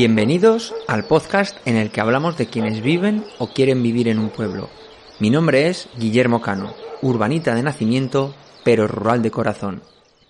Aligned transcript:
Bienvenidos 0.00 0.74
al 0.88 1.04
podcast 1.04 1.58
en 1.66 1.76
el 1.76 1.90
que 1.90 2.00
hablamos 2.00 2.38
de 2.38 2.46
quienes 2.46 2.80
viven 2.80 3.22
o 3.36 3.48
quieren 3.52 3.82
vivir 3.82 4.08
en 4.08 4.18
un 4.18 4.30
pueblo. 4.30 4.70
Mi 5.18 5.28
nombre 5.28 5.68
es 5.68 5.90
Guillermo 5.98 6.40
Cano, 6.40 6.72
urbanita 7.02 7.54
de 7.54 7.62
nacimiento, 7.62 8.34
pero 8.64 8.88
rural 8.88 9.20
de 9.20 9.30
corazón. 9.30 9.82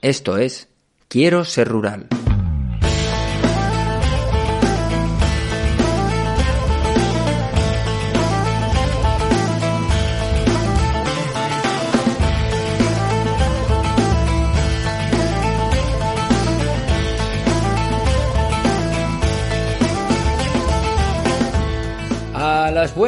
Esto 0.02 0.38
es 0.38 0.66
Quiero 1.06 1.45
ser 1.45 1.69
rural. 1.69 2.09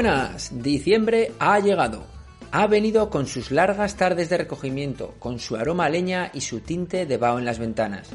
Buenas, 0.02 0.50
diciembre 0.60 1.30
ha 1.38 1.60
llegado. 1.60 2.04
Ha 2.50 2.66
venido 2.66 3.08
con 3.08 3.28
sus 3.28 3.52
largas 3.52 3.94
tardes 3.94 4.28
de 4.28 4.36
recogimiento, 4.36 5.14
con 5.20 5.38
su 5.38 5.54
aroma 5.54 5.84
a 5.84 5.90
leña 5.90 6.32
y 6.34 6.40
su 6.40 6.58
tinte 6.58 7.06
de 7.06 7.18
vaho 7.18 7.38
en 7.38 7.44
las 7.44 7.60
ventanas. 7.60 8.08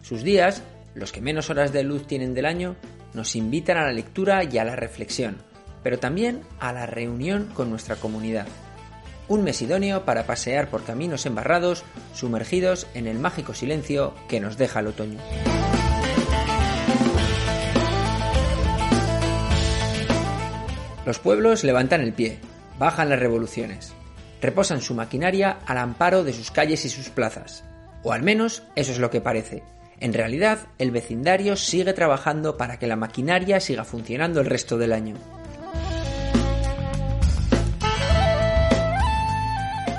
Sus 0.00 0.22
días, 0.22 0.62
los 0.94 1.10
que 1.10 1.20
menos 1.20 1.50
horas 1.50 1.72
de 1.72 1.82
luz 1.82 2.06
tienen 2.06 2.34
del 2.34 2.46
año, 2.46 2.76
nos 3.14 3.34
invitan 3.34 3.78
a 3.78 3.86
la 3.86 3.92
lectura 3.92 4.44
y 4.44 4.58
a 4.58 4.64
la 4.64 4.76
reflexión, 4.76 5.38
pero 5.82 5.98
también 5.98 6.42
a 6.60 6.72
la 6.72 6.86
reunión 6.86 7.50
con 7.52 7.68
nuestra 7.68 7.96
comunidad. 7.96 8.46
Un 9.26 9.42
mes 9.42 9.60
idóneo 9.60 10.04
para 10.04 10.26
pasear 10.26 10.70
por 10.70 10.84
caminos 10.84 11.26
embarrados, 11.26 11.82
sumergidos 12.14 12.86
en 12.94 13.08
el 13.08 13.18
mágico 13.18 13.54
silencio 13.54 14.14
que 14.28 14.38
nos 14.38 14.56
deja 14.56 14.78
el 14.78 14.86
otoño. 14.86 15.18
Los 21.06 21.18
pueblos 21.18 21.64
levantan 21.64 22.00
el 22.00 22.14
pie, 22.14 22.38
bajan 22.78 23.10
las 23.10 23.18
revoluciones, 23.18 23.92
reposan 24.40 24.80
su 24.80 24.94
maquinaria 24.94 25.58
al 25.66 25.78
amparo 25.78 26.24
de 26.24 26.32
sus 26.32 26.50
calles 26.50 26.84
y 26.86 26.88
sus 26.88 27.10
plazas. 27.10 27.64
O 28.02 28.12
al 28.12 28.22
menos 28.22 28.62
eso 28.74 28.92
es 28.92 28.98
lo 28.98 29.10
que 29.10 29.20
parece. 29.20 29.62
En 30.00 30.12
realidad, 30.12 30.60
el 30.78 30.90
vecindario 30.90 31.56
sigue 31.56 31.92
trabajando 31.92 32.56
para 32.56 32.78
que 32.78 32.86
la 32.86 32.96
maquinaria 32.96 33.60
siga 33.60 33.84
funcionando 33.84 34.40
el 34.40 34.46
resto 34.46 34.78
del 34.78 34.92
año. 34.92 35.16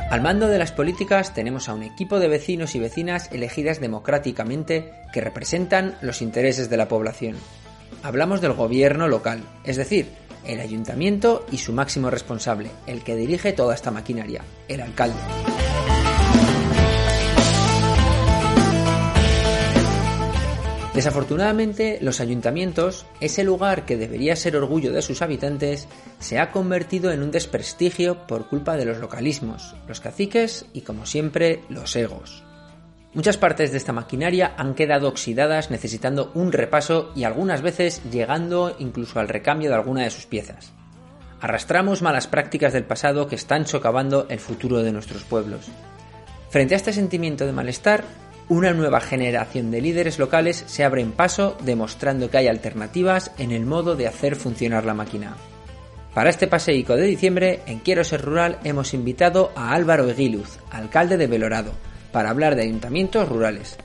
Al 0.09 0.21
mando 0.21 0.47
de 0.47 0.57
las 0.57 0.71
políticas 0.71 1.33
tenemos 1.33 1.67
a 1.67 1.73
un 1.73 1.83
equipo 1.83 2.19
de 2.19 2.27
vecinos 2.27 2.73
y 2.75 2.79
vecinas 2.79 3.29
elegidas 3.31 3.79
democráticamente 3.79 4.91
que 5.11 5.21
representan 5.21 5.97
los 6.01 6.21
intereses 6.21 6.69
de 6.69 6.77
la 6.77 6.87
población. 6.87 7.35
Hablamos 8.01 8.39
del 8.39 8.53
gobierno 8.53 9.07
local, 9.07 9.43
es 9.65 9.75
decir, 9.75 10.07
el 10.45 10.59
ayuntamiento 10.59 11.45
y 11.51 11.57
su 11.57 11.73
máximo 11.73 12.09
responsable, 12.09 12.71
el 12.87 13.03
que 13.03 13.15
dirige 13.15 13.53
toda 13.53 13.75
esta 13.75 13.91
maquinaria, 13.91 14.43
el 14.67 14.81
alcalde. 14.81 15.19
Desafortunadamente, 20.95 21.99
los 22.01 22.21
ayuntamientos, 22.21 23.05
ese 23.19 23.43
lugar 23.43 23.85
que 23.85 23.97
debería 23.97 24.37
ser 24.37 24.55
orgullo 24.55 24.93
de 24.93 25.01
sus 25.01 25.21
habitantes, 25.21 25.89
se 26.19 26.39
ha 26.39 26.51
convertido 26.51 27.11
en 27.11 27.21
un 27.21 27.31
desprestigio 27.31 28.25
por 28.27 28.47
culpa 28.47 28.77
de 28.77 28.85
los 28.85 28.99
localismos, 28.99 29.75
los 29.89 29.99
caciques 29.99 30.65
y, 30.71 30.81
como 30.81 31.05
siempre, 31.05 31.63
los 31.67 31.97
egos. 31.97 32.44
Muchas 33.15 33.37
partes 33.37 33.71
de 33.71 33.77
esta 33.77 33.93
maquinaria 33.93 34.53
han 34.57 34.75
quedado 34.75 35.07
oxidadas 35.07 35.71
necesitando 35.71 36.31
un 36.33 36.51
repaso 36.51 37.13
y 37.15 37.23
algunas 37.23 37.61
veces 37.61 38.01
llegando 38.11 38.75
incluso 38.77 39.21
al 39.21 39.29
recambio 39.29 39.69
de 39.69 39.75
alguna 39.75 40.03
de 40.03 40.09
sus 40.09 40.25
piezas. 40.25 40.73
Arrastramos 41.39 42.01
malas 42.01 42.27
prácticas 42.27 42.73
del 42.73 42.83
pasado 42.83 43.27
que 43.27 43.35
están 43.35 43.67
socavando 43.67 44.25
el 44.27 44.39
futuro 44.39 44.83
de 44.83 44.91
nuestros 44.91 45.23
pueblos. 45.23 45.67
Frente 46.49 46.73
a 46.73 46.77
este 46.77 46.91
sentimiento 46.91 47.45
de 47.45 47.53
malestar, 47.53 48.03
una 48.49 48.73
nueva 48.73 48.99
generación 48.99 49.71
de 49.71 49.79
líderes 49.79 50.19
locales 50.19 50.65
se 50.67 50.83
abre 50.83 51.01
en 51.01 51.13
paso 51.13 51.55
demostrando 51.63 52.29
que 52.29 52.39
hay 52.39 52.49
alternativas 52.49 53.31
en 53.37 53.53
el 53.53 53.65
modo 53.65 53.95
de 53.95 54.07
hacer 54.07 54.35
funcionar 54.35 54.83
la 54.83 54.93
máquina. 54.93 55.37
Para 56.13 56.29
este 56.29 56.47
paseico 56.47 56.97
de 56.97 57.03
diciembre, 57.03 57.61
en 57.65 57.79
Quiero 57.79 58.03
Ser 58.03 58.21
Rural 58.21 58.59
hemos 58.65 58.93
invitado 58.93 59.53
a 59.55 59.71
Álvaro 59.71 60.09
Eguiluz, 60.09 60.59
alcalde 60.69 61.15
de 61.15 61.27
Belorado, 61.27 61.71
para 62.15 62.29
hablar 62.29 62.55
de 62.55 62.61
ayuntamientos 62.61 63.27
rurales. 63.27 63.77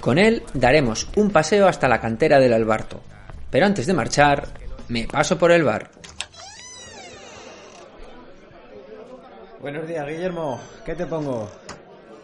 Con 0.00 0.16
él 0.16 0.42
daremos 0.54 1.08
un 1.14 1.30
paseo 1.30 1.68
hasta 1.68 1.88
la 1.88 2.00
cantera 2.00 2.38
del 2.38 2.54
Albarto. 2.54 3.02
Pero 3.50 3.66
antes 3.66 3.86
de 3.86 3.92
marchar, 3.92 4.48
me 4.88 5.06
paso 5.06 5.36
por 5.36 5.52
el 5.52 5.62
bar. 5.62 5.90
Buenos 9.60 9.86
días, 9.86 10.06
Guillermo. 10.06 10.58
¿Qué 10.86 10.94
te 10.94 11.04
pongo? 11.04 11.50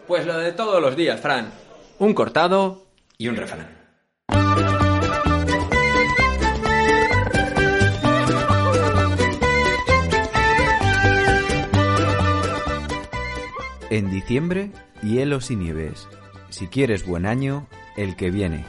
Pues 0.07 0.25
lo 0.25 0.39
de 0.39 0.53
todos 0.53 0.81
los 0.81 0.95
días, 0.95 1.21
Fran. 1.21 1.51
Un 1.99 2.15
cortado 2.15 2.87
y 3.19 3.27
un 3.27 3.35
refrán. 3.35 3.67
En 13.91 14.09
diciembre, 14.09 14.71
hielos 15.03 15.51
y 15.51 15.55
nieves. 15.55 16.07
Si 16.49 16.67
quieres 16.67 17.05
buen 17.05 17.25
año, 17.25 17.67
el 17.97 18.15
que 18.15 18.31
viene. 18.31 18.65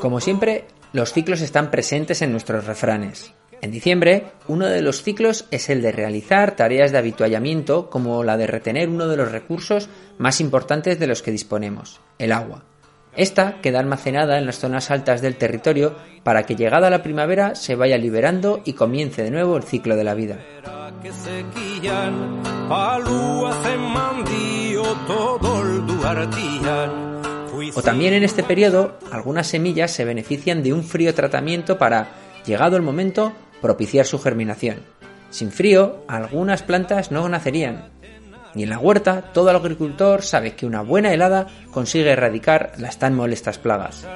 Como 0.00 0.20
siempre, 0.20 0.66
los 0.92 1.12
ciclos 1.12 1.40
están 1.40 1.70
presentes 1.70 2.22
en 2.22 2.32
nuestros 2.32 2.66
refranes. 2.66 3.32
En 3.62 3.70
diciembre, 3.70 4.24
uno 4.48 4.66
de 4.66 4.82
los 4.82 5.02
ciclos 5.02 5.46
es 5.50 5.70
el 5.70 5.82
de 5.82 5.92
realizar 5.92 6.56
tareas 6.56 6.92
de 6.92 6.98
habituallamiento 6.98 7.90
como 7.90 8.22
la 8.22 8.36
de 8.36 8.46
retener 8.46 8.88
uno 8.88 9.08
de 9.08 9.16
los 9.16 9.32
recursos 9.32 9.88
más 10.18 10.40
importantes 10.40 10.98
de 10.98 11.06
los 11.06 11.22
que 11.22 11.30
disponemos, 11.30 12.00
el 12.18 12.32
agua. 12.32 12.64
Esta 13.16 13.62
queda 13.62 13.80
almacenada 13.80 14.36
en 14.36 14.44
las 14.44 14.58
zonas 14.58 14.90
altas 14.90 15.22
del 15.22 15.36
territorio 15.36 15.96
para 16.22 16.42
que 16.42 16.54
llegada 16.54 16.90
la 16.90 17.02
primavera 17.02 17.54
se 17.54 17.74
vaya 17.74 17.96
liberando 17.96 18.60
y 18.64 18.74
comience 18.74 19.22
de 19.22 19.30
nuevo 19.30 19.56
el 19.56 19.62
ciclo 19.62 19.96
de 19.96 20.04
la 20.04 20.14
vida. 20.14 20.38
O 27.74 27.82
también 27.82 28.12
en 28.12 28.22
este 28.22 28.42
periodo, 28.42 28.98
algunas 29.10 29.46
semillas 29.46 29.92
se 29.92 30.04
benefician 30.04 30.62
de 30.62 30.74
un 30.74 30.84
frío 30.84 31.14
tratamiento 31.14 31.78
para, 31.78 32.08
llegado 32.44 32.76
el 32.76 32.82
momento, 32.82 33.32
propiciar 33.60 34.06
su 34.06 34.18
germinación. 34.18 34.78
Sin 35.30 35.50
frío, 35.50 36.04
algunas 36.08 36.62
plantas 36.62 37.10
no 37.10 37.28
nacerían. 37.28 37.90
Y 38.54 38.62
en 38.62 38.70
la 38.70 38.78
huerta, 38.78 39.20
todo 39.34 39.50
agricultor 39.50 40.22
sabe 40.22 40.54
que 40.54 40.64
una 40.64 40.80
buena 40.80 41.12
helada 41.12 41.46
consigue 41.70 42.10
erradicar 42.10 42.72
las 42.78 42.98
tan 42.98 43.14
molestas 43.14 43.58
plagas. 43.58 44.06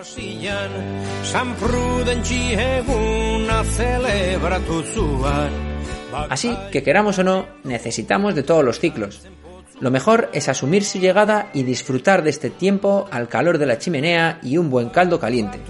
Así 6.31 6.57
que 6.73 6.83
queramos 6.83 7.19
o 7.19 7.25
no, 7.25 7.47
necesitamos 7.65 8.35
de 8.35 8.43
todos 8.43 8.65
los 8.65 8.81
ciclos. 8.81 9.29
Lo 9.79 9.91
mejor 9.91 10.31
es 10.33 10.49
asumir 10.49 10.85
su 10.85 10.99
llegada 10.99 11.51
y 11.53 11.63
disfrutar 11.63 12.23
de 12.23 12.31
este 12.31 12.51
tiempo 12.51 13.09
al 13.11 13.29
calor 13.29 13.59
de 13.59 13.67
la 13.67 13.79
chimenea 13.79 14.39
y 14.43 14.57
un 14.59 14.71
buen 14.71 14.89
caldo 14.89 15.19
caliente. 15.21 15.61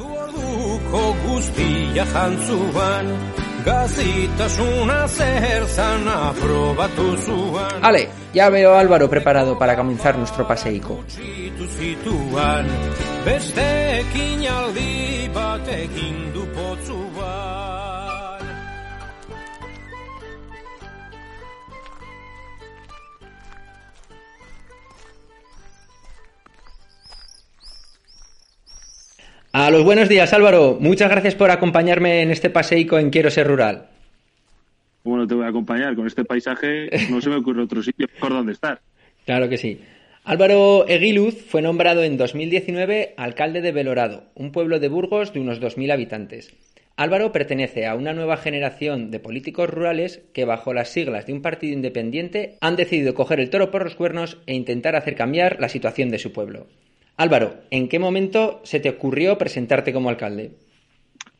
Ale, 7.82 8.08
ya 8.32 8.48
veo 8.48 8.74
a 8.74 8.80
Álvaro 8.80 9.10
preparado 9.10 9.58
para 9.58 9.76
comenzar 9.76 10.16
nuestro 10.16 10.46
paseico. 10.46 11.04
A 29.52 29.68
los 29.72 29.82
buenos 29.82 30.08
días, 30.08 30.32
Álvaro. 30.32 30.78
Muchas 30.78 31.10
gracias 31.10 31.34
por 31.34 31.50
acompañarme 31.50 32.22
en 32.22 32.30
este 32.30 32.50
paseico 32.50 33.00
en 33.00 33.10
Quiero 33.10 33.32
Ser 33.32 33.48
Rural. 33.48 33.88
Bueno, 35.02 35.26
te 35.26 35.34
voy 35.34 35.44
a 35.44 35.48
acompañar 35.48 35.96
con 35.96 36.06
este 36.06 36.24
paisaje. 36.24 36.88
No 37.10 37.20
se 37.20 37.30
me 37.30 37.36
ocurre 37.36 37.64
otro 37.64 37.82
sitio 37.82 38.06
por 38.20 38.30
donde 38.30 38.52
estar. 38.52 38.80
Claro 39.26 39.48
que 39.50 39.58
sí. 39.58 39.80
Álvaro 40.24 40.88
Eguiluz 40.88 41.44
fue 41.44 41.62
nombrado 41.62 42.02
en 42.02 42.16
2019 42.16 43.14
alcalde 43.16 43.60
de 43.60 43.70
Belorado, 43.70 44.24
un 44.34 44.50
pueblo 44.50 44.80
de 44.80 44.88
Burgos 44.88 45.32
de 45.34 45.40
unos 45.40 45.60
2.000 45.60 45.92
habitantes. 45.92 46.54
Álvaro 46.96 47.30
pertenece 47.30 47.86
a 47.86 47.94
una 47.94 48.12
nueva 48.14 48.38
generación 48.38 49.10
de 49.10 49.20
políticos 49.20 49.68
rurales 49.68 50.22
que 50.32 50.46
bajo 50.46 50.72
las 50.72 50.88
siglas 50.88 51.26
de 51.26 51.34
un 51.34 51.42
partido 51.42 51.74
independiente 51.74 52.56
han 52.60 52.76
decidido 52.76 53.14
coger 53.14 53.40
el 53.40 53.50
toro 53.50 53.70
por 53.70 53.84
los 53.84 53.94
cuernos 53.94 54.38
e 54.46 54.54
intentar 54.54 54.96
hacer 54.96 55.14
cambiar 55.16 55.58
la 55.60 55.68
situación 55.68 56.08
de 56.08 56.18
su 56.18 56.32
pueblo. 56.32 56.66
Álvaro, 57.20 57.60
¿en 57.70 57.88
qué 57.90 57.98
momento 57.98 58.62
se 58.64 58.80
te 58.80 58.88
ocurrió 58.88 59.36
presentarte 59.36 59.92
como 59.92 60.08
alcalde? 60.08 60.52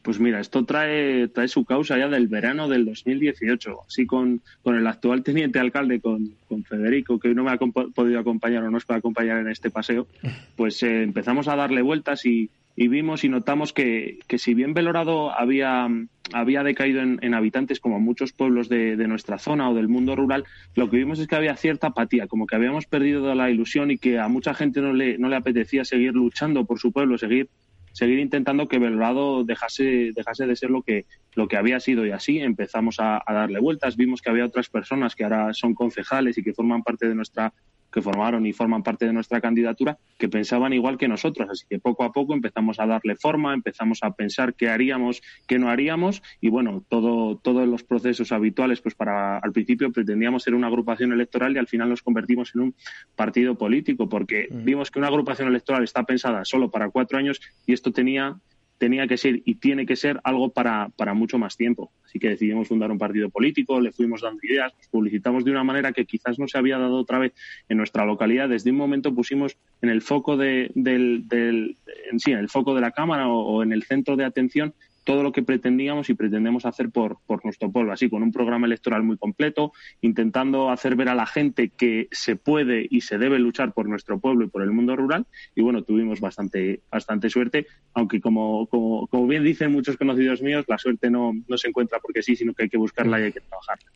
Pues 0.02 0.20
mira, 0.20 0.38
esto 0.38 0.66
trae, 0.66 1.28
trae 1.28 1.48
su 1.48 1.64
causa 1.64 1.96
ya 1.96 2.06
del 2.06 2.28
verano 2.28 2.68
del 2.68 2.84
2018. 2.84 3.78
Así 3.88 4.04
con, 4.04 4.42
con 4.62 4.76
el 4.76 4.86
actual 4.86 5.22
teniente 5.22 5.58
alcalde, 5.58 5.98
con, 5.98 6.34
con 6.46 6.64
Federico, 6.64 7.18
que 7.18 7.34
no 7.34 7.44
me 7.44 7.52
ha 7.52 7.56
podido 7.56 8.20
acompañar 8.20 8.60
o 8.60 8.66
no 8.66 8.72
nos 8.72 8.84
puede 8.84 8.98
acompañar 8.98 9.38
en 9.38 9.48
este 9.48 9.70
paseo, 9.70 10.06
pues 10.54 10.82
eh, 10.82 11.02
empezamos 11.02 11.48
a 11.48 11.56
darle 11.56 11.80
vueltas 11.80 12.26
y, 12.26 12.50
y 12.80 12.88
vimos 12.88 13.24
y 13.24 13.28
notamos 13.28 13.74
que, 13.74 14.20
que, 14.26 14.38
si 14.38 14.54
bien 14.54 14.72
Belorado 14.72 15.38
había, 15.38 15.86
había 16.32 16.62
decaído 16.62 17.02
en, 17.02 17.34
habitantes 17.34 17.78
como 17.78 18.00
muchos 18.00 18.32
pueblos 18.32 18.70
de, 18.70 18.96
de, 18.96 19.06
nuestra 19.06 19.38
zona 19.38 19.68
o 19.68 19.74
del 19.74 19.86
mundo 19.86 20.16
rural, 20.16 20.44
lo 20.76 20.88
que 20.88 20.96
vimos 20.96 21.18
es 21.18 21.26
que 21.26 21.36
había 21.36 21.56
cierta 21.56 21.88
apatía, 21.88 22.26
como 22.26 22.46
que 22.46 22.56
habíamos 22.56 22.86
perdido 22.86 23.34
la 23.34 23.50
ilusión 23.50 23.90
y 23.90 23.98
que 23.98 24.18
a 24.18 24.28
mucha 24.28 24.54
gente 24.54 24.80
no 24.80 24.94
le, 24.94 25.18
no 25.18 25.28
le 25.28 25.36
apetecía 25.36 25.84
seguir 25.84 26.14
luchando 26.14 26.64
por 26.64 26.78
su 26.78 26.90
pueblo, 26.90 27.18
seguir 27.18 27.50
seguir 27.92 28.18
intentando 28.18 28.66
que 28.66 28.78
Belgrado 28.78 29.44
dejase, 29.44 30.12
dejase 30.14 30.46
de 30.46 30.56
ser 30.56 30.70
lo 30.70 30.80
que, 30.80 31.04
lo 31.34 31.48
que 31.48 31.58
había 31.58 31.80
sido 31.80 32.06
y 32.06 32.12
así 32.12 32.38
empezamos 32.38 32.96
a 32.98 33.22
darle 33.28 33.60
vueltas. 33.60 33.98
Vimos 33.98 34.22
que 34.22 34.30
había 34.30 34.46
otras 34.46 34.70
personas 34.70 35.14
que 35.14 35.24
ahora 35.24 35.52
son 35.52 35.74
concejales 35.74 36.38
y 36.38 36.42
que 36.42 36.54
forman 36.54 36.82
parte 36.82 37.08
de 37.08 37.14
nuestra 37.14 37.52
que 37.90 38.02
formaron 38.02 38.46
y 38.46 38.52
forman 38.52 38.82
parte 38.82 39.06
de 39.06 39.12
nuestra 39.12 39.40
candidatura, 39.40 39.98
que 40.18 40.28
pensaban 40.28 40.72
igual 40.72 40.98
que 40.98 41.08
nosotros. 41.08 41.48
Así 41.50 41.66
que 41.68 41.78
poco 41.78 42.04
a 42.04 42.12
poco 42.12 42.34
empezamos 42.34 42.80
a 42.80 42.86
darle 42.86 43.16
forma, 43.16 43.54
empezamos 43.54 44.00
a 44.02 44.12
pensar 44.12 44.54
qué 44.54 44.68
haríamos, 44.68 45.22
qué 45.46 45.58
no 45.58 45.68
haríamos, 45.68 46.22
y 46.40 46.48
bueno, 46.48 46.84
todo, 46.88 47.36
todos 47.36 47.66
los 47.68 47.82
procesos 47.84 48.32
habituales, 48.32 48.80
pues 48.80 48.94
para 48.94 49.38
al 49.38 49.52
principio 49.52 49.92
pretendíamos 49.92 50.42
ser 50.42 50.54
una 50.54 50.68
agrupación 50.68 51.12
electoral 51.12 51.54
y 51.54 51.58
al 51.58 51.68
final 51.68 51.88
nos 51.88 52.02
convertimos 52.02 52.54
en 52.54 52.60
un 52.62 52.74
partido 53.16 53.56
político, 53.56 54.08
porque 54.08 54.48
vimos 54.50 54.90
que 54.90 54.98
una 54.98 55.08
agrupación 55.08 55.48
electoral 55.48 55.84
está 55.84 56.04
pensada 56.04 56.44
solo 56.44 56.70
para 56.70 56.90
cuatro 56.90 57.18
años 57.18 57.40
y 57.66 57.72
esto 57.72 57.92
tenía 57.92 58.36
tenía 58.80 59.06
que 59.06 59.18
ser 59.18 59.42
y 59.44 59.56
tiene 59.56 59.84
que 59.84 59.94
ser 59.94 60.20
algo 60.24 60.48
para, 60.48 60.88
para 60.96 61.12
mucho 61.12 61.38
más 61.38 61.54
tiempo. 61.54 61.92
Así 62.06 62.18
que 62.18 62.30
decidimos 62.30 62.66
fundar 62.66 62.90
un 62.90 62.96
partido 62.96 63.28
político, 63.28 63.78
le 63.78 63.92
fuimos 63.92 64.22
dando 64.22 64.40
ideas, 64.42 64.72
nos 64.74 64.88
publicitamos 64.88 65.44
de 65.44 65.50
una 65.50 65.62
manera 65.62 65.92
que 65.92 66.06
quizás 66.06 66.38
no 66.38 66.48
se 66.48 66.56
había 66.56 66.78
dado 66.78 66.96
otra 66.96 67.18
vez 67.18 67.34
en 67.68 67.76
nuestra 67.76 68.06
localidad. 68.06 68.48
Desde 68.48 68.70
un 68.70 68.78
momento 68.78 69.14
pusimos 69.14 69.58
en 69.82 69.90
el 69.90 70.00
foco 70.00 70.38
de, 70.38 70.70
del, 70.74 71.76
en 72.10 72.20
sí, 72.20 72.32
en 72.32 72.38
el 72.38 72.48
foco 72.48 72.74
de 72.74 72.80
la 72.80 72.92
cámara 72.92 73.28
o 73.28 73.62
en 73.62 73.72
el 73.72 73.82
centro 73.82 74.16
de 74.16 74.24
atención 74.24 74.72
todo 75.10 75.24
lo 75.24 75.32
que 75.32 75.42
pretendíamos 75.42 76.08
y 76.08 76.14
pretendemos 76.14 76.64
hacer 76.66 76.90
por, 76.90 77.18
por 77.26 77.44
nuestro 77.44 77.68
pueblo, 77.72 77.92
así 77.92 78.08
con 78.08 78.22
un 78.22 78.30
programa 78.30 78.68
electoral 78.68 79.02
muy 79.02 79.16
completo, 79.16 79.72
intentando 80.02 80.70
hacer 80.70 80.94
ver 80.94 81.08
a 81.08 81.16
la 81.16 81.26
gente 81.26 81.72
que 81.76 82.06
se 82.12 82.36
puede 82.36 82.86
y 82.88 83.00
se 83.00 83.18
debe 83.18 83.40
luchar 83.40 83.72
por 83.72 83.88
nuestro 83.88 84.20
pueblo 84.20 84.44
y 84.44 84.48
por 84.48 84.62
el 84.62 84.70
mundo 84.70 84.94
rural. 84.94 85.26
Y 85.56 85.62
bueno, 85.62 85.82
tuvimos 85.82 86.20
bastante, 86.20 86.82
bastante 86.92 87.28
suerte, 87.28 87.66
aunque 87.92 88.20
como, 88.20 88.68
como, 88.68 89.26
bien 89.26 89.42
dicen 89.42 89.72
muchos 89.72 89.96
conocidos 89.96 90.42
míos, 90.42 90.64
la 90.68 90.78
suerte 90.78 91.10
no, 91.10 91.32
no 91.48 91.58
se 91.58 91.66
encuentra 91.66 91.98
porque 91.98 92.22
sí, 92.22 92.36
sino 92.36 92.54
que 92.54 92.62
hay 92.62 92.68
que 92.68 92.78
buscarla 92.78 93.18
y 93.18 93.24
hay 93.24 93.32
que 93.32 93.40
trabajarla. 93.40 93.90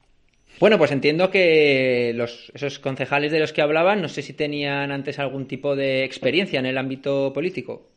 Bueno, 0.58 0.78
pues 0.78 0.90
entiendo 0.90 1.30
que 1.30 2.12
los, 2.16 2.50
esos 2.56 2.80
concejales 2.80 3.30
de 3.30 3.38
los 3.38 3.52
que 3.52 3.62
hablaban, 3.62 4.02
no 4.02 4.08
sé 4.08 4.22
si 4.22 4.32
tenían 4.32 4.90
antes 4.90 5.20
algún 5.20 5.46
tipo 5.46 5.76
de 5.76 6.02
experiencia 6.02 6.58
en 6.58 6.66
el 6.66 6.76
ámbito 6.76 7.32
político 7.32 7.93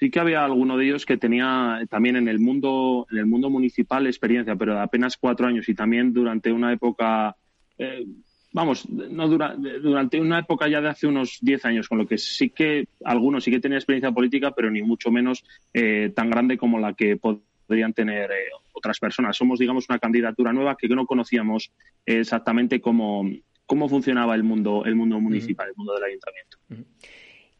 sí 0.00 0.10
que 0.10 0.18
había 0.18 0.42
alguno 0.42 0.78
de 0.78 0.86
ellos 0.86 1.04
que 1.04 1.18
tenía 1.18 1.78
también 1.90 2.16
en 2.16 2.26
el 2.26 2.40
mundo, 2.40 3.06
en 3.10 3.18
el 3.18 3.26
mundo 3.26 3.50
municipal 3.50 4.06
experiencia, 4.06 4.56
pero 4.56 4.72
de 4.72 4.80
apenas 4.80 5.18
cuatro 5.18 5.46
años 5.46 5.68
y 5.68 5.74
también 5.74 6.14
durante 6.14 6.50
una 6.50 6.72
época, 6.72 7.36
eh, 7.76 8.06
vamos, 8.50 8.88
no 8.88 9.28
dura, 9.28 9.54
durante 9.54 10.18
una 10.18 10.38
época 10.38 10.68
ya 10.68 10.80
de 10.80 10.88
hace 10.88 11.06
unos 11.06 11.38
diez 11.42 11.66
años, 11.66 11.86
con 11.86 11.98
lo 11.98 12.06
que 12.06 12.16
sí 12.16 12.48
que 12.48 12.88
algunos 13.04 13.44
sí 13.44 13.50
que 13.50 13.60
tenían 13.60 13.76
experiencia 13.76 14.10
política, 14.10 14.52
pero 14.52 14.70
ni 14.70 14.80
mucho 14.80 15.10
menos 15.10 15.44
eh, 15.74 16.10
tan 16.16 16.30
grande 16.30 16.56
como 16.56 16.78
la 16.78 16.94
que 16.94 17.18
podrían 17.18 17.92
tener 17.92 18.30
eh, 18.30 18.48
otras 18.72 18.98
personas. 18.98 19.36
Somos, 19.36 19.58
digamos, 19.58 19.84
una 19.90 19.98
candidatura 19.98 20.50
nueva 20.54 20.78
que 20.78 20.88
no 20.88 21.04
conocíamos 21.04 21.72
exactamente 22.06 22.80
cómo, 22.80 23.28
cómo 23.66 23.86
funcionaba 23.86 24.34
el 24.34 24.44
mundo, 24.44 24.82
el 24.86 24.96
mundo 24.96 25.20
municipal, 25.20 25.68
el 25.68 25.74
mundo 25.76 25.92
del 25.92 26.04
ayuntamiento. 26.04 26.56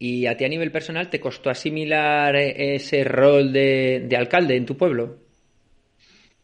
¿Y 0.02 0.24
a 0.24 0.34
ti 0.34 0.46
a 0.46 0.48
nivel 0.48 0.72
personal 0.72 1.10
te 1.10 1.20
costó 1.20 1.50
asimilar 1.50 2.34
ese 2.34 3.04
rol 3.04 3.52
de, 3.52 4.06
de 4.08 4.16
alcalde 4.16 4.56
en 4.56 4.64
tu 4.64 4.74
pueblo? 4.74 5.18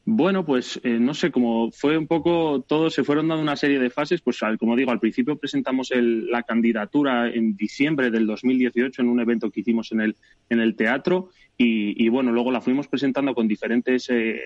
Bueno, 0.04 0.44
pues 0.44 0.78
eh, 0.84 0.98
no 1.00 1.14
sé, 1.14 1.32
como 1.32 1.72
fue 1.72 1.96
un 1.96 2.06
poco, 2.06 2.60
todos 2.60 2.92
se 2.92 3.02
fueron 3.02 3.28
dando 3.28 3.42
una 3.42 3.56
serie 3.56 3.78
de 3.78 3.88
fases, 3.88 4.20
pues 4.20 4.40
al, 4.42 4.58
como 4.58 4.76
digo, 4.76 4.92
al 4.92 5.00
principio 5.00 5.38
presentamos 5.38 5.90
el, 5.90 6.26
la 6.30 6.42
candidatura 6.42 7.28
en 7.28 7.56
diciembre 7.56 8.10
del 8.10 8.26
2018 8.26 9.00
en 9.00 9.08
un 9.08 9.20
evento 9.20 9.50
que 9.50 9.60
hicimos 9.60 9.90
en 9.90 10.02
el, 10.02 10.16
en 10.50 10.60
el 10.60 10.76
teatro 10.76 11.30
y, 11.56 12.08
bueno, 12.10 12.32
luego 12.32 12.52
la 12.52 12.60
fuimos 12.60 12.86
presentando 12.86 13.34
con 13.34 13.48
diferentes 13.48 14.10
eh, 14.10 14.42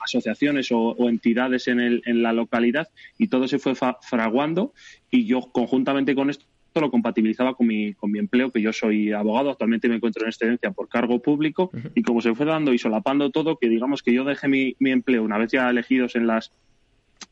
asociaciones 0.00 0.72
o, 0.72 0.78
o, 0.80 1.08
entidades 1.08 1.68
en, 1.68 1.78
el, 1.78 2.02
en 2.04 2.24
la 2.24 2.32
localidad 2.32 2.88
y 3.16 3.28
todo 3.28 3.46
se 3.46 3.60
fue 3.60 3.74
fraguando 4.02 4.74
y 5.08 5.24
yo 5.24 5.40
conjuntamente 5.52 6.16
con 6.16 6.30
esto 6.30 6.44
lo 6.80 6.90
compatibilizaba 6.90 7.54
con 7.54 7.66
mi, 7.66 7.94
con 7.94 8.10
mi 8.10 8.18
empleo, 8.18 8.50
que 8.50 8.60
yo 8.60 8.72
soy 8.72 9.12
abogado, 9.12 9.50
actualmente 9.50 9.88
me 9.88 9.96
encuentro 9.96 10.22
en 10.24 10.28
excedencia 10.28 10.70
por 10.72 10.88
cargo 10.88 11.20
público, 11.20 11.70
uh 11.72 11.76
-huh. 11.76 11.92
y 11.94 12.02
como 12.02 12.20
se 12.20 12.34
fue 12.34 12.46
dando 12.46 12.72
y 12.72 12.78
solapando 12.78 13.30
todo, 13.30 13.58
que 13.58 13.68
digamos 13.68 14.02
que 14.02 14.12
yo 14.12 14.24
dejé 14.24 14.48
mi, 14.48 14.76
mi 14.78 14.90
empleo 14.90 15.22
una 15.22 15.38
vez 15.38 15.52
ya 15.52 15.70
elegidos 15.70 16.16
en 16.16 16.26
las, 16.26 16.52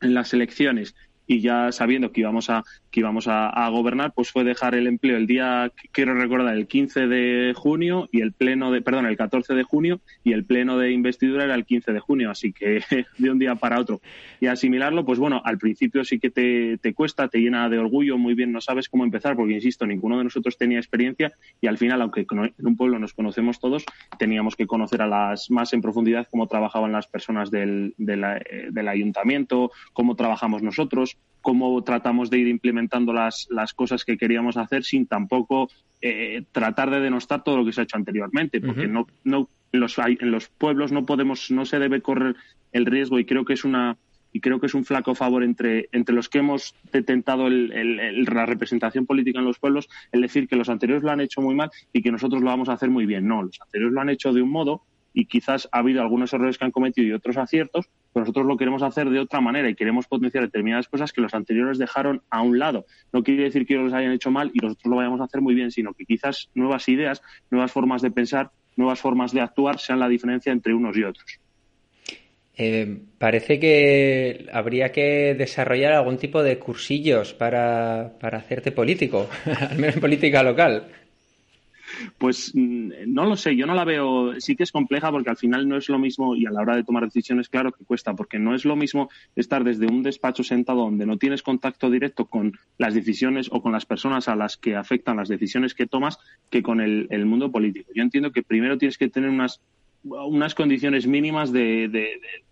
en 0.01 0.13
las 0.13 0.33
elecciones 0.33 0.95
y 1.27 1.41
ya 1.41 1.71
sabiendo 1.71 2.11
que 2.11 2.21
íbamos 2.21 2.49
a 2.49 2.63
que 2.93 2.99
íbamos 2.99 3.27
a, 3.27 3.69
gobernar, 3.69 4.13
pues 4.13 4.29
fue 4.29 4.43
dejar 4.43 4.75
el 4.75 4.85
empleo 4.85 5.17
el 5.17 5.25
día, 5.25 5.71
quiero 5.91 6.13
recordar, 6.13 6.55
el 6.55 6.67
15 6.67 7.07
de 7.07 7.53
junio 7.55 8.07
y 8.11 8.21
el 8.21 8.33
pleno 8.33 8.71
de, 8.71 8.83
perdón, 8.83 9.07
el 9.07 9.17
14 9.17 9.55
de 9.55 9.63
junio 9.63 9.99
y 10.23 10.33
el 10.33 10.45
pleno 10.45 10.77
de 10.77 10.91
investidura 10.91 11.45
era 11.45 11.55
el 11.55 11.65
15 11.65 11.91
de 11.91 11.99
junio, 11.99 12.29
así 12.29 12.53
que 12.53 12.81
de 13.17 13.31
un 13.31 13.39
día 13.39 13.55
para 13.55 13.79
otro. 13.79 13.99
Y 14.39 14.45
asimilarlo, 14.45 15.05
pues 15.05 15.17
bueno, 15.17 15.41
al 15.43 15.57
principio 15.57 16.03
sí 16.03 16.19
que 16.19 16.29
te, 16.29 16.77
te 16.77 16.93
cuesta, 16.93 17.29
te 17.29 17.39
llena 17.39 17.67
de 17.67 17.79
orgullo, 17.79 18.19
muy 18.19 18.35
bien, 18.35 18.51
no 18.51 18.61
sabes 18.61 18.87
cómo 18.89 19.03
empezar, 19.03 19.35
porque 19.35 19.53
insisto, 19.53 19.87
ninguno 19.87 20.19
de 20.19 20.25
nosotros 20.25 20.55
tenía 20.55 20.77
experiencia 20.77 21.33
y 21.61 21.65
al 21.65 21.79
final, 21.79 21.99
aunque 21.99 22.27
en 22.29 22.67
un 22.67 22.77
pueblo 22.77 22.99
nos 22.99 23.13
conocemos 23.15 23.59
todos, 23.59 23.85
teníamos 24.19 24.55
que 24.55 24.67
conocer 24.67 25.01
a 25.01 25.07
las 25.07 25.49
más 25.49 25.73
en 25.73 25.81
profundidad 25.81 26.27
cómo 26.29 26.45
trabajaban 26.45 26.91
las 26.91 27.07
personas 27.07 27.49
del, 27.49 27.95
de 27.97 28.17
la, 28.17 28.39
del 28.69 28.87
ayuntamiento, 28.87 29.71
cómo 29.93 30.15
trabajamos 30.15 30.61
nosotros, 30.61 31.12
cómo 31.41 31.83
tratamos 31.83 32.29
de 32.29 32.39
ir 32.39 32.47
implementando 32.47 33.11
las, 33.13 33.47
las 33.49 33.73
cosas 33.73 34.05
que 34.05 34.17
queríamos 34.17 34.55
hacer 34.57 34.83
sin 34.83 35.07
tampoco 35.07 35.69
eh, 36.01 36.43
tratar 36.51 36.89
de 36.89 37.01
denostar 37.01 37.43
todo 37.43 37.57
lo 37.57 37.65
que 37.65 37.73
se 37.73 37.81
ha 37.81 37.83
hecho 37.83 37.97
anteriormente, 37.97 38.61
porque 38.61 38.87
uh 38.87 38.89
-huh. 38.89 38.91
no, 38.91 39.07
no 39.23 39.49
en, 39.71 39.79
los, 39.79 39.97
en 39.99 40.31
los 40.31 40.47
pueblos 40.47 40.91
no 40.91 41.05
podemos, 41.05 41.51
no 41.51 41.65
se 41.65 41.79
debe 41.79 42.01
correr 42.01 42.35
el 42.71 42.85
riesgo 42.85 43.19
y 43.19 43.25
creo 43.25 43.43
que 43.45 43.53
es 43.53 43.65
una 43.65 43.97
y 44.35 44.39
creo 44.39 44.59
que 44.59 44.65
es 44.65 44.73
un 44.73 44.83
flaco 44.83 45.13
favor 45.13 45.43
entre, 45.43 45.89
entre 45.91 46.15
los 46.15 46.27
que 46.27 46.39
hemos 46.39 46.73
detentado 46.91 47.45
el, 47.45 47.71
el, 47.71 47.99
el, 47.99 48.23
la 48.23 48.47
representación 48.47 49.05
política 49.05 49.37
en 49.39 49.45
los 49.45 49.59
pueblos 49.59 49.89
el 50.11 50.21
decir 50.21 50.47
que 50.47 50.55
los 50.55 50.69
anteriores 50.69 51.03
lo 51.03 51.11
han 51.11 51.21
hecho 51.21 51.39
muy 51.39 51.53
mal 51.53 51.69
y 51.93 52.01
que 52.01 52.11
nosotros 52.11 52.41
lo 52.41 52.47
vamos 52.47 52.67
a 52.67 52.73
hacer 52.73 52.89
muy 52.89 53.05
bien. 53.05 53.27
No, 53.27 53.43
los 53.43 53.61
anteriores 53.61 53.93
lo 53.93 54.01
han 54.01 54.09
hecho 54.09 54.33
de 54.33 54.41
un 54.41 54.49
modo 54.49 54.81
y 55.13 55.25
quizás 55.25 55.69
ha 55.71 55.79
habido 55.79 56.01
algunos 56.01 56.33
errores 56.33 56.57
que 56.57 56.65
han 56.65 56.71
cometido 56.71 57.07
y 57.07 57.11
otros 57.11 57.37
aciertos, 57.37 57.89
pero 58.13 58.23
nosotros 58.23 58.45
lo 58.45 58.57
queremos 58.57 58.83
hacer 58.83 59.09
de 59.09 59.19
otra 59.19 59.41
manera 59.41 59.69
y 59.69 59.75
queremos 59.75 60.07
potenciar 60.07 60.43
determinadas 60.43 60.87
cosas 60.87 61.11
que 61.11 61.21
los 61.21 61.33
anteriores 61.33 61.77
dejaron 61.77 62.21
a 62.29 62.41
un 62.41 62.59
lado. 62.59 62.85
No 63.11 63.23
quiere 63.23 63.43
decir 63.43 63.65
que 63.65 63.73
ellos 63.73 63.85
los 63.85 63.93
hayan 63.93 64.11
hecho 64.11 64.31
mal 64.31 64.51
y 64.53 64.59
nosotros 64.59 64.89
lo 64.89 64.97
vayamos 64.97 65.19
a 65.21 65.25
hacer 65.25 65.41
muy 65.41 65.55
bien, 65.55 65.71
sino 65.71 65.93
que 65.93 66.05
quizás 66.05 66.49
nuevas 66.53 66.87
ideas, 66.87 67.21
nuevas 67.49 67.71
formas 67.71 68.01
de 68.01 68.11
pensar, 68.11 68.51
nuevas 68.75 68.99
formas 68.99 69.31
de 69.33 69.41
actuar 69.41 69.79
sean 69.79 69.99
la 69.99 70.07
diferencia 70.07 70.51
entre 70.51 70.73
unos 70.73 70.95
y 70.95 71.03
otros. 71.03 71.39
Eh, 72.55 72.99
parece 73.17 73.59
que 73.59 74.45
habría 74.53 74.91
que 74.91 75.33
desarrollar 75.33 75.93
algún 75.93 76.17
tipo 76.17 76.43
de 76.43 76.59
cursillos 76.59 77.33
para, 77.33 78.13
para 78.19 78.37
hacerte 78.37 78.71
político, 78.71 79.27
al 79.69 79.77
menos 79.79 79.95
en 79.95 80.01
política 80.01 80.43
local. 80.43 80.87
Pues 82.17 82.51
no 82.55 83.25
lo 83.25 83.35
sé, 83.35 83.55
yo 83.55 83.65
no 83.65 83.75
la 83.75 83.85
veo, 83.85 84.39
sí 84.39 84.55
que 84.55 84.63
es 84.63 84.71
compleja 84.71 85.11
porque 85.11 85.29
al 85.29 85.37
final 85.37 85.67
no 85.67 85.77
es 85.77 85.89
lo 85.89 85.99
mismo 85.99 86.35
y 86.35 86.45
a 86.45 86.51
la 86.51 86.61
hora 86.61 86.75
de 86.75 86.83
tomar 86.83 87.03
decisiones 87.05 87.49
claro 87.49 87.71
que 87.71 87.85
cuesta, 87.85 88.13
porque 88.15 88.39
no 88.39 88.55
es 88.55 88.65
lo 88.65 88.75
mismo 88.75 89.09
estar 89.35 89.63
desde 89.63 89.87
un 89.87 90.03
despacho 90.03 90.43
sentado 90.43 90.81
donde 90.81 91.05
no 91.05 91.17
tienes 91.17 91.43
contacto 91.43 91.89
directo 91.89 92.25
con 92.25 92.53
las 92.77 92.93
decisiones 92.93 93.49
o 93.51 93.61
con 93.61 93.71
las 93.71 93.85
personas 93.85 94.27
a 94.27 94.35
las 94.35 94.57
que 94.57 94.75
afectan 94.75 95.17
las 95.17 95.29
decisiones 95.29 95.73
que 95.73 95.87
tomas 95.87 96.19
que 96.49 96.63
con 96.63 96.81
el, 96.81 97.07
el 97.09 97.25
mundo 97.25 97.51
político. 97.51 97.91
Yo 97.93 98.03
entiendo 98.03 98.31
que 98.31 98.43
primero 98.43 98.77
tienes 98.77 98.97
que 98.97 99.09
tener 99.09 99.29
unas, 99.29 99.61
unas 100.03 100.55
condiciones 100.55 101.07
mínimas 101.07 101.51
de, 101.51 101.87
de, 101.89 102.19
de, 102.21 102.43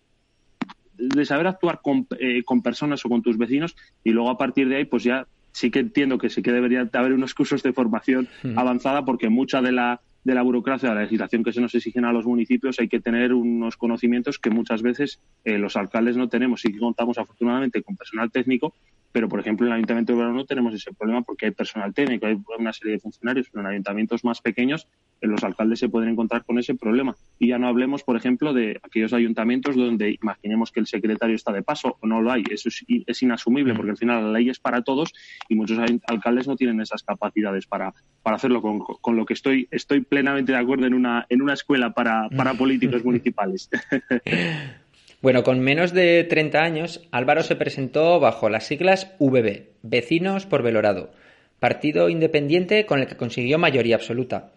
de 0.97 1.25
saber 1.25 1.47
actuar 1.47 1.81
con, 1.81 2.07
eh, 2.19 2.43
con 2.43 2.61
personas 2.61 3.05
o 3.05 3.09
con 3.09 3.21
tus 3.21 3.37
vecinos 3.37 3.75
y 4.03 4.11
luego 4.11 4.29
a 4.29 4.37
partir 4.37 4.69
de 4.69 4.77
ahí 4.77 4.85
pues 4.85 5.03
ya 5.03 5.27
sí 5.51 5.71
que 5.71 5.79
entiendo 5.79 6.17
que 6.17 6.29
sí 6.29 6.41
que 6.41 6.51
debería 6.51 6.89
haber 6.93 7.13
unos 7.13 7.33
cursos 7.33 7.63
de 7.63 7.73
formación 7.73 8.27
mm. 8.43 8.57
avanzada 8.57 9.05
porque 9.05 9.29
mucha 9.29 9.61
de 9.61 9.71
la 9.71 10.01
de 10.23 10.35
la 10.35 10.43
burocracia, 10.43 10.89
de 10.89 10.95
la 10.95 11.01
legislación 11.01 11.43
que 11.43 11.51
se 11.51 11.61
nos 11.61 11.73
exigen 11.73 12.05
a 12.05 12.13
los 12.13 12.25
municipios, 12.25 12.79
hay 12.79 12.87
que 12.87 12.99
tener 12.99 13.33
unos 13.33 13.75
conocimientos 13.77 14.37
que 14.37 14.49
muchas 14.49 14.81
veces 14.81 15.19
eh, 15.43 15.57
los 15.57 15.75
alcaldes 15.75 16.17
no 16.17 16.29
tenemos. 16.29 16.61
Sí 16.61 16.71
que 16.71 16.79
contamos 16.79 17.17
afortunadamente 17.17 17.81
con 17.81 17.95
personal 17.95 18.31
técnico, 18.31 18.75
pero 19.11 19.27
por 19.29 19.39
ejemplo 19.39 19.65
en 19.65 19.73
el 19.73 19.77
Ayuntamiento 19.77 20.13
de 20.13 20.19
Verano 20.19 20.35
no 20.35 20.45
tenemos 20.45 20.73
ese 20.73 20.93
problema 20.93 21.21
porque 21.21 21.47
hay 21.47 21.51
personal 21.51 21.93
técnico, 21.93 22.25
hay 22.25 22.37
una 22.57 22.73
serie 22.73 22.93
de 22.93 22.99
funcionarios, 22.99 23.47
pero 23.51 23.61
en 23.61 23.71
ayuntamientos 23.71 24.23
más 24.23 24.41
pequeños 24.41 24.87
eh, 25.21 25.27
los 25.27 25.43
alcaldes 25.43 25.79
se 25.79 25.89
pueden 25.89 26.09
encontrar 26.09 26.43
con 26.45 26.57
ese 26.59 26.75
problema. 26.75 27.15
Y 27.39 27.49
ya 27.49 27.57
no 27.57 27.67
hablemos, 27.67 28.03
por 28.03 28.17
ejemplo, 28.17 28.53
de 28.53 28.79
aquellos 28.83 29.13
ayuntamientos 29.13 29.75
donde 29.75 30.17
imaginemos 30.21 30.71
que 30.71 30.79
el 30.79 30.87
secretario 30.87 31.35
está 31.35 31.51
de 31.51 31.63
paso 31.63 31.97
o 31.99 32.07
no 32.07 32.21
lo 32.21 32.31
hay. 32.31 32.43
Eso 32.49 32.69
es, 32.69 32.83
es 32.87 33.23
inasumible 33.23 33.73
mm. 33.73 33.77
porque 33.77 33.91
al 33.91 33.97
final 33.97 34.23
la 34.23 34.39
ley 34.39 34.49
es 34.49 34.59
para 34.59 34.81
todos 34.81 35.13
y 35.47 35.55
muchos 35.55 35.79
alcaldes 36.07 36.47
no 36.47 36.55
tienen 36.55 36.81
esas 36.81 37.03
capacidades 37.03 37.67
para, 37.67 37.93
para 38.23 38.35
hacerlo 38.35 38.61
con, 38.61 38.79
con 38.79 39.15
lo 39.15 39.25
que 39.25 39.33
estoy, 39.33 39.67
estoy 39.71 40.01
plenamente 40.01 40.51
de 40.51 40.57
acuerdo 40.57 40.87
en 40.87 40.93
una, 40.93 41.25
en 41.29 41.41
una 41.41 41.53
escuela 41.53 41.93
para, 41.93 42.29
para 42.29 42.53
políticos 42.53 43.03
municipales. 43.05 43.69
Bueno, 45.21 45.43
con 45.43 45.59
menos 45.59 45.93
de 45.93 46.23
30 46.23 46.63
años, 46.63 47.07
Álvaro 47.11 47.43
se 47.43 47.55
presentó 47.55 48.19
bajo 48.19 48.49
las 48.49 48.65
siglas 48.65 49.11
VB, 49.19 49.67
Vecinos 49.83 50.47
por 50.47 50.63
Velorado, 50.63 51.11
partido 51.59 52.09
independiente 52.09 52.87
con 52.87 52.99
el 52.99 53.05
que 53.05 53.17
consiguió 53.17 53.59
mayoría 53.59 53.95
absoluta. 53.95 54.51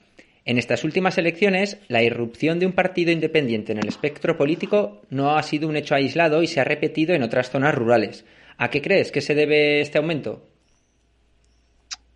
En 0.47 0.57
estas 0.57 0.83
últimas 0.85 1.19
elecciones, 1.19 1.79
la 1.89 2.03
irrupción 2.03 2.61
de 2.61 2.67
un 2.67 2.73
partido 2.73 3.13
independiente 3.13 3.73
en 3.73 3.79
el 3.79 3.89
espectro 3.89 4.39
político 4.39 5.03
no 5.11 5.37
ha 5.37 5.43
sido 5.43 5.69
un 5.69 5.77
hecho 5.77 5.95
aislado 5.95 6.43
y 6.43 6.47
se 6.47 6.61
ha 6.61 6.65
repetido 6.65 7.15
en 7.15 7.23
otras 7.23 7.51
zonas 7.51 7.75
rurales. 7.75 8.25
¿A 8.57 8.71
qué 8.71 8.81
crees 8.81 9.13
que 9.13 9.21
se 9.21 9.35
debe 9.35 9.83
este 9.83 9.99
aumento? 9.99 10.49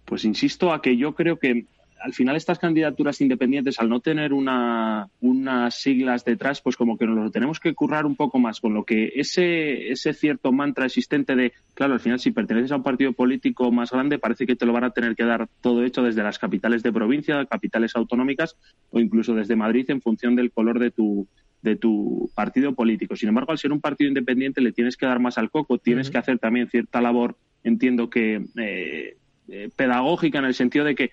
Pues 0.07 0.25
insisto 0.25 0.73
a 0.73 0.81
que 0.81 0.97
yo 0.97 1.15
creo 1.15 1.39
que 1.39 1.67
al 2.01 2.13
final 2.13 2.37
estas 2.37 2.59
candidaturas 2.59 3.21
independientes, 3.21 3.79
al 3.81 3.89
no 3.89 4.01
tener 4.01 4.33
una, 4.33 5.09
unas 5.21 5.75
siglas 5.75 6.25
detrás, 6.25 6.61
pues 6.61 6.77
como 6.77 6.97
que 6.97 7.07
nos 7.07 7.17
lo 7.17 7.31
tenemos 7.31 7.61
que 7.61 7.75
currar 7.75 8.07
un 8.07 8.17
poco 8.17 8.39
más, 8.39 8.61
con 8.61 8.75
lo 8.75 8.85
que 8.85 9.13
ese, 9.15 9.91
ese 9.91 10.13
cierto 10.13 10.53
mantra 10.53 10.87
existente 10.87 11.35
de, 11.35 11.53
claro, 11.75 11.95
al 11.95 12.01
final 12.01 12.21
si 12.21 12.31
perteneces 12.31 12.73
a 12.73 12.77
un 12.77 12.83
partido 12.83 13.13
político 13.13 13.71
más 13.73 13.91
grande, 13.91 14.19
parece 14.19 14.47
que 14.47 14.57
te 14.57 14.67
lo 14.67 14.73
van 14.73 14.85
a 14.85 14.91
tener 14.91 15.17
que 15.17 15.25
dar 15.25 15.49
todo 15.61 15.85
hecho 15.85 16.03
desde 16.03 16.23
las 16.23 16.39
capitales 16.39 16.83
de 16.83 16.93
provincia, 16.93 17.45
capitales 17.47 17.95
autonómicas 17.97 18.57
o 18.91 19.01
incluso 19.01 19.35
desde 19.35 19.57
Madrid 19.57 19.91
en 19.91 20.01
función 20.01 20.37
del 20.37 20.51
color 20.51 20.79
de 20.79 20.91
tu, 20.91 21.27
de 21.63 21.77
tu 21.77 22.31
partido 22.35 22.75
político. 22.75 23.17
Sin 23.17 23.29
embargo, 23.29 23.53
al 23.53 23.59
ser 23.59 23.73
un 23.73 23.81
partido 23.81 24.09
independiente 24.09 24.61
le 24.61 24.73
tienes 24.73 24.97
que 24.97 25.07
dar 25.07 25.21
más 25.21 25.39
al 25.39 25.51
coco, 25.51 25.79
tienes 25.79 26.11
que 26.11 26.19
hacer 26.19 26.39
también 26.39 26.69
cierta 26.69 27.01
labor, 27.01 27.37
entiendo 27.65 28.09
que 28.11 28.45
eh, 28.57 29.17
eh, 29.49 29.71
pedagógica 29.75 30.39
en 30.39 30.45
el 30.45 30.55
sentido 30.55 30.85
de 30.85 30.95
que 30.95 31.13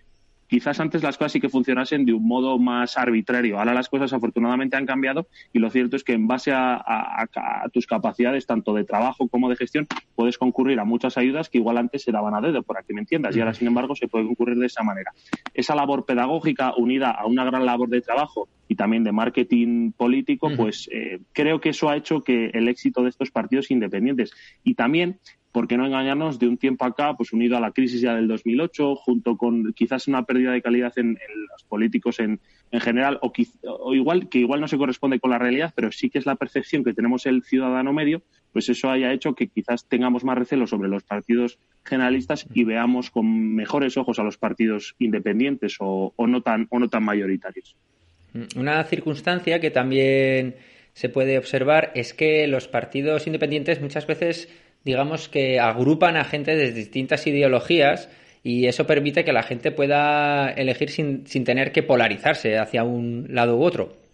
quizás 0.55 0.79
antes 0.79 1.03
las 1.03 1.17
cosas 1.17 1.33
sí 1.33 1.41
que 1.41 1.49
funcionasen 1.49 2.05
de 2.05 2.13
un 2.13 2.25
modo 2.25 2.57
más 2.57 2.97
arbitrario. 2.97 3.59
Ahora 3.59 3.73
las 3.73 3.89
cosas 3.89 4.13
afortunadamente 4.13 4.77
han 4.77 4.85
cambiado 4.85 5.27
y 5.51 5.59
lo 5.59 5.69
cierto 5.69 5.97
es 5.97 6.05
que 6.05 6.13
en 6.13 6.27
base 6.27 6.53
a, 6.53 7.27
tus 7.73 7.85
capacidades, 7.85 8.45
tanto 8.45 8.73
de 8.73 8.85
trabajo 8.85 9.27
como 9.27 9.49
de 9.49 9.57
gestión, 9.57 9.85
puedes 10.15 10.37
concurrir 10.37 10.79
a 10.79 10.85
muchas 10.85 11.17
ayudas 11.17 11.49
que 11.49 11.57
igual 11.57 11.77
antes 11.77 12.03
se 12.03 12.13
daban 12.13 12.35
a 12.35 12.39
dedo, 12.39 12.63
para 12.63 12.83
que 12.83 12.93
me 12.93 13.01
entiendas, 13.01 13.35
y 13.35 13.41
ahora, 13.41 13.53
sin 13.53 13.67
embargo, 13.67 13.97
se 13.97 14.07
puede 14.07 14.25
concurrir 14.27 14.57
de 14.57 14.67
esa 14.67 14.81
manera. 14.81 15.11
Esa 15.53 15.75
labor 15.75 16.05
pedagógica 16.05 16.73
unida 16.77 17.11
a 17.11 17.25
una 17.25 17.43
gran 17.43 17.65
labor 17.65 17.89
de 17.89 17.99
trabajo 17.99 18.47
y 18.69 18.75
también 18.75 19.03
de 19.03 19.11
marketing 19.11 19.91
político, 19.91 20.49
pues 20.55 20.87
eh, 20.89 21.19
creo 21.33 21.59
que 21.59 21.69
eso 21.69 21.89
ha 21.89 21.97
hecho 21.97 22.21
que 22.21 22.51
el 22.53 22.69
éxito 22.69 23.03
de 23.03 23.09
estos 23.09 23.29
partidos 23.29 23.71
independientes 23.71 24.31
y 24.63 24.75
también 24.75 25.19
¿por 25.55 25.69
qué 25.69 25.77
no 25.77 25.85
engañarnos 25.85 26.37
de 26.37 26.49
un 26.49 26.57
tiempo 26.57 26.83
acá, 26.83 27.13
pues 27.15 27.31
unido 27.31 27.55
a 27.55 27.61
la 27.61 27.71
crisis 27.71 28.01
ya 28.01 28.13
del 28.13 28.27
2008, 28.27 28.93
junto 28.97 29.37
con 29.37 29.71
quizás 29.71 30.05
una 30.09 30.25
pérdida 30.25 30.51
de 30.51 30.61
calidad 30.61 30.91
en, 30.97 31.17
los 31.49 31.63
políticos 31.63 32.19
en, 32.19 32.41
general, 32.73 33.21
o, 33.21 33.93
igual 33.93 34.27
que 34.27 34.39
igual 34.39 34.59
no 34.59 34.67
se 34.67 34.77
corresponde 34.77 35.17
con 35.17 35.31
la 35.31 35.39
realidad, 35.39 35.71
pero 35.73 35.93
sí 35.93 36.09
que 36.09 36.19
es 36.19 36.25
la 36.25 36.35
percepción 36.35 36.83
que 36.83 36.93
tenemos 36.93 37.25
el 37.25 37.41
ciudadano 37.41 37.93
medio, 37.93 38.21
pues 38.51 38.67
eso 38.67 38.89
haya 38.89 39.13
hecho 39.13 39.33
que 39.33 39.47
quizás 39.47 39.87
tengamos 39.87 40.25
más 40.25 40.37
recelo 40.37 40.67
sobre 40.67 40.89
los 40.89 41.03
partidos 41.03 41.57
generalistas 41.85 42.45
y 42.53 42.65
veamos 42.65 43.09
con 43.09 43.55
mejores 43.55 43.95
ojos 43.95 44.19
a 44.19 44.23
los 44.23 44.37
partidos 44.37 44.95
independientes 44.99 45.77
o, 45.79 46.13
no 46.17 46.41
tan 46.41 46.67
o 46.69 46.79
no 46.79 46.89
tan 46.89 47.05
mayoritarios. 47.05 47.77
Una 48.57 48.83
circunstancia 48.83 49.61
que 49.61 49.71
también 49.71 50.57
se 50.91 51.07
puede 51.07 51.37
observar 51.37 51.93
es 51.95 52.13
que 52.13 52.45
los 52.47 52.67
partidos 52.67 53.25
independientes 53.25 53.79
muchas 53.79 54.05
veces 54.05 54.49
digamos 54.85 55.27
que 55.27 55.59
agrupan 55.59 56.15
a 56.15 56.23
gente 56.23 56.55
de 56.55 56.71
distintas 56.71 57.27
ideologías 57.27 58.09
y 58.43 58.67
eso 58.67 58.85
permite 58.85 59.25
que 59.25 59.33
la 59.33 59.43
gente 59.43 59.71
pueda 59.71 60.51
elegir 60.51 60.91
sin, 60.91 61.25
sin 61.25 61.43
tener 61.43 61.71
que 61.71 61.83
polarizarse 61.83 62.59
hacia 62.59 62.83
un 62.83 63.25
lado 63.29 63.57
u 63.57 63.63
otro. 63.63 64.05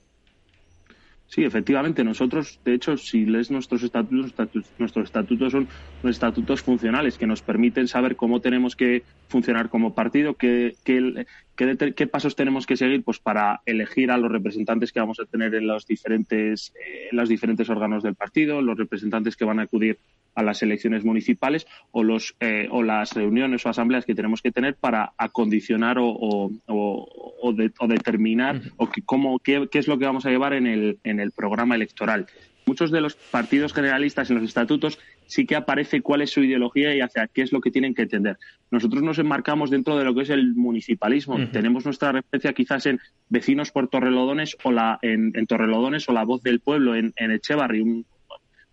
Sí, 1.32 1.46
efectivamente. 1.46 2.04
Nosotros, 2.04 2.60
de 2.66 2.74
hecho, 2.74 2.98
si 2.98 3.26
lees 3.26 3.52
nuestros 3.52 3.84
estatutos, 3.84 4.34
nuestros 4.78 5.06
estatutos 5.06 5.54
son 5.54 5.68
estatutos 6.04 6.62
funcionales 6.62 7.18
que 7.18 7.26
nos 7.26 7.42
permiten 7.42 7.88
saber 7.88 8.18
cómo 8.18 8.42
tenemos 8.42 8.76
que 8.76 9.04
funcionar 9.30 9.70
como 9.70 9.94
partido, 9.94 10.34
qué, 10.34 10.76
qué, 10.84 11.26
qué, 11.56 12.08
pasos 12.08 12.36
tenemos 12.36 12.66
que 12.66 12.78
seguir 12.78 13.04
pues 13.04 13.20
para 13.20 13.62
elegir 13.66 14.12
a 14.12 14.18
los 14.18 14.32
representantes 14.32 14.92
que 14.92 15.00
vamos 15.00 15.20
a 15.20 15.26
tener 15.26 15.54
en 15.56 15.68
los 15.68 15.86
diferentes, 15.86 16.74
eh, 16.76 17.10
en 17.12 17.18
los 17.18 17.30
diferentes 17.30 17.70
órganos 17.70 18.04
del 18.04 18.16
partido, 18.16 18.62
los 18.62 18.78
representantes 18.78 19.36
que 19.36 19.46
van 19.46 19.60
a 19.60 19.64
acudir 19.64 20.00
a 20.34 20.44
las 20.44 20.64
elecciones 20.64 21.04
municipales 21.04 21.68
o, 21.92 22.04
los, 22.04 22.36
eh, 22.40 22.68
o 22.72 22.84
las 22.84 23.14
reuniones 23.14 23.66
o 23.66 23.70
asambleas 23.70 24.06
que 24.06 24.16
tenemos 24.16 24.42
que 24.42 24.52
tener 24.52 24.76
para 24.76 25.14
acondicionar 25.18 25.98
o, 26.00 26.08
o, 26.08 26.52
o, 26.68 27.88
determinar 27.88 28.62
o 28.78 28.90
cómo, 29.06 29.40
qué, 29.40 29.68
qué, 29.70 29.80
es 29.80 29.88
lo 29.88 30.00
que 30.00 30.06
vamos 30.06 30.26
a 30.26 30.30
llevar 30.30 30.54
en 30.54 30.68
el, 30.68 31.00
en 31.04 31.20
el 31.20 31.32
programa 31.32 31.76
electoral. 31.76 32.28
Muchos 32.66 32.92
de 32.92 33.02
los 33.02 33.16
partidos 33.16 33.74
generalistas 33.74 34.30
en 34.30 34.38
los 34.38 34.46
estatutos 34.46 35.00
sí 35.26 35.46
que 35.46 35.56
aparece 35.56 36.02
cuál 36.02 36.22
es 36.22 36.30
su 36.30 36.44
ideología 36.44 36.96
y 36.96 37.02
hacia 37.02 37.28
qué 37.28 37.42
es 37.42 37.52
lo 37.52 37.62
que 37.62 37.72
tienen 37.72 37.94
que 37.94 38.04
entender. 38.04 38.38
Nosotros 38.70 39.02
nos 39.02 39.18
enmarcamos 39.20 39.70
dentro 39.70 39.98
de 39.98 40.06
lo 40.06 40.14
que 40.14 40.24
es 40.24 40.30
el 40.30 40.54
municipalismo. 40.56 41.38
Tenemos 41.52 41.86
nuestra 41.86 42.12
referencia 42.12 42.54
quizás 42.54 42.86
en 42.86 43.00
vecinos 43.30 43.72
por 43.72 43.88
Torrelodones 43.88 44.58
o 44.64 44.72
la, 44.72 45.00
en, 45.02 45.34
Torrelodones 45.48 46.08
o 46.10 46.14
la 46.14 46.24
voz 46.24 46.44
del 46.44 46.60
pueblo 46.60 46.96
en, 46.96 47.14
en 47.18 47.32
Echevarri, 47.32 47.84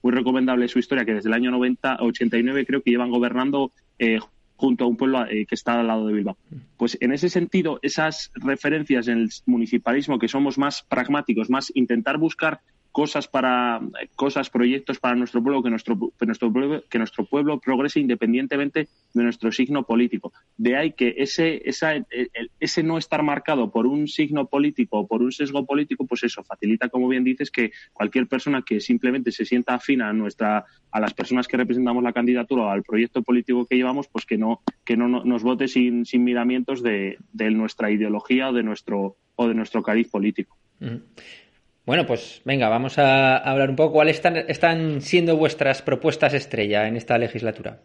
muy 0.02 0.12
recomendable 0.12 0.68
su 0.68 0.78
historia, 0.78 1.04
que 1.04 1.14
desde 1.14 1.28
el 1.28 1.34
año 1.34 1.50
90, 1.50 1.98
89 2.00 2.66
creo 2.66 2.82
que 2.82 2.90
llevan 2.90 3.10
gobernando 3.10 3.72
eh, 3.98 4.18
junto 4.56 4.84
a 4.84 4.88
un 4.88 4.96
pueblo 4.96 5.24
eh, 5.26 5.46
que 5.46 5.54
está 5.54 5.80
al 5.80 5.86
lado 5.86 6.06
de 6.06 6.14
Bilbao. 6.14 6.36
Pues 6.76 6.98
en 7.00 7.12
ese 7.12 7.28
sentido, 7.28 7.78
esas 7.82 8.32
referencias 8.34 9.08
en 9.08 9.18
el 9.18 9.30
municipalismo, 9.46 10.18
que 10.18 10.28
somos 10.28 10.58
más 10.58 10.84
pragmáticos, 10.88 11.48
más 11.48 11.70
intentar 11.74 12.18
buscar 12.18 12.60
cosas 12.98 13.28
para 13.28 13.80
cosas, 14.16 14.50
proyectos 14.50 14.98
para 14.98 15.14
nuestro 15.14 15.40
pueblo, 15.40 15.62
que 15.62 15.70
nuestro, 15.70 15.96
que 16.18 16.26
nuestro 16.26 16.52
pueblo, 16.52 16.82
que 16.90 16.98
nuestro 16.98 17.24
pueblo 17.26 17.60
progrese 17.60 18.00
independientemente 18.00 18.88
de 19.14 19.22
nuestro 19.22 19.52
signo 19.52 19.84
político. 19.84 20.32
De 20.56 20.74
ahí 20.74 20.94
que 20.94 21.14
ese, 21.16 21.62
esa, 21.64 21.92
ese 22.58 22.82
no 22.82 22.98
estar 22.98 23.22
marcado 23.22 23.70
por 23.70 23.86
un 23.86 24.08
signo 24.08 24.48
político 24.48 24.98
o 24.98 25.06
por 25.06 25.22
un 25.22 25.30
sesgo 25.30 25.64
político, 25.64 26.08
pues 26.08 26.24
eso 26.24 26.42
facilita, 26.42 26.88
como 26.88 27.06
bien 27.06 27.22
dices, 27.22 27.52
que 27.52 27.70
cualquier 27.92 28.26
persona 28.26 28.62
que 28.66 28.80
simplemente 28.80 29.30
se 29.30 29.44
sienta 29.44 29.74
afina 29.74 30.08
a 30.08 30.12
nuestra, 30.12 30.64
a 30.90 30.98
las 30.98 31.14
personas 31.14 31.46
que 31.46 31.56
representamos 31.56 32.02
la 32.02 32.12
candidatura 32.12 32.64
o 32.64 32.68
al 32.70 32.82
proyecto 32.82 33.22
político 33.22 33.64
que 33.64 33.76
llevamos, 33.76 34.08
pues 34.08 34.26
que 34.26 34.38
no, 34.38 34.62
que 34.84 34.96
no 34.96 35.06
nos 35.06 35.44
vote 35.44 35.68
sin, 35.68 36.04
sin 36.04 36.24
miramientos 36.24 36.82
de, 36.82 37.18
de 37.32 37.52
nuestra 37.52 37.92
ideología 37.92 38.48
o 38.48 38.52
de 38.52 38.64
nuestro, 38.64 39.18
o 39.36 39.46
de 39.46 39.54
nuestro 39.54 39.84
cariz 39.84 40.08
político. 40.08 40.56
Bueno, 41.88 42.04
pues 42.04 42.42
venga, 42.44 42.68
vamos 42.68 42.98
a 42.98 43.38
hablar 43.38 43.70
un 43.70 43.76
poco. 43.76 43.94
¿Cuáles 43.94 44.20
están, 44.48 45.00
siendo 45.00 45.38
vuestras 45.38 45.80
propuestas 45.80 46.34
estrella 46.34 46.86
en 46.86 46.96
esta 46.96 47.16
legislatura? 47.16 47.80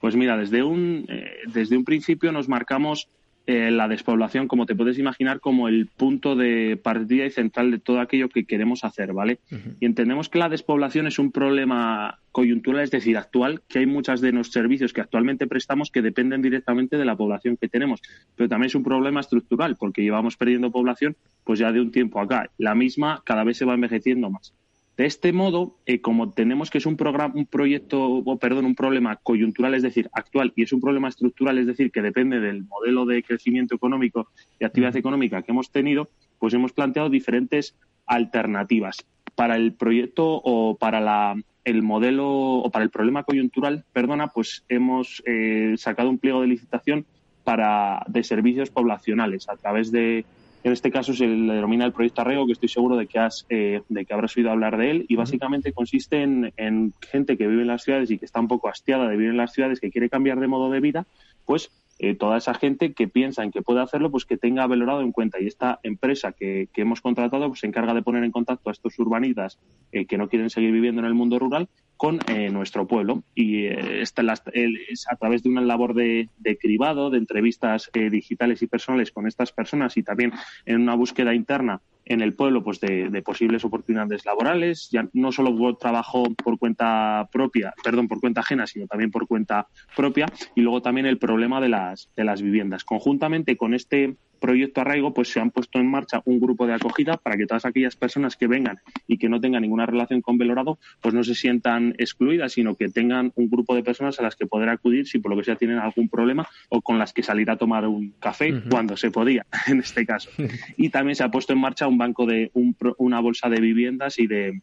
Pues 0.00 0.16
mira, 0.16 0.36
desde 0.36 0.64
un, 0.64 1.06
eh, 1.08 1.30
desde 1.46 1.76
un 1.76 1.84
principio 1.84 2.32
nos 2.32 2.48
marcamos 2.48 3.08
eh, 3.50 3.72
la 3.72 3.88
despoblación, 3.88 4.46
como 4.46 4.64
te 4.64 4.76
puedes 4.76 4.96
imaginar, 4.96 5.40
como 5.40 5.66
el 5.66 5.88
punto 5.88 6.36
de 6.36 6.78
partida 6.80 7.26
y 7.26 7.30
central 7.30 7.72
de 7.72 7.80
todo 7.80 7.98
aquello 7.98 8.28
que 8.28 8.44
queremos 8.44 8.84
hacer, 8.84 9.12
¿vale? 9.12 9.40
Y 9.80 9.86
entendemos 9.86 10.28
que 10.28 10.38
la 10.38 10.48
despoblación 10.48 11.08
es 11.08 11.18
un 11.18 11.32
problema 11.32 12.20
coyuntural, 12.30 12.84
es 12.84 12.92
decir, 12.92 13.16
actual, 13.16 13.62
que 13.68 13.80
hay 13.80 13.86
muchas 13.86 14.20
de 14.20 14.30
los 14.30 14.52
servicios 14.52 14.92
que 14.92 15.00
actualmente 15.00 15.48
prestamos 15.48 15.90
que 15.90 16.00
dependen 16.00 16.42
directamente 16.42 16.96
de 16.96 17.04
la 17.04 17.16
población 17.16 17.56
que 17.56 17.68
tenemos, 17.68 18.00
pero 18.36 18.48
también 18.48 18.68
es 18.68 18.76
un 18.76 18.84
problema 18.84 19.18
estructural, 19.18 19.74
porque 19.74 20.02
llevamos 20.02 20.36
perdiendo 20.36 20.70
población 20.70 21.16
pues 21.42 21.58
ya 21.58 21.72
de 21.72 21.80
un 21.80 21.90
tiempo 21.90 22.20
acá. 22.20 22.50
La 22.56 22.76
misma 22.76 23.20
cada 23.24 23.42
vez 23.42 23.56
se 23.56 23.64
va 23.64 23.74
envejeciendo 23.74 24.30
más. 24.30 24.54
De 25.00 25.06
este 25.06 25.32
modo, 25.32 25.78
eh, 25.86 26.02
como 26.02 26.30
tenemos 26.32 26.68
que 26.68 26.76
es 26.76 26.84
un 26.84 26.98
programa, 26.98 27.32
un 27.34 27.46
proyecto, 27.46 28.06
o 28.06 28.38
perdón, 28.38 28.66
un 28.66 28.74
problema 28.74 29.16
coyuntural, 29.16 29.72
es 29.72 29.82
decir, 29.82 30.10
actual, 30.12 30.52
y 30.56 30.64
es 30.64 30.74
un 30.74 30.82
problema 30.82 31.08
estructural, 31.08 31.56
es 31.56 31.66
decir, 31.66 31.90
que 31.90 32.02
depende 32.02 32.38
del 32.38 32.64
modelo 32.64 33.06
de 33.06 33.22
crecimiento 33.22 33.74
económico 33.74 34.28
y 34.58 34.66
actividad 34.66 34.94
económica 34.94 35.40
que 35.40 35.52
hemos 35.52 35.70
tenido, 35.70 36.10
pues 36.38 36.52
hemos 36.52 36.74
planteado 36.74 37.08
diferentes 37.08 37.74
alternativas. 38.04 38.98
Para 39.34 39.56
el 39.56 39.72
proyecto 39.72 40.22
o 40.44 40.76
para 40.76 41.00
la, 41.00 41.34
el 41.64 41.82
modelo 41.82 42.28
o 42.28 42.70
para 42.70 42.84
el 42.84 42.90
problema 42.90 43.22
coyuntural, 43.22 43.86
perdona, 43.94 44.26
pues 44.26 44.66
hemos 44.68 45.22
eh, 45.24 45.76
sacado 45.78 46.10
un 46.10 46.18
pliego 46.18 46.42
de 46.42 46.48
licitación 46.48 47.06
para, 47.42 48.04
de 48.06 48.22
servicios 48.22 48.68
poblacionales 48.68 49.48
a 49.48 49.56
través 49.56 49.90
de, 49.92 50.26
en 50.62 50.72
este 50.72 50.90
caso 50.90 51.14
se 51.14 51.26
le 51.26 51.54
denomina 51.54 51.86
el 51.86 51.92
proyecto 51.92 52.20
Arrego, 52.20 52.46
que 52.46 52.52
estoy 52.52 52.68
seguro 52.68 52.96
de 52.96 53.06
que, 53.06 53.18
has, 53.18 53.46
eh, 53.48 53.82
de 53.88 54.04
que 54.04 54.12
habrás 54.12 54.36
oído 54.36 54.50
hablar 54.50 54.76
de 54.76 54.90
él, 54.90 55.06
y 55.08 55.16
básicamente 55.16 55.72
consiste 55.72 56.22
en, 56.22 56.52
en, 56.56 56.92
gente 57.00 57.36
que 57.36 57.46
vive 57.46 57.62
en 57.62 57.68
las 57.68 57.82
ciudades 57.82 58.10
y 58.10 58.18
que 58.18 58.24
está 58.24 58.40
un 58.40 58.48
poco 58.48 58.68
hastiada 58.68 59.08
de 59.08 59.16
vivir 59.16 59.30
en 59.30 59.36
las 59.38 59.52
ciudades, 59.52 59.80
que 59.80 59.90
quiere 59.90 60.10
cambiar 60.10 60.38
de 60.38 60.48
modo 60.48 60.70
de 60.70 60.80
vida, 60.80 61.06
pues 61.46 61.70
eh, 62.02 62.14
toda 62.14 62.38
esa 62.38 62.54
gente 62.54 62.94
que 62.94 63.08
piensa 63.08 63.44
en 63.44 63.50
que 63.50 63.60
puede 63.60 63.82
hacerlo, 63.82 64.10
pues 64.10 64.24
que 64.24 64.38
tenga 64.38 64.66
valorado 64.66 65.02
en 65.02 65.12
cuenta. 65.12 65.38
Y 65.38 65.46
esta 65.46 65.80
empresa 65.82 66.32
que, 66.32 66.68
hemos 66.74 67.02
contratado 67.02 67.48
pues, 67.48 67.60
se 67.60 67.66
encarga 67.66 67.92
de 67.92 68.00
poner 68.00 68.24
en 68.24 68.30
contacto 68.30 68.70
a 68.70 68.72
estos 68.72 68.98
urbanitas 68.98 69.58
eh, 69.92 70.06
que 70.06 70.16
no 70.16 70.30
quieren 70.30 70.48
seguir 70.48 70.72
viviendo 70.72 71.02
en 71.02 71.06
el 71.06 71.12
mundo 71.12 71.38
rural 71.38 71.68
con 71.98 72.18
eh, 72.28 72.48
nuestro 72.48 72.86
pueblo. 72.86 73.22
Y 73.34 73.66
es 73.66 74.14
a 74.18 75.16
través 75.16 75.42
de 75.42 75.50
una 75.50 75.60
labor 75.60 75.92
de, 75.92 76.30
de 76.38 76.56
cribado, 76.56 77.10
de 77.10 77.18
entrevistas 77.18 77.90
digitales 77.92 78.62
y 78.62 78.66
personales 78.66 79.12
con 79.12 79.26
estas 79.26 79.52
personas 79.52 79.98
y 79.98 80.02
también 80.02 80.32
en 80.64 80.80
una 80.80 80.94
búsqueda 80.94 81.34
interna 81.34 81.82
en 82.10 82.22
el 82.22 82.34
pueblo 82.34 82.64
pues 82.64 82.80
de, 82.80 83.22
posibles 83.24 83.64
oportunidades 83.64 84.26
laborales, 84.26 84.88
ya 84.90 85.08
no 85.12 85.30
solo 85.30 85.76
trabajo 85.76 86.24
por 86.42 86.58
cuenta 86.58 87.28
propia, 87.32 87.72
perdón, 87.84 88.08
por 88.08 88.18
cuenta 88.18 88.40
ajena, 88.40 88.66
sino 88.66 88.88
también 88.88 89.12
por 89.12 89.28
cuenta 89.28 89.68
propia, 89.94 90.26
y 90.56 90.60
luego 90.62 90.82
también 90.82 91.06
el 91.06 91.18
problema 91.18 91.60
de 91.60 91.68
las, 91.68 92.10
de 92.16 92.24
las 92.24 92.42
viviendas. 92.42 92.82
Conjuntamente 92.82 93.56
con 93.56 93.74
este 93.74 94.16
proyecto 94.40 94.80
Arraigo, 94.80 95.14
pues 95.14 95.28
se 95.28 95.40
han 95.40 95.50
puesto 95.50 95.78
en 95.78 95.90
marcha 95.90 96.22
un 96.24 96.40
grupo 96.40 96.66
de 96.66 96.74
acogida 96.74 97.16
para 97.16 97.36
que 97.36 97.46
todas 97.46 97.64
aquellas 97.64 97.94
personas 97.96 98.36
que 98.36 98.46
vengan 98.46 98.78
y 99.06 99.18
que 99.18 99.28
no 99.28 99.40
tengan 99.40 99.62
ninguna 99.62 99.86
relación 99.86 100.22
con 100.22 100.38
Belorado, 100.38 100.78
pues 101.00 101.14
no 101.14 101.22
se 101.22 101.34
sientan 101.34 101.94
excluidas, 101.98 102.52
sino 102.52 102.74
que 102.74 102.88
tengan 102.88 103.32
un 103.36 103.48
grupo 103.48 103.74
de 103.74 103.82
personas 103.82 104.18
a 104.18 104.22
las 104.22 104.36
que 104.36 104.46
poder 104.46 104.68
acudir 104.68 105.06
si 105.06 105.18
por 105.18 105.30
lo 105.30 105.36
que 105.36 105.44
sea 105.44 105.56
tienen 105.56 105.78
algún 105.78 106.08
problema 106.08 106.48
o 106.68 106.80
con 106.80 106.98
las 106.98 107.12
que 107.12 107.22
salir 107.22 107.50
a 107.50 107.56
tomar 107.56 107.86
un 107.86 108.14
café 108.18 108.52
uh 108.52 108.56
-huh. 108.56 108.70
cuando 108.70 108.96
se 108.96 109.10
podía, 109.10 109.46
en 109.68 109.80
este 109.80 110.04
caso. 110.06 110.30
Y 110.76 110.88
también 110.88 111.14
se 111.14 111.24
ha 111.24 111.30
puesto 111.30 111.52
en 111.52 111.60
marcha 111.60 111.86
un 111.86 111.98
banco 111.98 112.26
de 112.26 112.50
un, 112.54 112.76
una 112.98 113.20
bolsa 113.20 113.48
de 113.48 113.60
viviendas 113.60 114.18
y 114.18 114.26
de 114.26 114.62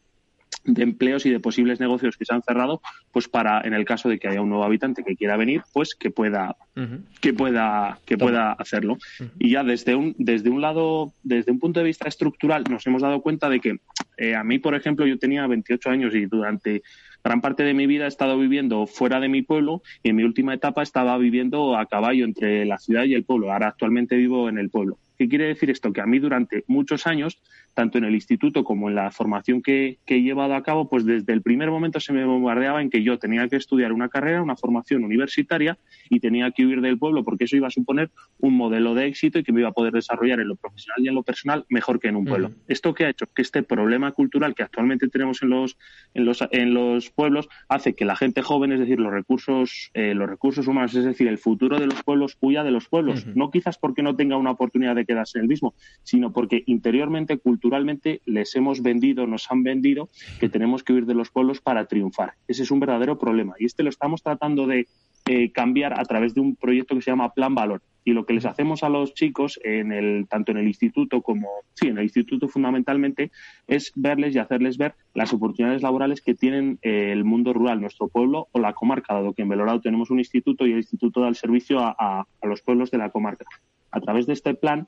de 0.68 0.84
empleos 0.84 1.26
y 1.26 1.32
de 1.32 1.40
posibles 1.40 1.80
negocios 1.80 2.18
que 2.18 2.26
se 2.26 2.34
han 2.34 2.44
cerrado, 2.44 2.82
pues 3.12 3.28
para, 3.28 3.62
en 3.62 3.74
el 3.74 3.86
caso 3.86 4.10
de 4.10 4.20
que 4.20 4.28
haya 4.28 4.42
un 4.42 4.50
nuevo 4.50 4.64
habitante 4.64 5.04
que 5.04 5.16
quiera 5.16 5.38
venir, 5.38 5.62
pues 5.74 5.96
que 5.96 6.12
pueda, 6.12 6.56
uh 6.76 6.80
-huh. 6.82 7.00
que 7.22 7.34
pueda, 7.34 8.00
que 8.06 8.18
pueda 8.18 8.52
hacerlo. 8.52 8.94
Uh 8.94 9.24
-huh. 9.24 9.30
Y 9.40 9.52
ya 9.52 9.64
desde 9.64 9.96
un, 9.96 10.14
desde 10.18 10.50
un 10.50 10.62
lado, 10.62 11.14
desde 11.24 11.52
un 11.52 11.60
punto 11.60 11.80
de 11.80 11.86
vista 11.86 12.08
estructural, 12.08 12.66
nos 12.70 12.86
hemos 12.86 13.02
dado 13.02 13.22
cuenta 13.22 13.50
de 13.50 13.60
que 13.60 13.78
eh, 14.18 14.36
a 14.36 14.44
mí, 14.44 14.60
por 14.60 14.76
ejemplo, 14.76 15.08
yo 15.08 15.18
tenía 15.18 15.48
28 15.48 15.90
años 15.90 16.14
y 16.14 16.26
durante 16.26 16.82
gran 17.24 17.42
parte 17.42 17.64
de 17.64 17.74
mi 17.74 17.88
vida 17.88 18.06
he 18.06 18.08
estado 18.08 18.38
viviendo 18.38 18.88
fuera 18.88 19.20
de 19.20 19.30
mi 19.30 19.42
pueblo 19.42 19.82
y 20.04 20.10
en 20.10 20.16
mi 20.16 20.24
última 20.24 20.54
etapa 20.54 20.84
estaba 20.84 21.18
viviendo 21.18 21.78
a 21.78 21.86
caballo 21.86 22.26
entre 22.26 22.66
la 22.66 22.78
ciudad 22.78 23.06
y 23.06 23.14
el 23.14 23.24
pueblo. 23.24 23.52
Ahora 23.52 23.68
actualmente 23.68 24.16
vivo 24.16 24.50
en 24.50 24.58
el 24.58 24.70
pueblo. 24.70 24.98
¿Qué 25.18 25.28
quiere 25.28 25.48
decir 25.48 25.70
esto? 25.70 25.92
Que 25.92 26.02
a 26.02 26.06
mí 26.06 26.20
durante 26.20 26.64
muchos 26.68 27.08
años, 27.08 27.42
tanto 27.74 27.98
en 27.98 28.04
el 28.04 28.14
instituto 28.14 28.64
como 28.64 28.90
en 28.90 28.96
la 28.96 29.12
formación 29.12 29.62
que, 29.62 29.98
que, 30.06 30.16
he 30.16 30.22
llevado 30.22 30.56
a 30.56 30.64
cabo, 30.64 30.90
pues 30.90 31.06
desde 31.06 31.34
el 31.34 31.42
primer 31.42 31.72
momento 31.72 32.00
se 32.00 32.14
me 32.14 32.24
bombardeaba 32.26 32.82
en 32.82 32.90
que 32.90 33.04
yo 33.04 33.18
tenía 33.18 33.48
que 33.48 33.56
estudiar 33.56 33.94
una 33.94 34.10
carrera, 34.10 34.42
una 34.42 34.56
formación 34.56 35.04
universitaria 35.04 35.78
y 36.10 36.20
tenía 36.20 36.52
que 36.52 36.66
huir 36.66 36.82
del 36.82 36.98
pueblo 36.98 37.24
porque 37.24 37.46
eso 37.46 37.56
iba 37.56 37.68
a 37.68 37.72
suponer 37.72 38.12
un 38.40 38.56
modelo 38.56 38.94
de 38.94 39.08
éxito 39.08 39.40
y 39.40 39.44
que 39.44 39.52
me 39.52 39.62
iba 39.62 39.70
a 39.70 39.74
poder 39.74 39.94
desarrollar 39.94 40.40
en 40.40 40.50
lo 40.50 40.56
profesional 40.56 41.04
y 41.04 41.08
en 41.08 41.16
lo 41.16 41.24
personal 41.24 41.66
mejor 41.70 42.00
que 42.00 42.10
en 42.10 42.16
un 42.16 42.26
pueblo. 42.26 42.48
Uh 42.48 42.52
-huh. 42.52 42.64
¿Esto 42.68 42.94
qué 42.94 43.06
ha 43.06 43.10
hecho? 43.10 43.26
Que 43.34 43.42
este 43.42 43.64
problema 43.64 44.12
cultural 44.12 44.54
que 44.54 44.64
actualmente 44.64 45.08
tenemos 45.08 45.42
en 45.42 45.50
los, 45.50 45.78
en 46.14 46.26
los, 46.26 46.44
en 46.52 46.74
los 46.74 47.10
pueblos 47.10 47.50
hace 47.70 47.96
que 47.96 48.06
la 48.06 48.16
gente 48.16 48.42
joven, 48.42 48.72
es 48.72 48.80
decir, 48.80 49.00
los 49.00 49.12
recursos, 49.12 49.92
eh, 49.94 50.14
los 50.14 50.30
recursos 50.30 50.68
humanos, 50.68 50.94
es 50.96 51.06
decir, 51.06 51.28
el 51.28 51.38
futuro 51.38 51.80
de 51.80 51.88
los 51.88 52.04
pueblos 52.04 52.38
huya 52.40 52.64
de 52.64 52.72
los 52.72 52.88
pueblos. 52.88 53.26
Uh 53.26 53.30
-huh. 53.30 53.36
No 53.36 53.52
quizás 53.52 53.78
porque 53.78 54.04
no 54.04 54.16
tenga 54.16 54.38
una 54.38 54.52
oportunidad 54.52 54.96
de 54.96 55.07
quedarse 55.08 55.40
el 55.40 55.48
mismo, 55.48 55.74
sino 56.04 56.32
porque 56.32 56.64
interiormente, 56.68 57.38
culturalmente, 57.38 58.22
les 58.26 58.56
hemos 58.56 58.84
vendido, 58.84 59.26
nos 59.26 59.50
han 59.52 59.64
vendido 59.64 60.10
que 60.40 60.50
tenemos 60.50 60.84
que 60.84 60.94
huir 60.94 61.06
de 61.06 61.16
los 61.16 61.32
pueblos 61.32 61.62
para 61.62 61.86
triunfar. 61.86 62.34
Ese 62.48 62.64
es 62.64 62.72
un 62.72 62.80
verdadero 62.80 63.18
problema. 63.18 63.56
Y 63.58 63.66
este 63.66 63.84
lo 63.84 63.90
estamos 63.90 64.22
tratando 64.22 64.68
de 64.68 64.88
eh, 65.30 65.52
cambiar 65.52 66.00
a 66.00 66.06
través 66.06 66.34
de 66.34 66.40
un 66.40 66.56
proyecto 66.56 66.96
que 66.96 67.02
se 67.02 67.12
llama 67.12 67.34
Plan 67.34 67.54
Valor. 67.54 67.82
Y 68.06 68.14
lo 68.14 68.26
que 68.26 68.32
les 68.32 68.46
hacemos 68.46 68.84
a 68.84 68.90
los 68.90 69.14
chicos, 69.14 69.60
en 69.62 69.92
el, 69.92 70.26
tanto 70.30 70.52
en 70.52 70.58
el 70.58 70.68
instituto 70.68 71.22
como, 71.22 71.50
sí, 71.74 71.88
en 71.88 71.98
el 71.98 72.06
instituto 72.06 72.48
fundamentalmente, 72.48 73.32
es 73.68 73.92
verles 73.96 74.34
y 74.34 74.40
hacerles 74.40 74.78
ver 74.78 74.96
las 75.14 75.34
oportunidades 75.34 75.82
laborales 75.82 76.22
que 76.22 76.34
tienen 76.34 76.80
eh, 76.82 77.12
el 77.12 77.26
mundo 77.26 77.52
rural, 77.52 77.82
nuestro 77.82 78.08
pueblo 78.08 78.48
o 78.54 78.60
la 78.60 78.72
comarca, 78.72 79.16
dado 79.16 79.34
que 79.34 79.42
en 79.42 79.50
Belorado 79.50 79.82
tenemos 79.82 80.10
un 80.10 80.20
instituto 80.20 80.66
y 80.66 80.72
el 80.72 80.78
instituto 80.78 81.20
da 81.20 81.28
el 81.28 81.36
servicio 81.36 81.80
a 81.82 82.26
los 82.44 82.62
pueblos 82.62 82.90
de 82.90 83.00
la 83.00 83.10
comarca. 83.10 83.46
A 83.92 84.00
través 84.02 84.28
de 84.28 84.34
este 84.34 84.54
plan 84.54 84.88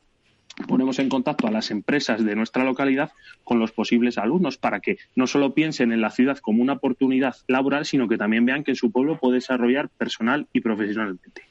ponemos 0.68 1.00
en 1.00 1.10
contacto 1.10 1.48
a 1.48 1.52
las 1.52 1.72
empresas 1.72 2.24
de 2.24 2.36
nuestra 2.36 2.64
localidad 2.64 3.12
con 3.44 3.60
los 3.60 3.72
posibles 3.72 4.18
alumnos 4.18 4.58
para 4.58 4.80
que 4.80 4.98
no 5.16 5.28
solo 5.28 5.54
piensen 5.54 5.92
en 5.92 6.02
la 6.02 6.10
ciudad 6.10 6.38
como 6.40 6.62
una 6.62 6.74
oportunidad 6.74 7.36
laboral, 7.48 7.86
sino 7.86 8.08
que 8.08 8.18
también 8.18 8.46
vean 8.46 8.64
que 8.64 8.72
en 8.72 8.78
su 8.78 8.92
pueblo 8.92 9.20
puede 9.20 9.36
desarrollar 9.36 9.90
personal 9.90 10.48
y 10.54 10.62
profesionalmente. 10.62 11.44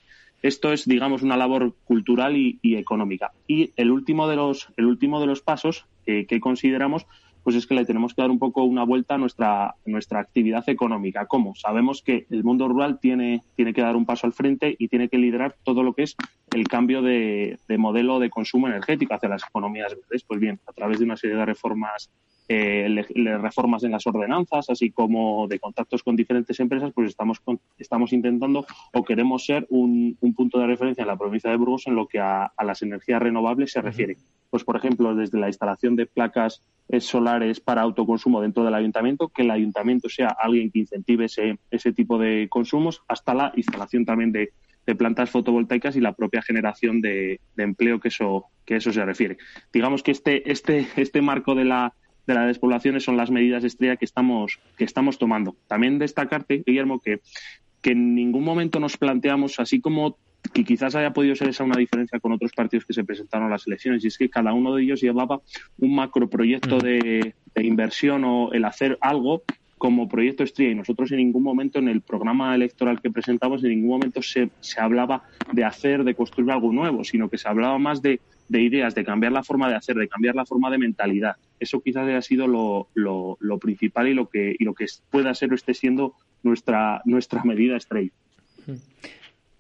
Esto 0.43 0.73
es, 0.73 0.87
digamos, 0.87 1.23
una 1.23 1.37
labor 1.37 1.75
cultural 1.85 2.37
y, 2.37 2.59
económica. 2.63 3.33
Y 3.49 3.73
el 3.77 3.91
último 3.91 4.29
de 4.29 4.37
los, 4.37 4.69
el 4.77 4.87
último 4.87 5.21
de 5.21 5.27
los 5.27 5.41
pasos 5.43 5.87
eh, 6.07 6.27
que 6.27 6.39
consideramos 6.39 7.07
pues 7.43 7.57
es 7.57 7.67
que 7.67 7.75
le 7.75 7.85
tenemos 7.85 8.15
que 8.15 8.23
dar 8.23 8.31
un 8.31 8.39
poco 8.39 8.65
una 8.65 8.85
vuelta 8.85 9.15
a 9.15 9.19
nuestra, 9.19 9.75
nuestra 9.87 10.21
actividad 10.21 10.69
económica. 10.69 11.27
¿Cómo? 11.27 11.55
Sabemos 11.55 12.03
que 12.03 12.27
el 12.31 12.45
mundo 12.45 12.69
rural 12.69 12.99
tiene, 13.01 13.43
tiene 13.57 13.73
que 13.73 13.83
dar 13.83 13.97
un 13.97 14.07
paso 14.07 14.27
al 14.27 14.33
frente 14.33 14.77
y 14.79 14.89
tiene 14.89 15.09
que 15.09 15.19
liderar 15.19 15.57
todo 15.63 15.83
lo 15.83 15.95
que 15.95 16.03
es 16.03 16.17
el 16.53 16.67
cambio 16.69 17.03
de, 17.03 17.59
de 17.69 17.79
modelo 17.79 18.19
de 18.19 18.31
consumo 18.31 18.69
energético 18.69 19.15
hacia 19.15 19.29
las 19.29 19.45
economías 19.49 19.95
verdes. 19.95 20.25
Pues 20.25 20.41
bien, 20.41 20.61
a 20.67 20.73
través 20.73 20.99
de 20.99 21.05
una 21.05 21.17
serie 21.17 21.37
de 21.37 21.47
reformas 21.47 22.11
eh, 22.49 22.89
le, 22.89 23.07
le 23.15 23.37
reformas 23.37 23.85
en 23.85 23.91
las 23.91 24.07
ordenanzas, 24.07 24.71
así 24.71 24.91
como 24.91 25.47
de 25.49 25.61
contactos 25.61 26.03
con 26.03 26.17
diferentes 26.17 26.59
empresas, 26.61 26.93
pues 26.95 27.11
estamos, 27.11 27.41
con, 27.41 27.61
estamos 27.79 28.13
intentando 28.15 28.67
o 28.95 29.05
queremos 29.05 29.45
ser 29.45 29.67
un, 29.69 30.17
un, 30.21 30.35
punto 30.35 30.59
de 30.59 30.67
referencia 30.67 31.03
en 31.03 31.09
la 31.09 31.19
provincia 31.19 31.51
de 31.51 31.57
Burgos 31.57 31.87
en 31.87 31.95
lo 31.95 32.07
que 32.07 32.21
a, 32.21 32.45
a 32.45 32.65
las 32.65 32.81
energías 32.83 33.21
renovables 33.21 33.73
se 33.73 33.83
refiere. 33.83 34.17
Pues, 34.51 34.65
por 34.65 34.77
ejemplo, 34.77 35.15
desde 35.15 35.39
la 35.39 35.49
instalación 35.49 35.95
de 35.95 36.07
placas 36.07 36.63
eh, 36.89 37.01
solares 37.01 37.61
para 37.61 37.83
autoconsumo 37.83 38.41
dentro 38.41 38.65
del 38.65 38.75
ayuntamiento, 38.75 39.29
que 39.29 39.43
el 39.43 39.51
ayuntamiento 39.51 40.09
sea 40.09 40.29
alguien 40.29 40.71
que 40.71 40.79
incentive 40.79 41.27
ese, 41.27 41.59
ese 41.71 41.93
tipo 41.93 42.19
de 42.19 42.49
consumos, 42.49 43.03
hasta 43.09 43.35
la 43.35 43.53
instalación 43.57 44.07
también 44.07 44.33
de, 44.33 44.53
de 44.87 44.95
plantas 44.95 45.29
fotovoltaicas 45.29 45.97
y 45.97 46.01
la 46.01 46.15
propia 46.15 46.41
generación 46.41 47.03
de, 47.03 47.41
de, 47.57 47.63
empleo 47.63 48.01
que 48.01 48.09
eso, 48.09 48.47
que 48.65 48.77
eso 48.77 48.91
se 48.91 49.05
refiere. 49.05 49.37
Digamos 49.71 50.03
que 50.03 50.13
este, 50.13 50.51
este, 50.51 50.89
este 50.97 51.21
marco 51.21 51.55
de 51.55 51.67
la, 51.67 51.93
de 52.29 52.35
las 52.35 52.47
despoblaciones 52.47 53.03
son 53.03 53.17
las 53.17 53.31
medidas 53.31 53.65
estrella 53.65 53.97
que 53.97 54.05
estamos, 54.05 54.61
que 54.77 54.85
estamos 54.85 55.19
tomando. 55.19 55.57
También 55.67 55.99
destacarte, 55.99 56.63
Guillermo, 56.65 57.01
que, 57.01 57.21
que 57.81 57.93
en 57.93 58.15
ningún 58.15 58.45
momento 58.45 58.79
nos 58.79 58.97
planteamos, 58.97 59.59
así 59.59 59.81
como 59.81 60.19
que 60.53 60.63
quizás 60.63 60.95
haya 60.95 61.13
podido 61.13 61.35
ser 61.35 61.49
esa 61.49 61.65
una 61.65 61.79
diferencia 61.79 62.21
con 62.21 62.33
otros 62.33 62.53
partidos 62.53 62.85
que 62.85 62.93
se 62.93 63.03
presentaron 63.03 63.49
a 63.49 63.51
las 63.51 63.67
elecciones, 63.67 64.05
y 64.05 64.09
es 64.09 64.19
que 64.19 64.29
cada 64.29 64.53
uno 64.53 64.75
de 64.75 64.83
ellos 64.83 65.01
llevaba 65.01 65.41
un 65.79 65.95
macroproyecto 65.95 66.79
de, 66.79 67.35
de 67.55 67.67
inversión 67.67 68.25
o 68.25 68.53
el 68.53 68.65
hacer 68.67 68.99
algo 69.01 69.43
como 69.79 70.09
proyecto 70.09 70.43
estrella 70.43 70.73
y 70.73 70.75
nosotros 70.75 71.11
en 71.13 71.19
ningún 71.19 71.43
momento 71.43 71.79
en 71.79 71.89
el 71.89 72.03
programa 72.03 72.55
electoral 72.55 73.01
que 73.01 73.11
presentamos 73.11 73.63
en 73.63 73.71
ningún 73.71 73.91
momento 73.91 74.21
se, 74.21 74.51
se 74.61 74.81
hablaba 74.81 75.23
de 75.53 75.65
hacer, 75.65 76.05
de 76.05 76.15
construir 76.15 76.51
algo 76.51 76.73
nuevo, 76.73 77.05
sino 77.05 77.31
que 77.31 77.39
se 77.39 77.49
hablaba 77.49 77.79
más 77.79 78.03
de, 78.03 78.21
de, 78.49 78.63
ideas, 78.63 78.95
de 78.95 79.05
cambiar 79.05 79.33
la 79.33 79.43
forma 79.43 79.69
de 79.69 79.77
hacer, 79.77 79.97
de 79.97 80.09
cambiar 80.09 80.35
la 80.35 80.47
forma 80.47 80.71
de 80.71 80.79
mentalidad. 80.79 81.37
Eso 81.59 81.81
quizás 81.81 82.07
haya 82.07 82.23
sido 82.23 82.47
lo, 82.47 82.89
lo, 82.95 83.37
lo 83.41 83.59
principal 83.59 84.09
y 84.09 84.15
lo 84.15 84.29
que 84.29 84.55
y 84.59 84.65
lo 84.65 84.75
que 84.75 84.87
pueda 85.11 85.35
ser 85.35 85.53
o 85.53 85.55
esté 85.55 85.75
siendo 85.75 86.15
nuestra, 86.43 87.03
nuestra 87.05 87.43
medida 87.45 87.77
estrella. 87.77 88.11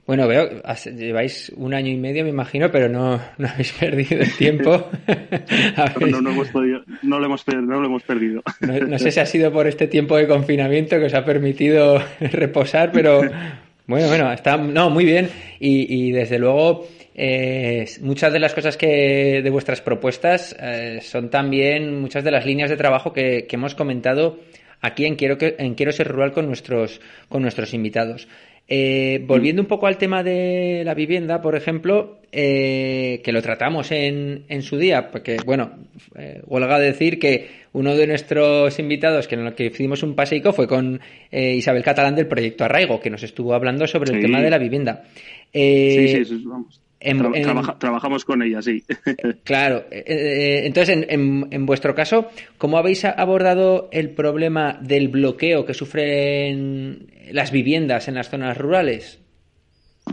Bueno, 0.08 0.26
veo, 0.26 0.48
lleváis 0.96 1.52
un 1.54 1.74
año 1.74 1.90
y 1.92 1.98
medio, 1.98 2.24
me 2.24 2.30
imagino, 2.30 2.70
pero 2.70 2.88
no, 2.88 3.20
no 3.36 3.46
habéis 3.48 3.72
perdido 3.72 4.22
el 4.22 4.32
tiempo. 4.34 4.88
no, 6.00 6.22
no, 6.22 6.30
hemos 6.30 6.48
podido, 6.48 6.80
no, 7.02 7.18
lo 7.18 7.26
hemos, 7.26 7.46
no 7.46 7.78
lo 7.78 7.86
hemos 7.86 8.02
perdido. 8.04 8.42
No, 8.62 8.78
no, 8.78 8.98
sé 8.98 9.10
si 9.10 9.20
ha 9.20 9.26
sido 9.26 9.52
por 9.52 9.66
este 9.66 9.86
tiempo 9.86 10.16
de 10.16 10.26
confinamiento 10.26 10.98
que 10.98 11.04
os 11.04 11.14
ha 11.14 11.26
permitido 11.26 12.02
reposar, 12.20 12.90
pero 12.90 13.20
bueno, 13.86 14.08
bueno, 14.08 14.32
está 14.32 14.56
no, 14.56 14.88
muy 14.88 15.04
bien. 15.04 15.28
Y, 15.60 16.08
y 16.08 16.12
desde 16.12 16.38
luego, 16.38 16.88
eh, 17.18 17.84
muchas 18.00 18.32
de 18.32 18.38
las 18.38 18.54
cosas 18.54 18.76
que 18.76 19.40
de 19.42 19.50
vuestras 19.50 19.80
propuestas 19.80 20.56
eh, 20.60 21.00
son 21.02 21.30
también 21.30 22.00
muchas 22.00 22.22
de 22.22 22.30
las 22.30 22.46
líneas 22.46 22.70
de 22.70 22.76
trabajo 22.76 23.12
que, 23.12 23.46
que 23.48 23.56
hemos 23.56 23.74
comentado 23.74 24.38
aquí 24.80 25.04
en 25.04 25.16
Quiero, 25.16 25.36
que, 25.36 25.56
en 25.58 25.74
Quiero 25.74 25.92
Ser 25.92 26.08
Rural 26.08 26.32
con 26.32 26.46
nuestros, 26.46 27.00
con 27.28 27.42
nuestros 27.42 27.74
invitados. 27.74 28.28
Eh, 28.70 29.24
volviendo 29.26 29.62
un 29.62 29.68
poco 29.68 29.86
al 29.86 29.96
tema 29.96 30.22
de 30.22 30.82
la 30.84 30.92
vivienda, 30.92 31.40
por 31.40 31.56
ejemplo, 31.56 32.20
eh, 32.30 33.22
que 33.24 33.32
lo 33.32 33.40
tratamos 33.40 33.90
en, 33.92 34.44
en, 34.48 34.62
su 34.62 34.76
día, 34.76 35.10
porque, 35.10 35.38
bueno, 35.44 35.70
eh, 36.14 36.42
huelga 36.46 36.78
decir 36.78 37.18
que 37.18 37.48
uno 37.72 37.96
de 37.96 38.06
nuestros 38.06 38.78
invitados 38.78 39.26
que 39.26 39.36
en 39.36 39.46
el 39.46 39.54
que 39.54 39.66
hicimos 39.66 40.02
un 40.02 40.14
paseico 40.14 40.52
fue 40.52 40.68
con 40.68 41.00
eh, 41.30 41.54
Isabel 41.54 41.82
Catalán 41.82 42.14
del 42.14 42.26
proyecto 42.26 42.64
Arraigo, 42.64 43.00
que 43.00 43.08
nos 43.08 43.22
estuvo 43.22 43.54
hablando 43.54 43.86
sobre 43.86 44.14
el 44.14 44.20
tema 44.20 44.42
de 44.42 44.50
la 44.50 44.58
vivienda. 44.58 45.02
sí, 45.50 46.24
sí, 46.26 46.42
vamos. 46.44 46.82
Trabajamos 47.78 48.24
con 48.24 48.42
ella, 48.42 48.62
sí. 48.62 48.84
Claro. 49.44 49.84
entonces, 49.90 51.06
en, 51.08 51.48
en, 51.50 51.66
vuestro 51.66 51.94
caso, 51.94 52.28
¿cómo 52.58 52.78
habéis 52.78 53.04
abordado 53.04 53.88
el 53.92 54.10
problema 54.10 54.78
del 54.80 55.08
bloqueo 55.08 55.64
que 55.64 55.74
sufren 55.74 57.10
las 57.30 57.50
viviendas 57.52 58.08
en 58.08 58.14
las 58.14 58.30
zonas 58.30 58.56
rurales? 58.56 59.20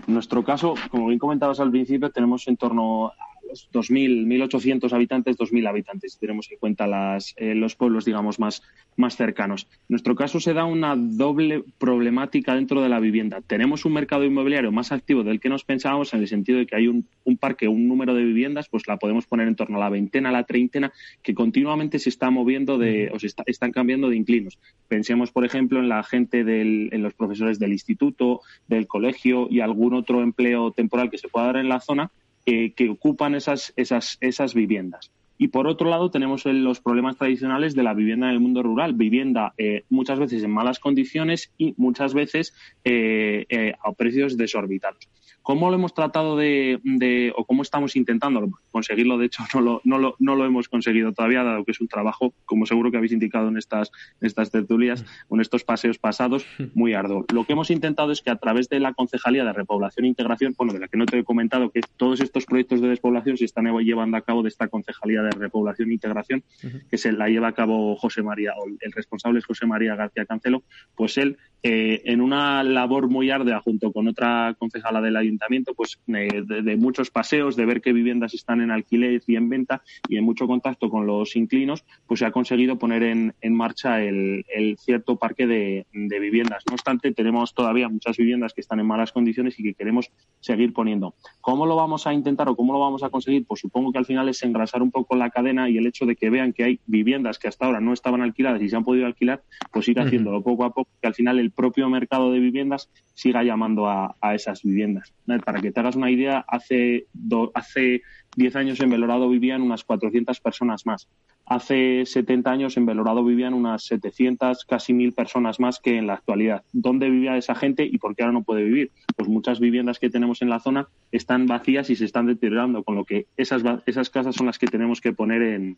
En 0.08 0.14
nuestro 0.14 0.44
caso, 0.44 0.76
como 0.90 1.08
bien 1.08 1.20
comentabas 1.20 1.60
al 1.60 1.72
principio, 1.72 2.10
tenemos 2.10 2.48
en 2.48 2.58
torno 2.58 3.14
2.000, 3.52 4.26
1.800 4.26 4.92
habitantes, 4.94 5.38
2.000 5.38 5.68
habitantes, 5.68 6.14
si 6.14 6.20
tenemos 6.20 6.52
en 6.52 6.58
cuenta 6.58 6.88
las, 6.88 7.34
eh, 7.38 7.56
los 7.56 7.76
pueblos, 7.76 8.06
digamos, 8.06 8.40
más, 8.40 8.62
más 8.96 9.16
cercanos. 9.16 9.68
En 9.72 9.86
nuestro 9.90 10.16
caso 10.16 10.40
se 10.40 10.54
da 10.54 10.66
una 10.66 10.96
doble 10.96 11.64
problemática 11.78 12.56
dentro 12.56 12.82
de 12.82 12.90
la 12.90 13.00
vivienda. 13.00 13.42
Tenemos 13.42 13.86
un 13.86 13.94
mercado 13.94 14.24
inmobiliario 14.24 14.72
más 14.72 14.92
activo 14.92 15.24
del 15.24 15.40
que 15.40 15.50
nos 15.50 15.64
pensábamos 15.64 16.14
en 16.14 16.22
el 16.22 16.28
sentido 16.28 16.60
de 16.60 16.66
que 16.66 16.76
hay 16.76 16.88
un, 16.88 17.08
un 17.24 17.38
parque, 17.38 17.68
un 17.68 17.88
número 17.88 18.14
de 18.14 18.24
viviendas, 18.24 18.70
pues 18.70 18.88
la 18.88 18.98
podemos 18.98 19.26
poner 19.26 19.48
en 19.48 19.56
torno 19.56 19.78
a 19.78 19.82
la 19.82 19.90
veintena, 19.90 20.30
a 20.30 20.32
la 20.32 20.44
treintena, 20.44 20.92
que 21.22 21.34
continuamente 21.34 22.00
se 22.00 22.10
está 22.10 22.30
moviendo 22.30 22.78
de, 22.78 23.12
o 23.14 23.20
se 23.20 23.28
está, 23.28 23.44
están 23.46 23.72
cambiando 23.72 24.10
de 24.10 24.18
inclinos. 24.18 24.60
Pensemos, 24.88 25.32
por 25.32 25.46
ejemplo, 25.46 25.80
en 25.80 25.90
la 25.90 26.04
gente 26.04 26.44
del, 26.44 26.90
en 26.92 27.04
los 27.04 27.14
profesores 27.14 27.60
del 27.60 27.72
instituto, 27.72 28.42
del 28.68 28.88
colegio 28.88 29.48
y 29.50 29.60
algún 29.60 29.94
otro 29.94 30.22
empleo 30.22 30.72
temporal 30.72 31.10
que 31.10 31.18
se 31.18 31.28
pueda 31.28 31.48
dar 31.48 31.58
en 31.58 31.70
la 31.70 31.80
zona 31.80 32.12
eh, 32.46 32.74
que 32.74 32.90
ocupan 32.90 33.36
esas, 33.36 33.74
esas, 33.76 34.18
esas 34.22 34.54
viviendas. 34.54 35.12
Y 35.38 35.50
por 35.50 35.68
otro 35.68 35.90
lado 35.90 36.12
tenemos 36.12 36.46
los 36.46 36.80
problemas 36.80 37.18
tradicionales 37.18 37.76
de 37.76 37.84
la 37.84 37.94
vivienda 37.94 38.28
en 38.28 38.34
el 38.34 38.40
mundo 38.40 38.64
rural, 38.64 38.94
vivienda 38.94 39.54
eh, 39.58 39.84
muchas 39.90 40.18
veces 40.18 40.44
en 40.44 40.52
malas 40.52 40.80
condiciones 40.80 41.52
y 41.58 41.74
muchas 41.76 42.14
veces 42.14 42.54
eh, 42.86 43.74
a 43.84 43.92
precios 43.92 44.38
desorbitados. 44.38 45.10
¿Cómo 45.46 45.70
lo 45.70 45.76
hemos 45.76 45.94
tratado 45.94 46.36
de, 46.36 47.32
o 47.36 47.46
cómo 47.46 47.62
estamos 47.62 47.96
intentando 47.96 48.50
conseguirlo? 48.72 49.20
De 49.20 49.28
hecho, 49.28 49.44
no 49.54 49.62
lo, 49.62 49.82
no, 49.84 50.00
lo, 50.00 50.16
no 50.18 50.36
lo 50.36 50.44
hemos 50.44 50.68
conseguido 50.70 51.14
todavía, 51.14 51.44
dado 51.44 51.64
que 51.64 51.72
es 51.72 51.80
un 51.80 51.88
trabajo, 51.88 52.34
como 52.46 52.66
seguro 52.66 52.90
que 52.90 52.98
habéis 52.98 53.12
indicado 53.12 53.50
en 53.50 53.58
estas, 53.58 53.92
estas 54.22 54.50
tertulias, 54.50 55.06
en 55.30 55.40
estos 55.40 55.64
paseos 55.64 56.00
pasados, 56.00 56.48
muy 56.74 56.96
arduo. 56.96 57.26
Lo 57.32 57.46
que 57.46 57.54
hemos 57.54 57.70
intentado 57.70 58.12
es 58.12 58.24
que 58.24 58.32
a 58.32 58.38
través 58.38 58.70
de 58.70 58.80
la 58.80 58.96
Concejalía 58.96 59.46
de 59.46 59.54
Repoblación 59.54 60.06
e 60.06 60.10
Integración, 60.10 60.56
bueno, 60.58 60.74
de 60.74 60.80
la 60.80 60.88
que 60.88 60.98
no 60.98 61.06
te 61.06 61.20
he 61.20 61.24
comentado, 61.24 61.70
que 61.70 61.82
todos 61.96 62.22
estos 62.22 62.48
proyectos 62.48 62.82
de 62.82 62.88
despoblación 62.88 63.38
se 63.38 63.46
están 63.46 63.66
llevando 63.82 64.18
a 64.18 64.22
cabo 64.22 64.42
de 64.42 64.50
esta 64.50 64.68
Concejalía 64.68 65.22
de 65.22 65.30
Repoblación 65.30 65.92
e 65.92 65.94
Integración, 65.94 66.44
que 66.90 66.98
se 66.98 67.12
la 67.12 67.30
lleva 67.30 67.50
a 67.50 67.54
cabo 67.54 67.96
José 67.98 68.24
María, 68.24 68.54
o 68.58 68.66
el 68.68 68.92
responsable 68.92 69.38
es 69.38 69.46
José 69.46 69.68
María 69.68 69.96
García 69.96 70.26
Cancelo, 70.26 70.64
pues 70.96 71.20
él, 71.20 71.38
eh, 71.62 72.02
en 72.06 72.22
una 72.22 72.64
labor 72.64 73.10
muy 73.10 73.30
ardua 73.30 73.60
junto 73.60 73.92
con 73.92 74.08
otra 74.08 74.56
concejala 74.58 75.02
del 75.02 75.16
Ayuntamiento, 75.18 75.35
pues 75.76 76.00
eh, 76.08 76.44
de, 76.46 76.78
muchos 76.78 77.12
paseos, 77.12 77.56
de 77.56 77.66
ver 77.66 77.82
qué 77.82 77.94
viviendas 77.94 78.34
están 78.34 78.62
en 78.62 78.72
alquiler 78.72 79.22
y 79.28 79.36
en 79.36 79.50
venta 79.50 79.82
y 80.08 80.18
en 80.18 80.24
mucho 80.24 80.48
contacto 80.48 80.90
con 80.90 81.06
los 81.06 81.36
inclinos, 81.36 81.86
pues 82.08 82.20
se 82.20 82.26
ha 82.26 82.32
conseguido 82.32 82.78
poner 82.78 83.04
en, 83.04 83.34
marcha 83.54 84.02
el, 84.02 84.46
cierto 84.80 85.18
parque 85.18 85.48
de, 85.48 85.86
viviendas. 85.92 86.64
No 86.68 86.74
obstante, 86.74 87.12
tenemos 87.14 87.54
todavía 87.54 87.90
muchas 87.90 88.18
viviendas 88.18 88.54
que 88.54 88.62
están 88.62 88.80
en 88.80 88.88
malas 88.88 89.12
condiciones 89.12 89.60
y 89.60 89.64
que 89.64 89.74
queremos 89.74 90.12
seguir 90.40 90.74
poniendo. 90.74 91.16
¿Cómo 91.42 91.66
lo 91.66 91.76
vamos 91.76 92.08
a 92.08 92.14
intentar 92.14 92.50
o 92.50 92.56
cómo 92.56 92.74
lo 92.74 92.80
vamos 92.80 93.04
a 93.04 93.10
conseguir? 93.10 93.46
Pues 93.46 93.62
supongo 93.62 93.92
que 93.92 94.00
al 94.00 94.06
final 94.06 94.30
es 94.30 94.42
engrasar 94.44 94.82
un 94.82 94.92
poco 94.92 95.16
la 95.16 95.30
cadena 95.30 95.70
y 95.70 95.78
el 95.78 95.88
hecho 95.88 96.06
de 96.06 96.16
que 96.16 96.30
vean 96.30 96.54
que 96.54 96.64
hay 96.64 96.80
viviendas 96.86 97.40
que 97.40 97.48
hasta 97.48 97.66
ahora 97.66 97.80
no 97.80 97.94
estaban 97.94 98.22
alquiladas 98.22 98.62
y 98.62 98.70
se 98.70 98.76
han 98.76 98.84
podido 98.84 99.06
alquilar, 99.06 99.44
pues 99.72 99.88
ir 99.88 100.00
haciéndolo 100.00 100.42
poco 100.42 100.66
a 100.66 100.74
poco, 100.74 100.90
que 101.02 101.08
al 101.08 101.14
final 101.14 101.40
el 101.40 101.52
propio 101.52 101.90
mercado 101.90 102.32
de 102.32 102.40
viviendas 102.40 102.90
siga 103.14 103.44
llamando 103.44 103.88
a, 103.88 104.16
a 104.22 104.36
esas 104.36 104.64
viviendas. 104.64 105.14
Para 105.44 105.62
que 105.62 105.72
te 105.72 105.80
hagas 105.80 105.96
una 105.96 106.12
idea, 106.12 106.46
hace, 106.48 107.08
hace 107.54 108.02
10 108.36 108.56
años 108.56 108.80
en 108.80 108.90
Belorado 108.90 109.30
vivían 109.30 109.62
unas 109.62 109.84
400 109.84 110.40
personas 110.40 110.86
más. 110.86 111.08
Hace 111.48 112.06
70 112.06 112.50
años 112.50 112.78
en 112.78 112.86
Belorado 112.86 113.24
vivían 113.24 113.54
unas 113.54 113.84
700, 113.84 114.66
casi 114.66 114.94
1.000 114.94 115.14
personas 115.14 115.60
más 115.60 115.80
que 115.80 115.98
en 115.98 116.08
la 116.08 116.14
actualidad. 116.14 116.64
¿Dónde 116.74 117.10
vivía 117.10 117.38
esa 117.38 117.54
gente 117.54 117.86
y 117.86 117.98
por 118.00 118.16
qué 118.16 118.24
ahora 118.24 118.34
no 118.34 118.44
puede 118.44 118.64
vivir? 118.64 118.92
Pues 119.16 119.30
muchas 119.30 119.60
viviendas 119.60 120.00
que 120.00 120.10
tenemos 120.10 120.42
en 120.42 120.50
la 120.50 120.60
zona 120.60 120.88
están 121.12 121.46
vacías 121.46 121.90
y 121.90 121.96
se 121.96 122.06
están 122.06 122.26
deteriorando, 122.26 122.84
con 122.84 122.96
lo 122.96 123.06
que 123.06 123.28
esas, 123.38 123.64
esas 123.86 124.10
casas 124.10 124.36
son 124.36 124.48
las 124.48 124.58
que 124.58 124.68
tenemos 124.68 125.02
que 125.02 125.14
poner 125.14 125.44
en, 125.44 125.78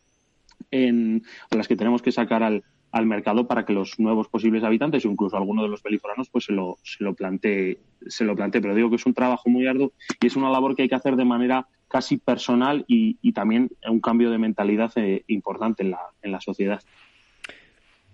en 0.70 1.22
o 1.50 1.56
las 1.56 1.68
que 1.68 1.76
tenemos 1.76 2.02
que 2.02 2.12
sacar 2.12 2.42
al, 2.42 2.64
al 2.92 3.06
mercado 3.06 3.46
para 3.46 3.64
que 3.64 3.72
los 3.72 3.98
nuevos 3.98 4.28
posibles 4.28 4.64
habitantes 4.64 5.04
o 5.04 5.10
incluso 5.10 5.36
alguno 5.36 5.62
de 5.62 5.68
los 5.68 5.82
beliforanos 5.82 6.28
pues 6.30 6.46
se 6.46 6.52
lo, 6.52 6.78
se 6.82 7.04
lo 7.04 7.14
plantee 7.14 7.78
se 8.06 8.24
lo 8.24 8.34
plantee 8.34 8.60
pero 8.60 8.74
digo 8.74 8.90
que 8.90 8.96
es 8.96 9.06
un 9.06 9.14
trabajo 9.14 9.50
muy 9.50 9.66
arduo 9.66 9.92
y 10.20 10.26
es 10.26 10.36
una 10.36 10.50
labor 10.50 10.74
que 10.74 10.82
hay 10.82 10.88
que 10.88 10.94
hacer 10.94 11.16
de 11.16 11.24
manera 11.24 11.66
casi 11.88 12.18
personal 12.18 12.84
y, 12.86 13.32
también 13.32 13.70
un 13.88 14.00
cambio 14.00 14.30
de 14.30 14.38
mentalidad 14.38 14.92
eh, 14.96 15.22
importante 15.28 15.82
en 15.82 15.92
la, 15.92 16.00
en 16.22 16.32
la 16.32 16.40
sociedad. 16.40 16.80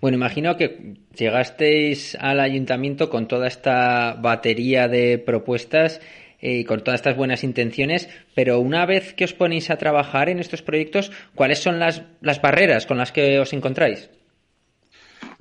Bueno, 0.00 0.16
imagino 0.16 0.56
que 0.56 0.94
llegasteis 1.16 2.14
al 2.20 2.40
ayuntamiento 2.40 3.08
con 3.08 3.26
toda 3.26 3.48
esta 3.48 4.14
batería 4.14 4.86
de 4.86 5.18
propuestas 5.18 6.00
eh, 6.40 6.64
con 6.64 6.82
todas 6.82 7.00
estas 7.00 7.16
buenas 7.16 7.44
intenciones, 7.44 8.08
pero 8.34 8.60
una 8.60 8.86
vez 8.86 9.14
que 9.14 9.24
os 9.24 9.32
ponéis 9.32 9.70
a 9.70 9.76
trabajar 9.76 10.28
en 10.28 10.38
estos 10.38 10.62
proyectos, 10.62 11.12
¿cuáles 11.34 11.58
son 11.58 11.78
las, 11.78 12.02
las 12.20 12.40
barreras 12.40 12.86
con 12.86 12.98
las 12.98 13.12
que 13.12 13.38
os 13.38 13.52
encontráis? 13.52 14.10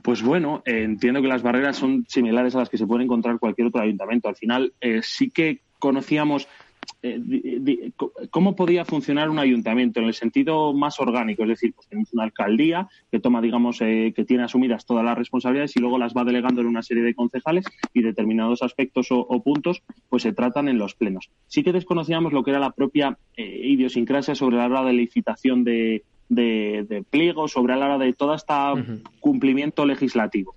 Pues 0.01 0.21
bueno, 0.21 0.61
eh, 0.65 0.83
entiendo 0.83 1.21
que 1.21 1.29
las 1.29 1.41
barreras 1.41 1.77
son 1.77 2.05
similares 2.07 2.55
a 2.55 2.59
las 2.59 2.69
que 2.69 2.77
se 2.77 2.85
puede 2.85 3.05
encontrar 3.05 3.39
cualquier 3.39 3.67
otro 3.67 3.81
ayuntamiento. 3.81 4.27
Al 4.27 4.35
final 4.35 4.73
eh, 4.81 4.99
sí 5.01 5.29
que 5.29 5.61
conocíamos 5.79 6.47
eh, 7.01 7.91
cómo 8.29 8.55
podía 8.55 8.85
funcionar 8.85 9.29
un 9.29 9.39
ayuntamiento 9.39 9.99
en 9.99 10.07
el 10.07 10.13
sentido 10.13 10.73
más 10.73 10.99
orgánico, 10.99 11.43
es 11.43 11.49
decir, 11.49 11.73
pues 11.73 11.87
tenemos 11.87 12.13
una 12.13 12.23
alcaldía 12.23 12.87
que 13.11 13.19
toma, 13.19 13.41
digamos, 13.41 13.79
que 13.79 14.25
tiene 14.27 14.43
asumidas 14.43 14.85
todas 14.85 15.03
las 15.03 15.17
responsabilidades 15.17 15.75
y 15.75 15.79
luego 15.79 15.97
las 15.97 16.13
va 16.13 16.23
delegando 16.23 16.61
en 16.61 16.67
una 16.67 16.83
serie 16.83 17.03
de 17.03 17.15
concejales 17.15 17.65
y 17.93 18.01
determinados 18.01 18.63
aspectos 18.63 19.11
o, 19.11 19.19
o 19.19 19.43
puntos 19.43 19.83
pues 20.09 20.23
se 20.23 20.33
tratan 20.33 20.67
en 20.67 20.77
los 20.77 20.95
plenos. 20.95 21.29
Sí 21.47 21.63
que 21.63 21.71
desconocíamos 21.73 22.33
lo 22.33 22.43
que 22.43 22.51
era 22.51 22.59
la 22.59 22.71
propia 22.71 23.17
idiosincrasia 23.37 24.35
sobre 24.35 24.57
la 24.57 24.65
hora 24.65 24.83
de 24.83 24.93
licitación 24.93 25.63
de, 25.63 26.03
de, 26.29 26.85
de 26.87 27.03
pliego, 27.03 27.47
sobre 27.47 27.75
la 27.75 27.85
hora 27.85 27.97
de 27.97 28.13
todo 28.13 28.33
este 28.33 28.53
cumplimiento 29.19 29.85
legislativo. 29.85 30.55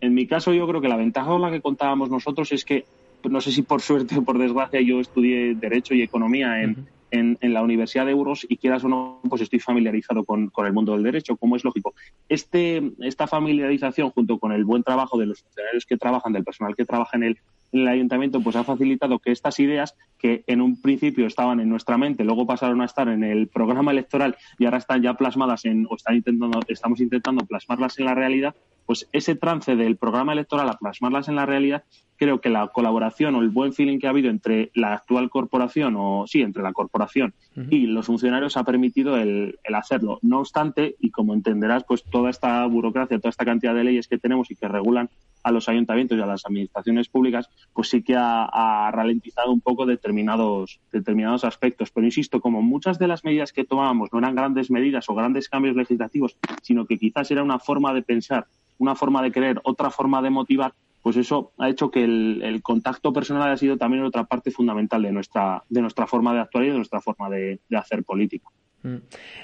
En 0.00 0.12
mi 0.12 0.26
caso, 0.26 0.52
yo 0.52 0.66
creo 0.68 0.82
que 0.82 0.88
la 0.88 0.96
ventaja 0.96 1.30
con 1.30 1.40
la 1.40 1.50
que 1.50 1.62
contábamos 1.62 2.10
nosotros 2.10 2.52
es 2.52 2.64
que, 2.66 2.84
no 3.28 3.40
sé 3.40 3.52
si 3.52 3.62
por 3.62 3.80
suerte 3.80 4.18
o 4.18 4.22
por 4.22 4.38
desgracia, 4.38 4.80
yo 4.80 5.00
estudié 5.00 5.54
Derecho 5.54 5.94
y 5.94 6.02
Economía 6.02 6.62
en, 6.62 6.86
en, 7.10 7.54
la 7.54 7.62
Universidad 7.62 8.06
de 8.06 8.12
Euros 8.12 8.46
y 8.48 8.56
quieras 8.56 8.84
o 8.84 8.88
no, 8.88 9.20
pues 9.28 9.42
estoy 9.42 9.58
familiarizado 9.58 10.24
con, 10.24 10.48
con, 10.48 10.66
el 10.66 10.72
mundo 10.72 10.92
del 10.92 11.02
derecho, 11.02 11.36
como 11.36 11.56
es 11.56 11.64
lógico. 11.64 11.94
Este, 12.28 12.82
esta 13.00 13.26
familiarización, 13.26 14.10
junto 14.10 14.38
con 14.38 14.52
el 14.52 14.64
buen 14.64 14.82
trabajo 14.82 15.18
de 15.18 15.26
los 15.26 15.42
funcionarios 15.42 15.86
que 15.86 15.96
trabajan, 15.96 16.32
del 16.32 16.44
personal 16.44 16.76
que 16.76 16.84
trabaja 16.84 17.16
en 17.16 17.24
el, 17.24 17.38
en 17.72 17.80
el 17.80 17.88
ayuntamiento, 17.88 18.40
pues 18.40 18.56
ha 18.56 18.64
facilitado 18.64 19.18
que 19.18 19.32
estas 19.32 19.58
ideas, 19.60 19.96
que 20.18 20.44
en 20.46 20.60
un 20.60 20.80
principio 20.80 21.26
estaban 21.26 21.60
en 21.60 21.68
nuestra 21.68 21.98
mente, 21.98 22.24
luego 22.24 22.46
pasaron 22.46 22.80
a 22.80 22.86
estar 22.86 23.08
en 23.08 23.24
el 23.24 23.48
programa 23.48 23.92
electoral 23.92 24.36
y 24.58 24.64
ahora 24.64 24.78
están 24.78 25.02
ya 25.02 25.14
plasmadas 25.14 25.64
en, 25.64 25.86
o 25.88 25.96
están 25.96 26.16
intentando, 26.16 26.60
estamos 26.68 27.00
intentando 27.00 27.44
plasmarlas 27.44 27.98
en 27.98 28.04
la 28.06 28.14
realidad, 28.14 28.54
pues 28.86 29.08
ese 29.12 29.34
trance 29.34 29.76
del 29.76 29.96
programa 29.96 30.32
electoral 30.32 30.68
a 30.68 30.78
plasmarlas 30.78 31.28
en 31.28 31.36
la 31.36 31.46
realidad, 31.46 31.84
creo 32.20 32.42
que 32.42 32.50
la 32.50 32.68
colaboración 32.68 33.34
o 33.34 33.40
el 33.40 33.48
buen 33.48 33.72
feeling 33.72 33.98
que 33.98 34.06
ha 34.06 34.10
habido 34.10 34.28
entre 34.28 34.70
la 34.74 34.92
actual 34.92 35.30
corporación, 35.30 35.96
o 35.96 36.26
sí, 36.26 36.42
entre 36.42 36.62
la 36.62 36.74
corporación 36.74 37.32
y 37.70 37.86
los 37.86 38.06
funcionarios 38.06 38.58
ha 38.58 38.64
permitido 38.64 39.16
el, 39.16 39.58
hacerlo. 39.74 40.18
No 40.20 40.40
obstante, 40.40 40.96
y 41.00 41.10
como 41.10 41.32
entenderás, 41.32 41.84
pues 41.84 42.04
toda 42.04 42.28
esta 42.28 42.66
burocracia, 42.66 43.18
toda 43.18 43.30
esta 43.30 43.46
cantidad 43.46 43.74
de 43.74 43.84
leyes 43.84 44.06
que 44.06 44.18
tenemos 44.18 44.50
y 44.50 44.56
que 44.56 44.68
regulan 44.68 45.08
a 45.42 45.50
los 45.50 45.70
ayuntamientos 45.70 46.18
y 46.18 46.20
a 46.20 46.26
las 46.26 46.44
administraciones 46.44 47.08
públicas, 47.08 47.48
pues 47.72 47.88
sí 47.88 48.02
que 48.02 48.14
ha, 48.16 48.90
ralentizado 48.92 49.50
un 49.50 49.62
poco 49.62 49.86
determinados, 49.86 50.78
determinados 50.92 51.44
aspectos. 51.44 51.90
Pero 51.90 52.06
insisto, 52.06 52.42
como 52.42 52.60
muchas 52.60 52.98
de 52.98 53.08
las 53.08 53.24
medidas 53.24 53.54
que 53.54 53.64
tomábamos 53.64 54.10
no 54.12 54.18
eran 54.18 54.34
grandes 54.34 54.70
medidas 54.70 55.08
o 55.08 55.14
grandes 55.14 55.48
cambios 55.48 55.74
legislativos, 55.74 56.36
sino 56.60 56.84
que 56.84 56.98
quizás 56.98 57.30
era 57.30 57.42
una 57.42 57.58
forma 57.58 57.94
de 57.94 58.02
pensar, 58.02 58.46
una 58.80 58.96
forma 58.96 59.22
de 59.22 59.30
creer, 59.30 59.60
otra 59.62 59.90
forma 59.90 60.20
de 60.22 60.30
motivar, 60.30 60.74
pues 61.02 61.16
eso 61.16 61.52
ha 61.58 61.68
hecho 61.68 61.90
que 61.90 62.02
el, 62.02 62.60
contacto 62.62 63.12
personal 63.12 63.42
haya 63.44 63.56
sido 63.56 63.76
también 63.76 64.02
otra 64.04 64.24
parte 64.24 64.50
fundamental 64.50 65.02
de 65.02 65.12
nuestra, 65.12 65.62
de 65.68 65.82
nuestra 65.82 66.06
forma 66.06 66.34
de 66.34 66.40
actuar 66.40 66.64
y 66.64 66.70
de 66.70 66.76
nuestra 66.76 67.00
forma 67.00 67.30
de, 67.30 67.60
hacer 67.76 68.04
política. 68.04 68.48
Mm. 68.82 68.96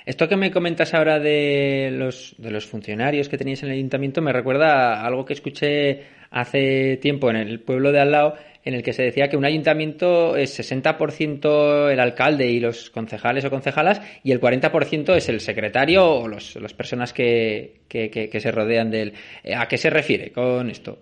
Esto 0.06 0.28
que 0.28 0.36
me 0.36 0.50
comentas 0.50 0.94
ahora 0.94 1.18
de 1.18 1.90
los, 1.92 2.34
de 2.38 2.50
los 2.50 2.66
funcionarios 2.66 3.28
que 3.28 3.36
teníais 3.36 3.62
en 3.62 3.68
el 3.68 3.74
ayuntamiento 3.74 4.22
me 4.22 4.32
recuerda 4.32 4.94
a 4.94 5.06
algo 5.06 5.24
que 5.24 5.34
escuché 5.34 6.04
hace 6.30 6.96
tiempo 6.96 7.30
en 7.30 7.36
el 7.36 7.60
pueblo 7.60 7.92
de 7.92 8.00
al 8.00 8.12
lado, 8.12 8.34
en 8.64 8.74
el 8.74 8.82
que 8.82 8.92
se 8.92 9.02
decía 9.02 9.28
que 9.28 9.36
un 9.36 9.44
ayuntamiento 9.44 10.36
es 10.36 10.58
60% 10.58 11.90
el 11.90 12.00
alcalde 12.00 12.46
y 12.48 12.60
los 12.60 12.90
concejales 12.90 13.44
o 13.44 13.50
concejalas 13.50 14.00
y 14.24 14.32
el 14.32 14.40
40% 14.40 15.14
es 15.14 15.28
el 15.28 15.40
secretario 15.40 16.04
o 16.04 16.28
los, 16.28 16.56
las 16.56 16.74
personas 16.74 17.12
que, 17.12 17.82
que, 17.88 18.40
se 18.40 18.50
rodean 18.50 18.90
de 18.90 19.02
él. 19.02 19.12
¿A 19.56 19.68
qué 19.68 19.78
se 19.78 19.90
refiere 19.90 20.32
con 20.32 20.68
esto? 20.68 20.98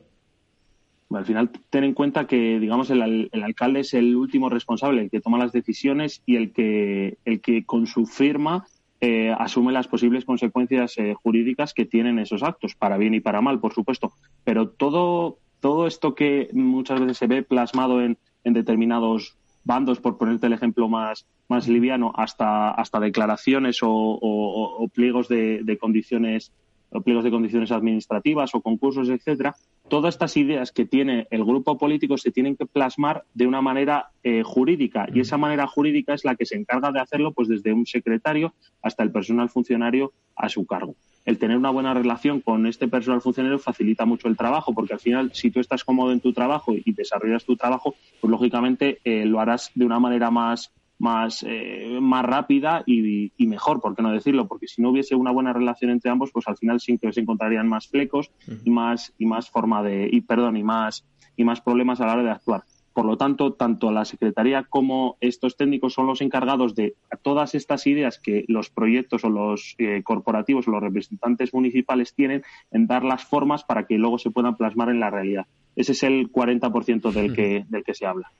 Al 1.16 1.26
final 1.26 1.50
ten 1.70 1.84
en 1.84 1.94
cuenta 1.94 2.26
que 2.26 2.58
digamos 2.58 2.90
el, 2.90 3.30
alcalde 3.32 3.80
es 3.80 3.94
el 3.94 4.16
último 4.16 4.48
responsable, 4.48 5.02
el 5.02 5.10
que 5.10 5.20
toma 5.20 5.38
las 5.38 5.52
decisiones 5.52 6.22
y 6.26 6.36
el 6.36 6.52
que, 6.52 7.18
el 7.24 7.40
que 7.40 7.64
con 7.64 7.86
su 7.86 8.06
firma 8.06 8.66
eh, 9.00 9.34
asume 9.38 9.72
las 9.72 9.88
posibles 9.88 10.24
consecuencias 10.24 10.96
eh, 10.98 11.14
jurídicas 11.14 11.74
que 11.74 11.84
tienen 11.84 12.18
esos 12.18 12.42
actos, 12.42 12.74
para 12.74 12.96
bien 12.96 13.14
y 13.14 13.20
para 13.20 13.40
mal, 13.40 13.60
por 13.60 13.74
supuesto. 13.74 14.12
Pero 14.44 14.70
todo, 14.70 15.38
todo 15.60 15.86
esto 15.86 16.14
que 16.14 16.48
muchas 16.52 17.00
veces 17.00 17.18
se 17.18 17.26
ve 17.26 17.42
plasmado 17.42 18.00
en, 18.02 18.16
en 18.44 18.52
determinados 18.52 19.36
bandos, 19.64 20.00
por 20.00 20.16
ponerte 20.16 20.46
el 20.46 20.52
ejemplo 20.52 20.88
más, 20.88 21.26
más 21.48 21.68
liviano, 21.68 22.12
hasta, 22.14 22.70
hasta 22.70 23.00
declaraciones 23.00 23.82
o, 23.82 23.90
o, 23.90 24.88
pliegos 24.88 25.28
de, 25.28 25.62
de 25.64 25.78
condiciones 25.78 26.52
o 26.90 27.00
pliegos 27.00 27.24
de 27.24 27.30
condiciones 27.30 27.72
administrativas 27.72 28.54
o 28.54 28.60
concursos, 28.60 29.08
etcétera, 29.08 29.56
todas 29.88 30.14
estas 30.14 30.36
ideas 30.36 30.72
que 30.72 30.84
tiene 30.84 31.26
el 31.30 31.44
grupo 31.44 31.76
político 31.78 32.16
se 32.16 32.30
tienen 32.30 32.56
que 32.56 32.66
plasmar 32.66 33.24
de 33.34 33.46
una 33.46 33.60
manera 33.60 34.10
eh, 34.22 34.42
jurídica 34.42 35.06
y 35.12 35.20
esa 35.20 35.36
manera 35.36 35.66
jurídica 35.66 36.14
es 36.14 36.24
la 36.24 36.36
que 36.36 36.46
se 36.46 36.56
encarga 36.56 36.90
de 36.90 37.00
hacerlo 37.00 37.32
pues 37.32 37.48
desde 37.48 37.72
un 37.72 37.86
secretario 37.86 38.54
hasta 38.82 39.02
el 39.02 39.12
personal 39.12 39.50
funcionario 39.50 40.12
a 40.36 40.48
su 40.48 40.66
cargo. 40.66 40.94
El 41.24 41.38
tener 41.38 41.56
una 41.56 41.70
buena 41.70 41.94
relación 41.94 42.40
con 42.40 42.66
este 42.66 42.88
personal 42.88 43.22
funcionario 43.22 43.58
facilita 43.58 44.04
mucho 44.04 44.28
el 44.28 44.36
trabajo 44.36 44.74
porque 44.74 44.94
al 44.94 45.00
final 45.00 45.30
si 45.32 45.50
tú 45.50 45.60
estás 45.60 45.84
cómodo 45.84 46.12
en 46.12 46.20
tu 46.20 46.32
trabajo 46.32 46.74
y 46.74 46.92
desarrollas 46.92 47.44
tu 47.44 47.56
trabajo, 47.56 47.94
pues 48.20 48.30
lógicamente 48.30 48.98
eh, 49.04 49.24
lo 49.24 49.40
harás 49.40 49.70
de 49.74 49.84
una 49.86 49.98
manera 49.98 50.30
más 50.30 50.72
más, 50.98 51.44
eh, 51.46 51.98
más 52.00 52.24
rápida 52.24 52.82
y, 52.86 53.32
mejor, 53.38 53.80
por 53.80 53.94
qué 53.94 54.02
no 54.02 54.12
decirlo, 54.12 54.46
porque 54.46 54.68
si 54.68 54.82
no 54.82 54.90
hubiese 54.90 55.14
una 55.14 55.30
buena 55.30 55.52
relación 55.52 55.90
entre 55.90 56.10
ambos, 56.10 56.30
pues 56.32 56.48
al 56.48 56.56
final 56.56 56.80
siempre 56.80 57.12
se 57.12 57.20
encontrarían 57.20 57.68
más 57.68 57.88
flecos 57.88 58.30
y 58.64 58.70
más, 58.70 59.12
y 59.18 59.26
más 59.26 59.50
forma 59.50 59.82
de, 59.82 60.08
y 60.10 60.20
perdón, 60.22 60.56
y 60.56 60.62
más, 60.62 61.04
y 61.36 61.44
más 61.44 61.60
problemas 61.60 62.00
a 62.00 62.06
la 62.06 62.14
hora 62.14 62.22
de 62.22 62.30
actuar. 62.30 62.64
Por 62.94 63.06
lo 63.06 63.16
tanto, 63.16 63.54
tanto 63.54 63.90
la 63.90 64.04
Secretaría 64.04 64.62
como 64.62 65.16
estos 65.20 65.56
técnicos 65.56 65.94
son 65.94 66.06
los 66.06 66.20
encargados 66.20 66.76
de 66.76 66.94
todas 67.22 67.56
estas 67.56 67.88
ideas 67.88 68.20
que 68.20 68.44
los 68.46 68.70
proyectos 68.70 69.24
o 69.24 69.30
los 69.30 69.74
eh, 69.78 70.02
corporativos 70.04 70.68
o 70.68 70.70
los 70.70 70.80
representantes 70.80 71.52
municipales 71.52 72.14
tienen 72.14 72.44
en 72.70 72.86
dar 72.86 73.02
las 73.02 73.24
formas 73.24 73.64
para 73.64 73.86
que 73.88 73.98
luego 73.98 74.18
se 74.18 74.30
puedan 74.30 74.56
plasmar 74.56 74.90
en 74.90 75.00
la 75.00 75.10
realidad. 75.10 75.46
Ese 75.74 75.90
es 75.90 76.04
el 76.04 76.30
40% 76.30 77.10
del 77.10 77.34
que, 77.34 77.64
del 77.68 77.82
que 77.82 77.94
se 77.94 78.06
habla. 78.06 78.30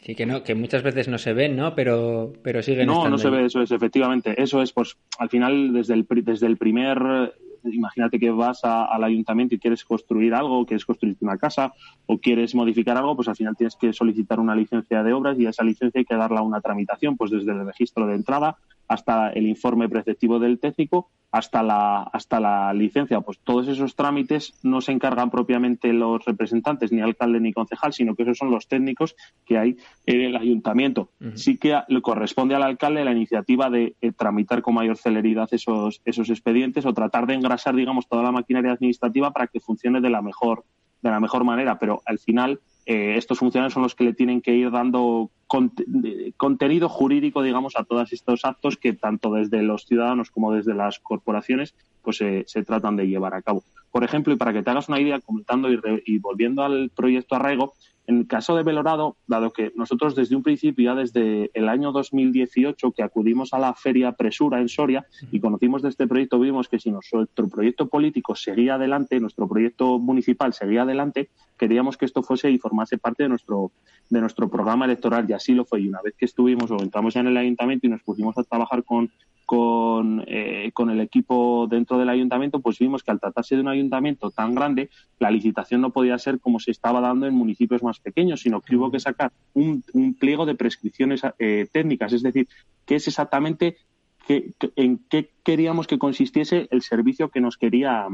Sí, 0.00 0.14
que 0.14 0.26
no, 0.26 0.42
que 0.42 0.54
muchas 0.54 0.82
veces 0.82 1.08
no 1.08 1.18
se 1.18 1.32
ven, 1.32 1.56
¿no? 1.56 1.74
Pero, 1.74 2.32
pero 2.42 2.62
siguen 2.62 2.86
No, 2.86 3.08
no 3.08 3.18
se 3.18 3.30
ve, 3.30 3.46
eso 3.46 3.60
es, 3.60 3.70
efectivamente. 3.72 4.40
Eso 4.40 4.62
es, 4.62 4.72
pues, 4.72 4.96
al 5.18 5.28
final, 5.28 5.72
desde 5.72 5.94
el, 5.94 6.06
desde 6.24 6.46
el 6.46 6.56
primer, 6.56 7.34
imagínate 7.64 8.18
que 8.18 8.30
vas 8.30 8.60
al 8.62 9.02
ayuntamiento 9.02 9.54
y 9.54 9.58
quieres 9.58 9.84
construir 9.84 10.34
algo, 10.34 10.64
quieres 10.66 10.84
construir 10.84 11.16
una 11.20 11.36
casa 11.36 11.72
o 12.06 12.18
quieres 12.18 12.54
modificar 12.54 12.96
algo, 12.96 13.16
pues 13.16 13.28
al 13.28 13.36
final 13.36 13.56
tienes 13.56 13.76
que 13.76 13.92
solicitar 13.92 14.40
una 14.40 14.54
licencia 14.54 15.02
de 15.02 15.12
obras 15.12 15.38
y 15.38 15.46
a 15.46 15.50
esa 15.50 15.64
licencia 15.64 15.98
hay 15.98 16.04
que 16.04 16.14
darla 16.14 16.42
una 16.42 16.60
tramitación, 16.60 17.16
pues 17.16 17.30
desde 17.30 17.52
el 17.52 17.66
registro 17.66 18.06
de 18.06 18.14
entrada 18.14 18.56
hasta 18.88 19.30
el 19.30 19.46
informe 19.46 19.88
preceptivo 19.88 20.38
del 20.38 20.58
técnico, 20.58 21.10
hasta 21.30 21.62
la, 21.62 22.02
hasta 22.02 22.40
la 22.40 22.72
licencia. 22.72 23.20
Pues 23.20 23.38
todos 23.40 23.68
esos 23.68 23.94
trámites 23.94 24.58
no 24.62 24.80
se 24.80 24.92
encargan 24.92 25.30
propiamente 25.30 25.92
los 25.92 26.24
representantes, 26.24 26.90
ni 26.90 27.00
alcalde 27.00 27.40
ni 27.40 27.52
concejal, 27.52 27.92
sino 27.92 28.14
que 28.14 28.22
esos 28.22 28.38
son 28.38 28.50
los 28.50 28.66
técnicos 28.66 29.14
que 29.44 29.58
hay 29.58 29.76
en 30.06 30.22
el 30.22 30.36
ayuntamiento. 30.36 31.10
Sí 31.34 31.58
que 31.58 31.78
le 31.88 32.00
corresponde 32.00 32.54
al 32.54 32.62
alcalde 32.62 33.04
la 33.04 33.12
iniciativa 33.12 33.68
de 33.70 33.94
eh, 34.00 34.12
tramitar 34.12 34.62
con 34.62 34.74
mayor 34.74 34.96
celeridad 34.96 35.48
esos, 35.52 36.00
esos 36.04 36.30
expedientes 36.30 36.86
o 36.86 36.94
tratar 36.94 37.26
de 37.26 37.34
engrasar, 37.34 37.74
digamos, 37.74 38.08
toda 38.08 38.22
la 38.22 38.32
maquinaria 38.32 38.72
administrativa 38.72 39.30
para 39.30 39.48
que 39.48 39.60
funcione 39.60 40.00
de 40.00 40.10
la 40.10 40.22
mejor, 40.22 40.64
de 41.02 41.10
la 41.10 41.20
mejor 41.20 41.44
manera. 41.44 41.78
Pero 41.78 42.02
al 42.06 42.18
final 42.18 42.60
eh, 42.90 43.18
estos 43.18 43.38
funcionarios 43.38 43.74
son 43.74 43.82
los 43.82 43.94
que 43.94 44.04
le 44.04 44.14
tienen 44.14 44.40
que 44.40 44.54
ir 44.54 44.70
dando 44.70 45.30
contenido 45.46 46.88
jurídico, 46.88 47.42
digamos, 47.42 47.74
a 47.76 47.84
todos 47.84 48.14
estos 48.14 48.46
actos 48.46 48.78
que 48.78 48.94
tanto 48.94 49.30
desde 49.30 49.62
los 49.62 49.84
ciudadanos 49.84 50.30
como 50.30 50.54
desde 50.54 50.72
las 50.72 50.98
corporaciones 50.98 51.74
pues 52.00 52.16
se 52.16 52.62
tratan 52.64 52.96
de 52.96 53.06
llevar 53.06 53.34
a 53.34 53.42
cabo. 53.42 53.62
Por 53.90 54.04
ejemplo, 54.04 54.32
y 54.32 54.36
para 54.36 54.54
que 54.54 54.62
te 54.62 54.70
hagas 54.70 54.88
una 54.88 55.00
idea, 55.00 55.20
comentando 55.20 55.70
y, 55.70 55.78
y 56.06 56.18
volviendo 56.18 56.62
al 56.62 56.88
proyecto 56.88 57.34
Arraigo, 57.34 57.74
en 58.08 58.20
el 58.20 58.26
caso 58.26 58.56
de 58.56 58.62
Belorado, 58.62 59.18
dado 59.26 59.52
que 59.52 59.70
nosotros 59.76 60.16
desde 60.16 60.34
un 60.34 60.42
principio, 60.42 60.86
ya 60.86 60.94
desde 60.98 61.50
el 61.52 61.68
año 61.68 61.92
2018, 61.92 62.92
que 62.92 63.02
acudimos 63.02 63.52
a 63.52 63.58
la 63.58 63.74
feria 63.74 64.12
Presura 64.12 64.62
en 64.62 64.70
Soria 64.70 65.06
y 65.30 65.40
conocimos 65.40 65.82
de 65.82 65.90
este 65.90 66.06
proyecto, 66.06 66.40
vimos 66.40 66.68
que 66.68 66.80
si 66.80 66.90
nuestro 66.90 67.48
proyecto 67.50 67.86
político 67.88 68.34
seguía 68.34 68.76
adelante, 68.76 69.20
nuestro 69.20 69.46
proyecto 69.46 69.98
municipal 69.98 70.54
seguía 70.54 70.82
adelante, 70.82 71.28
queríamos 71.58 71.98
que 71.98 72.06
esto 72.06 72.22
fuese 72.22 72.50
y 72.50 72.56
formase 72.56 72.96
parte 72.96 73.24
de 73.24 73.28
nuestro, 73.28 73.72
de 74.08 74.20
nuestro 74.22 74.48
programa 74.48 74.86
electoral 74.86 75.26
y 75.28 75.34
así 75.34 75.52
lo 75.52 75.66
fue. 75.66 75.82
Y 75.82 75.88
una 75.88 76.00
vez 76.00 76.14
que 76.16 76.24
estuvimos 76.24 76.70
o 76.70 76.80
entramos 76.80 77.12
ya 77.12 77.20
en 77.20 77.26
el 77.26 77.36
ayuntamiento 77.36 77.86
y 77.86 77.90
nos 77.90 78.02
pusimos 78.02 78.38
a 78.38 78.42
trabajar 78.42 78.84
con 78.84 79.10
con, 79.48 80.24
eh, 80.26 80.72
con 80.74 80.90
el 80.90 81.00
equipo 81.00 81.66
dentro 81.70 81.96
del 81.96 82.10
ayuntamiento, 82.10 82.60
pues 82.60 82.78
vimos 82.78 83.02
que 83.02 83.12
al 83.12 83.18
tratarse 83.18 83.54
de 83.54 83.62
un 83.62 83.68
ayuntamiento 83.68 84.30
tan 84.30 84.54
grande, 84.54 84.90
la 85.18 85.30
licitación 85.30 85.80
no 85.80 85.90
podía 85.90 86.18
ser 86.18 86.38
como 86.38 86.60
se 86.60 86.70
estaba 86.70 87.00
dando 87.00 87.26
en 87.26 87.32
municipios 87.32 87.82
más 87.82 87.98
pequeños, 87.98 88.42
sino 88.42 88.60
que 88.60 88.76
hubo 88.76 88.90
que 88.90 89.00
sacar 89.00 89.32
un, 89.54 89.82
pliego 90.20 90.44
de 90.44 90.54
prescripciones 90.54 91.22
eh, 91.38 91.66
técnicas, 91.72 92.12
es 92.12 92.22
decir, 92.22 92.46
qué 92.84 92.96
es 92.96 93.08
exactamente 93.08 93.78
qué, 94.26 94.52
en 94.76 94.98
qué 95.08 95.30
queríamos 95.42 95.86
que 95.86 95.98
consistiese 95.98 96.68
el 96.70 96.82
servicio 96.82 97.30
que 97.30 97.40
nos 97.40 97.56
quería 97.56 98.06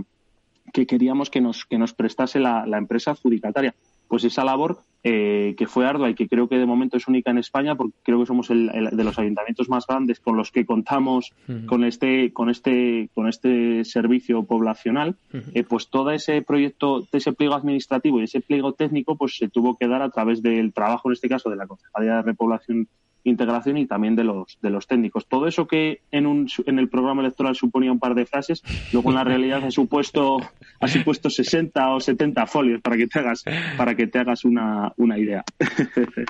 que 0.72 0.86
queríamos 0.86 1.30
que 1.30 1.40
nos, 1.40 1.64
que 1.64 1.78
nos 1.78 1.94
prestase 1.94 2.38
la 2.38 2.78
empresa 2.78 3.10
adjudicataria. 3.10 3.74
Pues 4.08 4.24
esa 4.24 4.44
labor 4.44 4.78
eh, 5.06 5.54
que 5.58 5.66
fue 5.66 5.86
ardua 5.86 6.08
y 6.08 6.14
que 6.14 6.28
creo 6.28 6.48
que 6.48 6.56
de 6.56 6.64
momento 6.64 6.96
es 6.96 7.06
única 7.06 7.30
en 7.30 7.36
España 7.36 7.74
porque 7.74 7.94
creo 8.02 8.20
que 8.20 8.24
somos 8.24 8.48
el, 8.48 8.70
de 8.90 9.04
los 9.04 9.18
ayuntamientos 9.18 9.68
más 9.68 9.86
grandes 9.86 10.18
con 10.18 10.34
los 10.38 10.50
que 10.50 10.64
contamos 10.64 11.34
con 11.66 11.84
este 11.84 12.32
con 12.32 12.48
este 12.48 13.10
con 13.14 13.28
este 13.28 13.84
servicio 13.84 14.44
poblacional 14.44 15.16
eh, 15.52 15.62
pues 15.62 15.88
todo 15.90 16.10
ese 16.10 16.40
proyecto 16.40 17.06
ese 17.12 17.34
pliego 17.34 17.54
administrativo 17.54 18.18
y 18.18 18.24
ese 18.24 18.40
pliego 18.40 18.72
técnico 18.72 19.16
pues 19.16 19.36
se 19.36 19.50
tuvo 19.50 19.76
que 19.76 19.88
dar 19.88 20.00
a 20.00 20.08
través 20.08 20.40
del 20.40 20.72
trabajo 20.72 21.10
en 21.10 21.12
este 21.12 21.28
caso 21.28 21.50
de 21.50 21.56
la 21.56 21.66
Concejalía 21.66 22.16
de 22.16 22.22
Repoblación 22.22 22.88
integración 23.24 23.78
y 23.78 23.86
también 23.86 24.14
de 24.14 24.24
los 24.24 24.58
de 24.60 24.70
los 24.70 24.86
técnicos. 24.86 25.26
Todo 25.26 25.46
eso 25.46 25.66
que 25.66 26.00
en 26.10 26.26
un 26.26 26.48
en 26.66 26.78
el 26.78 26.88
programa 26.88 27.22
electoral 27.22 27.56
suponía 27.56 27.90
un 27.90 27.98
par 27.98 28.14
de 28.14 28.26
frases, 28.26 28.62
luego 28.92 29.10
en 29.10 29.16
la 29.16 29.24
realidad 29.24 29.64
ha 29.64 29.70
supuesto 29.70 30.38
ha 30.80 30.88
supuesto 30.88 31.30
60 31.30 31.94
o 31.94 32.00
70 32.00 32.46
folios 32.46 32.80
para 32.80 32.96
que 32.96 33.06
te 33.06 33.18
hagas 33.18 33.44
para 33.76 33.94
que 33.94 34.06
te 34.06 34.18
hagas 34.18 34.44
una, 34.44 34.92
una 34.96 35.18
idea. 35.18 35.44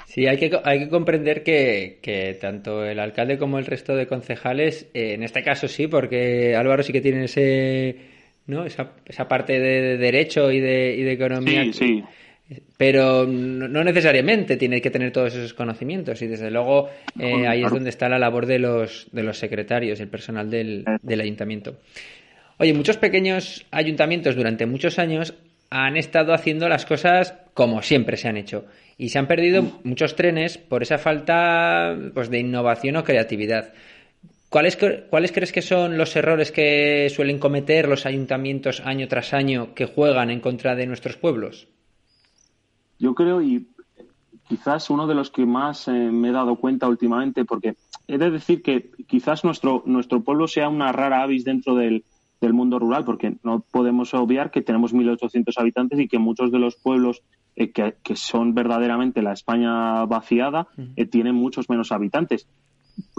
Sí, 0.07 0.27
hay 0.27 0.39
que 0.39 0.51
hay 0.65 0.81
que 0.81 0.89
comprender 0.89 1.43
que, 1.43 1.99
que 2.01 2.37
tanto 2.41 2.85
el 2.85 3.01
alcalde 3.01 3.39
como 3.39 3.59
el 3.59 3.67
resto 3.67 3.97
de 3.97 4.07
concejales, 4.07 4.89
eh, 4.95 5.15
en 5.15 5.23
este 5.23 5.43
caso 5.43 5.67
sí, 5.67 5.89
porque 5.89 6.55
Álvaro 6.55 6.83
sí 6.83 6.93
que 6.93 7.01
tiene 7.01 7.25
ese 7.25 7.97
¿no? 8.47 8.65
esa, 8.65 8.93
esa 9.07 9.27
parte 9.27 9.59
de, 9.59 9.97
derecho 9.97 10.53
y 10.53 10.61
de, 10.61 10.95
y 10.97 11.03
de 11.03 11.13
economía. 11.13 11.65
Sí, 11.65 11.73
sí 11.73 12.05
pero 12.77 13.27
no 13.27 13.85
necesariamente 13.85 14.57
tiene 14.57 14.81
que 14.81 14.91
tener 14.91 15.13
todos 15.13 15.35
esos 15.35 15.55
conocimientos 15.55 16.21
y 16.23 16.27
desde 16.27 16.51
luego 16.51 16.89
eh, 17.19 17.47
ahí 17.47 17.63
es 17.63 17.71
donde 17.71 17.91
está 17.91 18.09
la 18.09 18.19
labor 18.19 18.47
de 18.47 18.59
los, 18.59 19.09
de 19.13 19.23
los 19.23 19.39
secretarios, 19.39 20.01
el 20.01 20.09
personal 20.09 20.51
del, 20.51 20.85
del 21.03 21.21
ayuntamiento. 21.21 21.77
Oye, 22.59 22.73
muchos 22.73 22.97
pequeños 22.97 23.67
ayuntamientos 23.71 24.37
durante 24.37 24.67
muchos 24.67 24.99
años 24.99 25.35
han 25.71 25.97
estado 25.97 26.35
haciendo 26.35 26.69
las 26.69 26.87
cosas 26.87 27.35
como 27.53 27.83
siempre 27.83 28.17
se 28.17 28.29
han 28.29 28.37
hecho 28.37 28.67
y 28.97 29.09
se 29.09 29.19
han 29.19 29.27
perdido 29.27 29.63
mm. 29.63 29.81
muchos 29.85 30.15
trenes 30.15 30.59
por 30.59 30.83
esa 30.83 30.99
falta 30.99 31.97
pues, 32.13 32.31
de 32.31 32.39
innovación 32.39 32.97
o 32.97 33.05
creatividad. 33.05 33.73
¿Cuáles, 34.49 34.79
¿Cuáles 35.11 35.33
crees 35.33 35.51
que 35.51 35.63
son 35.63 35.99
los 35.99 36.15
errores 36.15 36.53
que 36.53 37.09
suelen 37.11 37.41
cometer 37.41 37.89
los 37.89 38.07
ayuntamientos 38.07 38.81
año 38.85 39.09
tras 39.09 39.35
año 39.35 39.75
que 39.75 39.87
juegan 39.87 40.31
en 40.31 40.39
contra 40.39 40.77
de 40.77 40.87
nuestros 40.87 41.17
pueblos? 41.17 41.67
Yo 43.05 43.15
creo, 43.15 43.43
y 43.43 43.69
quizás 44.49 44.89
uno 44.89 45.07
de 45.07 45.15
los 45.15 45.31
que 45.31 45.45
más 45.45 45.89
eh, 45.89 45.93
me 45.93 46.31
he 46.31 46.33
dado 46.33 46.57
cuenta 46.57 46.89
últimamente, 46.89 47.45
porque 47.45 47.77
he 48.09 48.17
de 48.17 48.31
decir 48.31 48.63
que 48.63 48.93
quizás 49.07 49.45
nuestro, 49.45 49.83
nuestro 49.85 50.23
pueblo 50.23 50.49
sea 50.49 50.71
una 50.71 50.91
rara 50.91 51.23
avis 51.23 51.45
dentro 51.45 51.75
del, 51.75 52.07
del 52.41 52.55
mundo 52.55 52.79
rural, 52.79 53.05
porque 53.05 53.37
no 53.43 53.61
podemos 53.61 54.15
obviar 54.15 54.51
que 54.51 54.63
tenemos 54.63 54.95
1.800 54.95 55.53
habitantes 55.59 56.01
y 56.01 56.09
que 56.09 56.19
muchos 56.19 56.51
de 56.51 56.59
los 56.59 56.77
pueblos 56.77 57.21
eh, 57.57 57.73
que, 57.73 57.97
que, 58.03 58.17
son 58.17 58.55
verdaderamente 58.55 59.21
la 59.21 59.35
España 59.35 60.07
vaciada 60.07 60.69
eh, 60.97 61.05
tienen 61.05 61.35
muchos 61.35 61.69
menos 61.69 61.93
habitantes. 61.93 62.49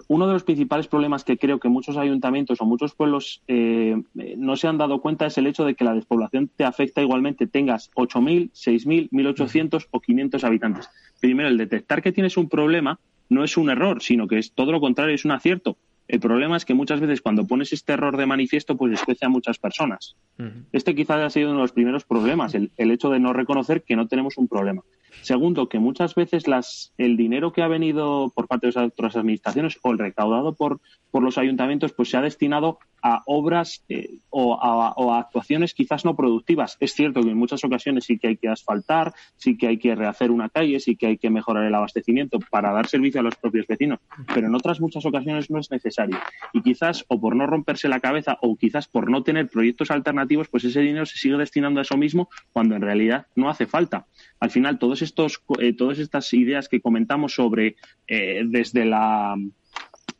Uno 0.08 0.28
de 0.28 0.34
los 0.34 0.44
principales 0.44 0.88
problemas 0.88 1.24
que 1.24 1.38
creo 1.38 1.60
que 1.60 1.70
muchos 1.70 1.98
ayuntamientos 1.98 2.62
o 2.62 2.66
muchos 2.66 2.94
pueblos 2.94 3.42
eh, 3.48 4.02
no 4.38 4.56
se 4.56 4.68
han 4.68 4.78
dado 4.78 5.02
cuenta 5.02 5.26
es 5.26 5.38
el 5.38 5.48
hecho 5.48 5.66
de 5.66 5.76
que 5.76 5.84
la 5.84 5.94
despoblación 5.94 6.50
te 6.56 6.64
afecta 6.64 7.02
igualmente, 7.02 7.48
tengas 7.48 7.92
8.000, 7.96 8.52
6.000, 8.52 9.10
1.800 9.10 9.88
o 9.92 10.00
500 10.00 10.44
habitantes. 10.44 10.90
Primero, 11.20 11.50
el 11.50 11.58
detectar 11.58 12.02
que 12.02 12.12
tienes 12.12 12.38
un 12.38 12.50
problema 12.50 13.00
no 13.30 13.44
es 13.44 13.58
un 13.58 13.70
error, 13.70 14.02
sino 14.02 14.28
que 14.28 14.38
es 14.38 14.52
todo 14.52 14.72
lo 14.72 14.80
contrario, 14.80 15.16
es 15.16 15.26
un 15.26 15.32
acierto. 15.32 15.78
El 16.08 16.20
problema 16.20 16.56
es 16.56 16.66
que 16.66 16.76
muchas 16.76 17.00
veces 17.00 17.22
cuando 17.22 17.48
pones 17.48 17.74
este 17.74 17.94
error 17.94 18.16
de 18.16 18.28
manifiesto, 18.28 18.78
pues 18.78 18.92
desprecia 18.92 19.28
a 19.28 19.32
muchas 19.32 19.58
personas. 19.58 20.16
Este 20.72 20.94
quizás 20.94 21.18
ha 21.18 21.30
sido 21.30 21.50
uno 21.50 21.58
de 21.58 21.64
los 21.64 21.72
primeros 21.72 22.06
problemas, 22.06 22.54
el, 22.54 22.72
hecho 22.78 23.10
de 23.10 23.20
no 23.20 23.34
reconocer 23.34 23.84
que 23.84 23.96
no 23.96 24.08
tenemos 24.08 24.38
un 24.38 24.48
problema. 24.48 24.84
Segundo, 25.22 25.68
que 25.68 25.80
muchas 25.80 26.14
veces 26.14 26.48
las, 26.48 26.94
el 26.98 27.18
dinero 27.18 27.54
que 27.54 27.64
ha 27.64 27.68
venido 27.68 28.32
por 28.36 28.48
parte 28.48 28.70
de 28.70 28.80
otras 28.80 29.16
administraciones 29.16 29.80
o 29.82 29.92
el 29.92 29.98
recaudado 29.98 30.54
por, 30.54 30.80
por 31.10 31.24
los 31.24 31.38
ayuntamientos, 31.38 31.94
pues 31.94 32.10
se 32.10 32.18
ha 32.18 32.22
destinado 32.22 32.78
a 33.08 33.22
obras 33.28 33.84
eh, 33.88 34.18
o, 34.32 34.58
a, 34.60 35.20
actuaciones 35.20 35.76
quizás 35.76 36.06
no 36.06 36.16
productivas. 36.16 36.76
Es 36.80 36.94
cierto 36.94 37.22
que 37.22 37.30
en 37.30 37.38
muchas 37.38 37.64
ocasiones 37.64 38.06
sí 38.06 38.18
que 38.18 38.30
hay 38.30 38.38
que 38.38 38.48
asfaltar, 38.48 39.14
sí 39.38 39.60
que 39.60 39.68
hay 39.68 39.78
que 39.78 39.94
rehacer 39.94 40.32
una 40.32 40.50
calle, 40.50 40.80
sí 40.80 40.96
que 40.96 41.06
hay 41.06 41.18
que 41.20 41.30
mejorar 41.30 41.66
el 41.66 41.76
abastecimiento 41.76 42.40
para 42.50 42.72
dar 42.72 42.88
servicio 42.88 43.20
a 43.20 43.24
los 43.24 43.36
propios 43.36 43.68
vecinos, 43.68 44.00
pero 44.34 44.48
en 44.48 44.56
otras 44.56 44.82
muchas 44.82 45.06
ocasiones 45.06 45.52
no 45.52 45.60
es 45.60 45.70
necesario. 45.70 46.18
Y 46.52 46.64
quizás 46.64 47.06
o 47.08 47.22
por 47.22 47.36
no 47.36 47.46
romperse 47.46 47.88
la 47.90 48.00
cabeza 48.00 48.40
o 48.42 48.56
quizás 48.56 48.88
por 48.88 49.12
no 49.12 49.22
tener 49.22 49.50
proyectos 49.50 49.92
alternativos, 49.92 50.48
pues 50.48 50.64
ese 50.64 50.82
dinero 50.82 51.06
se 51.06 51.20
sigue 51.20 51.38
destinando 51.38 51.80
a 51.80 51.84
eso 51.84 51.98
mismo 51.98 52.30
cuando 52.54 52.76
en 52.76 52.82
realidad 52.82 53.28
no 53.36 53.52
hace 53.52 53.68
falta. 53.68 54.08
Al 54.40 54.50
final, 54.50 54.80
todos 54.80 55.04
estos, 55.04 55.44
eh, 55.60 55.74
todas 55.74 56.00
estas 56.00 56.34
ideas 56.34 56.70
que 56.70 56.82
comentamos 56.82 57.36
sobre 57.36 57.76
eh, 58.08 58.42
desde 58.46 58.84
la 58.86 59.36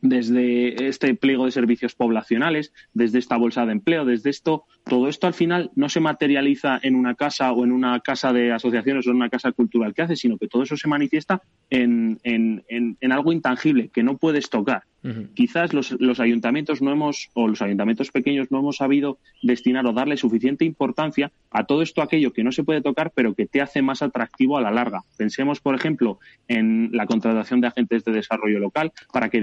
desde 0.00 0.88
este 0.88 1.14
pliego 1.14 1.46
de 1.46 1.52
servicios 1.52 1.94
poblacionales, 1.94 2.72
desde 2.94 3.18
esta 3.18 3.36
bolsa 3.36 3.66
de 3.66 3.72
empleo, 3.72 4.04
desde 4.04 4.30
esto, 4.30 4.64
todo 4.84 5.08
esto 5.08 5.26
al 5.26 5.34
final 5.34 5.70
no 5.74 5.88
se 5.88 6.00
materializa 6.00 6.78
en 6.82 6.94
una 6.94 7.14
casa 7.14 7.52
o 7.52 7.64
en 7.64 7.72
una 7.72 8.00
casa 8.00 8.32
de 8.32 8.52
asociaciones 8.52 9.06
o 9.06 9.10
en 9.10 9.16
una 9.16 9.30
casa 9.30 9.52
cultural 9.52 9.94
que 9.94 10.02
hace, 10.02 10.16
sino 10.16 10.38
que 10.38 10.48
todo 10.48 10.62
eso 10.62 10.76
se 10.76 10.88
manifiesta 10.88 11.42
en, 11.70 12.18
en, 12.22 12.64
en 12.68 13.12
algo 13.12 13.32
intangible 13.32 13.88
que 13.92 14.02
no 14.02 14.16
puedes 14.16 14.50
tocar. 14.50 14.84
Quizás 15.34 15.72
los, 15.72 15.92
los, 16.00 16.18
ayuntamientos 16.18 16.82
no 16.82 16.90
hemos, 16.90 17.30
o 17.34 17.46
los 17.46 17.62
ayuntamientos 17.62 18.10
pequeños 18.10 18.50
no 18.50 18.58
hemos 18.58 18.78
sabido 18.78 19.18
destinar 19.40 19.86
o 19.86 19.92
darle 19.92 20.16
suficiente 20.16 20.64
importancia 20.64 21.30
a 21.50 21.64
todo 21.64 21.82
esto 21.82 22.02
aquello 22.02 22.32
que 22.32 22.42
no 22.42 22.50
se 22.50 22.64
puede 22.64 22.82
tocar, 22.82 23.12
pero 23.14 23.34
que 23.34 23.46
te 23.46 23.60
hace 23.60 23.82
más 23.82 24.02
atractivo 24.02 24.58
a 24.58 24.60
la 24.60 24.72
larga. 24.72 25.02
Pensemos, 25.16 25.60
por 25.60 25.76
ejemplo, 25.76 26.18
en 26.48 26.90
la 26.92 27.06
contratación 27.06 27.60
de 27.60 27.68
agentes 27.68 28.04
de 28.04 28.12
desarrollo 28.12 28.58
local 28.58 28.92
para 29.12 29.28
que 29.28 29.40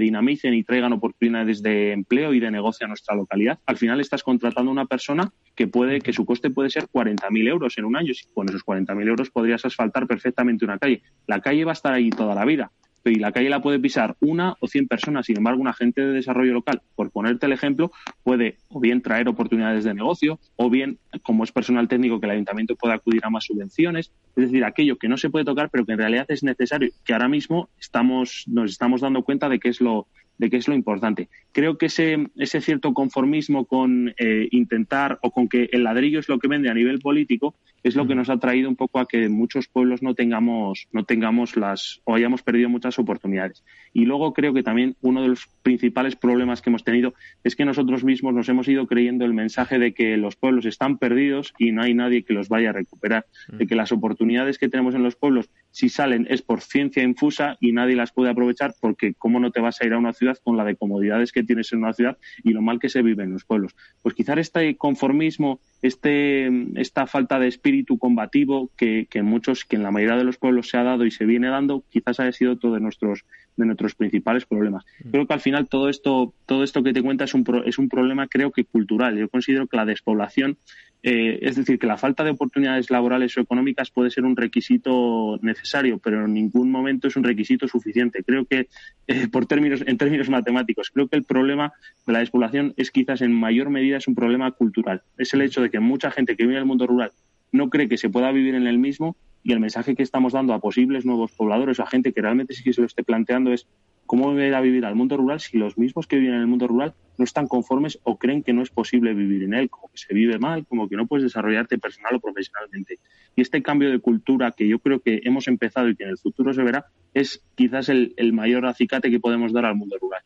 y 0.52 0.64
traigan 0.64 0.92
oportunidades 0.92 1.62
de 1.62 1.92
empleo 1.92 2.34
y 2.34 2.40
de 2.40 2.50
negocio 2.50 2.84
a 2.84 2.88
nuestra 2.88 3.14
localidad. 3.14 3.58
Al 3.64 3.78
final 3.78 4.00
estás 4.00 4.22
contratando 4.22 4.70
a 4.70 4.72
una 4.72 4.86
persona 4.86 5.32
que 5.54 5.66
puede, 5.66 6.00
que 6.00 6.12
su 6.12 6.26
coste 6.26 6.50
puede 6.50 6.68
ser 6.68 6.84
40.000 6.88 7.48
euros 7.48 7.78
en 7.78 7.84
un 7.86 7.96
año. 7.96 8.12
Con 8.34 8.48
esos 8.48 8.64
40.000 8.66 9.08
euros 9.08 9.30
podrías 9.30 9.64
asfaltar 9.64 10.06
perfectamente 10.06 10.64
una 10.64 10.78
calle. 10.78 11.02
La 11.26 11.40
calle 11.40 11.64
va 11.64 11.72
a 11.72 11.74
estar 11.74 11.94
ahí 11.94 12.10
toda 12.10 12.34
la 12.34 12.44
vida 12.44 12.70
y 13.10 13.16
la 13.16 13.32
calle 13.32 13.50
la 13.50 13.60
puede 13.60 13.78
pisar 13.78 14.16
una 14.20 14.56
o 14.60 14.66
cien 14.66 14.88
personas. 14.88 15.26
Sin 15.26 15.36
embargo, 15.36 15.60
un 15.60 15.68
agente 15.68 16.00
de 16.00 16.12
desarrollo 16.12 16.52
local, 16.52 16.82
por 16.94 17.10
ponerte 17.10 17.46
el 17.46 17.52
ejemplo, 17.52 17.92
puede 18.22 18.58
o 18.68 18.80
bien 18.80 19.02
traer 19.02 19.28
oportunidades 19.28 19.84
de 19.84 19.94
negocio 19.94 20.38
o 20.56 20.70
bien, 20.70 20.98
como 21.22 21.44
es 21.44 21.52
personal 21.52 21.88
técnico, 21.88 22.20
que 22.20 22.26
el 22.26 22.32
ayuntamiento 22.32 22.76
pueda 22.76 22.94
acudir 22.94 23.24
a 23.24 23.30
más 23.30 23.44
subvenciones. 23.44 24.12
Es 24.36 24.44
decir, 24.44 24.64
aquello 24.64 24.96
que 24.96 25.08
no 25.08 25.16
se 25.16 25.30
puede 25.30 25.44
tocar, 25.44 25.70
pero 25.70 25.84
que 25.84 25.92
en 25.92 25.98
realidad 25.98 26.26
es 26.28 26.42
necesario, 26.42 26.90
que 27.04 27.12
ahora 27.12 27.28
mismo 27.28 27.68
estamos, 27.78 28.44
nos 28.46 28.70
estamos 28.70 29.00
dando 29.00 29.22
cuenta 29.22 29.48
de 29.48 29.58
que 29.58 29.68
es 29.68 29.80
lo, 29.80 30.06
de 30.38 30.50
qué 30.50 30.56
es 30.56 30.68
lo 30.68 30.74
importante. 30.74 31.28
Creo 31.52 31.78
que 31.78 31.86
ese, 31.86 32.28
ese 32.36 32.60
cierto 32.60 32.92
conformismo 32.92 33.66
con 33.66 34.14
eh, 34.18 34.48
intentar 34.50 35.18
o 35.22 35.30
con 35.30 35.48
que 35.48 35.68
el 35.72 35.84
ladrillo 35.84 36.18
es 36.18 36.28
lo 36.28 36.38
que 36.38 36.48
vende 36.48 36.70
a 36.70 36.74
nivel 36.74 36.98
político 36.98 37.54
es 37.84 37.96
lo 37.96 38.06
que 38.06 38.14
nos 38.14 38.30
ha 38.30 38.38
traído 38.38 38.68
un 38.68 38.76
poco 38.76 38.98
a 38.98 39.06
que 39.06 39.28
muchos 39.28 39.68
pueblos 39.68 40.02
no 40.02 40.14
tengamos, 40.14 40.88
no 40.90 41.04
tengamos 41.04 41.56
las 41.56 42.00
o 42.04 42.14
hayamos 42.14 42.42
perdido 42.42 42.70
muchas 42.70 42.98
oportunidades. 42.98 43.62
Y 43.92 44.06
luego 44.06 44.32
creo 44.32 44.54
que 44.54 44.62
también 44.62 44.96
uno 45.02 45.20
de 45.20 45.28
los 45.28 45.48
principales 45.62 46.16
problemas 46.16 46.62
que 46.62 46.70
hemos 46.70 46.82
tenido 46.82 47.12
es 47.44 47.54
que 47.54 47.66
nosotros 47.66 48.02
mismos 48.02 48.32
nos 48.32 48.48
hemos 48.48 48.68
ido 48.68 48.86
creyendo 48.86 49.26
el 49.26 49.34
mensaje 49.34 49.78
de 49.78 49.92
que 49.92 50.16
los 50.16 50.34
pueblos 50.34 50.64
están 50.64 50.96
perdidos 50.96 51.52
y 51.58 51.72
no 51.72 51.82
hay 51.82 51.92
nadie 51.92 52.24
que 52.24 52.32
los 52.32 52.48
vaya 52.48 52.70
a 52.70 52.72
recuperar, 52.72 53.26
de 53.48 53.66
que 53.66 53.74
las 53.74 53.92
oportunidades 53.92 54.58
que 54.58 54.70
tenemos 54.70 54.94
en 54.94 55.02
los 55.02 55.16
pueblos 55.16 55.50
si 55.74 55.88
salen 55.88 56.28
es 56.30 56.40
por 56.40 56.60
ciencia 56.60 57.02
infusa 57.02 57.56
y 57.60 57.72
nadie 57.72 57.96
las 57.96 58.12
puede 58.12 58.30
aprovechar 58.30 58.74
porque 58.80 59.12
cómo 59.14 59.40
no 59.40 59.50
te 59.50 59.60
vas 59.60 59.80
a 59.80 59.86
ir 59.86 59.92
a 59.92 59.98
una 59.98 60.12
ciudad 60.12 60.38
con 60.44 60.56
la 60.56 60.64
de 60.64 60.76
comodidades 60.76 61.32
que 61.32 61.42
tienes 61.42 61.72
en 61.72 61.80
una 61.80 61.92
ciudad 61.92 62.16
y 62.44 62.52
lo 62.52 62.62
mal 62.62 62.78
que 62.78 62.88
se 62.88 63.02
vive 63.02 63.24
en 63.24 63.32
los 63.32 63.44
pueblos. 63.44 63.74
Pues 64.00 64.14
quizás 64.14 64.38
este 64.38 64.76
conformismo, 64.76 65.58
este, 65.82 66.48
esta 66.76 67.08
falta 67.08 67.40
de 67.40 67.48
espíritu 67.48 67.98
combativo 67.98 68.70
que, 68.76 69.08
que 69.10 69.22
muchos, 69.22 69.64
que 69.64 69.74
en 69.74 69.82
la 69.82 69.90
mayoría 69.90 70.16
de 70.16 70.22
los 70.22 70.38
pueblos 70.38 70.68
se 70.68 70.76
ha 70.76 70.84
dado 70.84 71.06
y 71.06 71.10
se 71.10 71.24
viene 71.24 71.48
dando, 71.48 71.82
quizás 71.90 72.20
haya 72.20 72.30
sido 72.30 72.56
todo 72.56 72.74
de 72.74 72.80
nuestros 72.80 73.24
de 73.56 73.66
nuestros 73.66 73.94
principales 73.94 74.44
problemas. 74.44 74.84
Mm. 75.04 75.10
Creo 75.10 75.26
que 75.26 75.34
al 75.34 75.40
final 75.40 75.68
todo 75.68 75.88
esto, 75.88 76.34
todo 76.46 76.64
esto 76.64 76.82
que 76.82 76.92
te 76.92 77.02
cuenta 77.02 77.24
es 77.24 77.34
un, 77.34 77.44
es 77.64 77.78
un 77.78 77.88
problema, 77.88 78.26
creo 78.26 78.50
que 78.50 78.64
cultural. 78.64 79.16
Yo 79.16 79.28
considero 79.28 79.66
que 79.66 79.76
la 79.76 79.84
despoblación 79.84 80.58
eh, 81.06 81.38
es 81.42 81.56
decir, 81.56 81.78
que 81.78 81.86
la 81.86 81.98
falta 81.98 82.24
de 82.24 82.30
oportunidades 82.30 82.90
laborales 82.90 83.36
o 83.36 83.40
económicas 83.42 83.90
puede 83.90 84.10
ser 84.10 84.24
un 84.24 84.36
requisito 84.36 85.38
necesario, 85.42 85.98
pero 85.98 86.24
en 86.24 86.32
ningún 86.32 86.70
momento 86.70 87.08
es 87.08 87.16
un 87.16 87.24
requisito 87.24 87.68
suficiente. 87.68 88.24
Creo 88.24 88.46
que, 88.46 88.68
eh, 89.06 89.28
por 89.28 89.44
términos, 89.44 89.82
en 89.86 89.98
términos 89.98 90.30
matemáticos, 90.30 90.88
creo 90.88 91.06
que 91.06 91.16
el 91.16 91.24
problema 91.24 91.74
de 92.06 92.12
la 92.14 92.20
despoblación 92.20 92.72
es 92.78 92.90
quizás 92.90 93.20
en 93.20 93.32
mayor 93.32 93.68
medida 93.68 93.98
es 93.98 94.08
un 94.08 94.14
problema 94.14 94.50
cultural. 94.52 95.02
Es 95.18 95.34
el 95.34 95.42
hecho 95.42 95.60
de 95.60 95.68
que 95.68 95.78
mucha 95.78 96.10
gente 96.10 96.36
que 96.36 96.44
vive 96.44 96.54
en 96.54 96.60
el 96.60 96.66
mundo 96.66 96.86
rural 96.86 97.10
no 97.52 97.68
cree 97.68 97.86
que 97.86 97.98
se 97.98 98.08
pueda 98.08 98.32
vivir 98.32 98.54
en 98.54 98.66
el 98.66 98.78
mismo 98.78 99.14
y 99.44 99.52
el 99.52 99.60
mensaje 99.60 99.94
que 99.94 100.02
estamos 100.02 100.32
dando 100.32 100.52
a 100.54 100.58
posibles 100.58 101.04
nuevos 101.04 101.30
pobladores 101.30 101.78
o 101.78 101.84
a 101.84 101.86
gente 101.86 102.12
que 102.12 102.22
realmente 102.22 102.54
sí 102.54 102.64
que 102.64 102.72
se 102.72 102.80
lo 102.80 102.86
esté 102.88 103.04
planteando 103.04 103.52
es 103.52 103.68
¿Cómo 104.06 104.24
volver 104.24 104.54
a 104.54 104.60
vivir 104.60 104.84
al 104.84 104.94
mundo 104.94 105.16
rural 105.16 105.40
si 105.40 105.56
los 105.56 105.78
mismos 105.78 106.06
que 106.06 106.16
viven 106.16 106.34
en 106.34 106.40
el 106.42 106.46
mundo 106.46 106.66
rural 106.66 106.92
no 107.16 107.24
están 107.24 107.46
conformes 107.46 107.98
o 108.02 108.18
creen 108.18 108.42
que 108.42 108.52
no 108.52 108.62
es 108.62 108.68
posible 108.68 109.14
vivir 109.14 109.44
en 109.44 109.54
él, 109.54 109.70
como 109.70 109.88
que 109.88 109.96
se 109.96 110.12
vive 110.12 110.38
mal, 110.38 110.66
como 110.66 110.88
que 110.88 110.96
no 110.96 111.06
puedes 111.06 111.22
desarrollarte 111.22 111.78
personal 111.78 112.16
o 112.16 112.20
profesionalmente? 112.20 112.98
Y 113.34 113.40
este 113.40 113.62
cambio 113.62 113.90
de 113.90 114.00
cultura 114.00 114.52
que 114.52 114.68
yo 114.68 114.78
creo 114.78 115.00
que 115.00 115.20
hemos 115.24 115.48
empezado 115.48 115.88
y 115.88 115.96
que 115.96 116.04
en 116.04 116.10
el 116.10 116.18
futuro 116.18 116.52
se 116.52 116.62
verá 116.62 116.86
es 117.14 117.42
quizás 117.54 117.88
el, 117.88 118.14
mayor 118.34 118.66
acicate 118.66 119.10
que 119.10 119.20
podemos 119.20 119.52
dar 119.52 119.64
al 119.64 119.74
mundo 119.74 119.96
rural. 119.98 120.22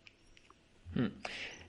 Hmm. 0.94 1.14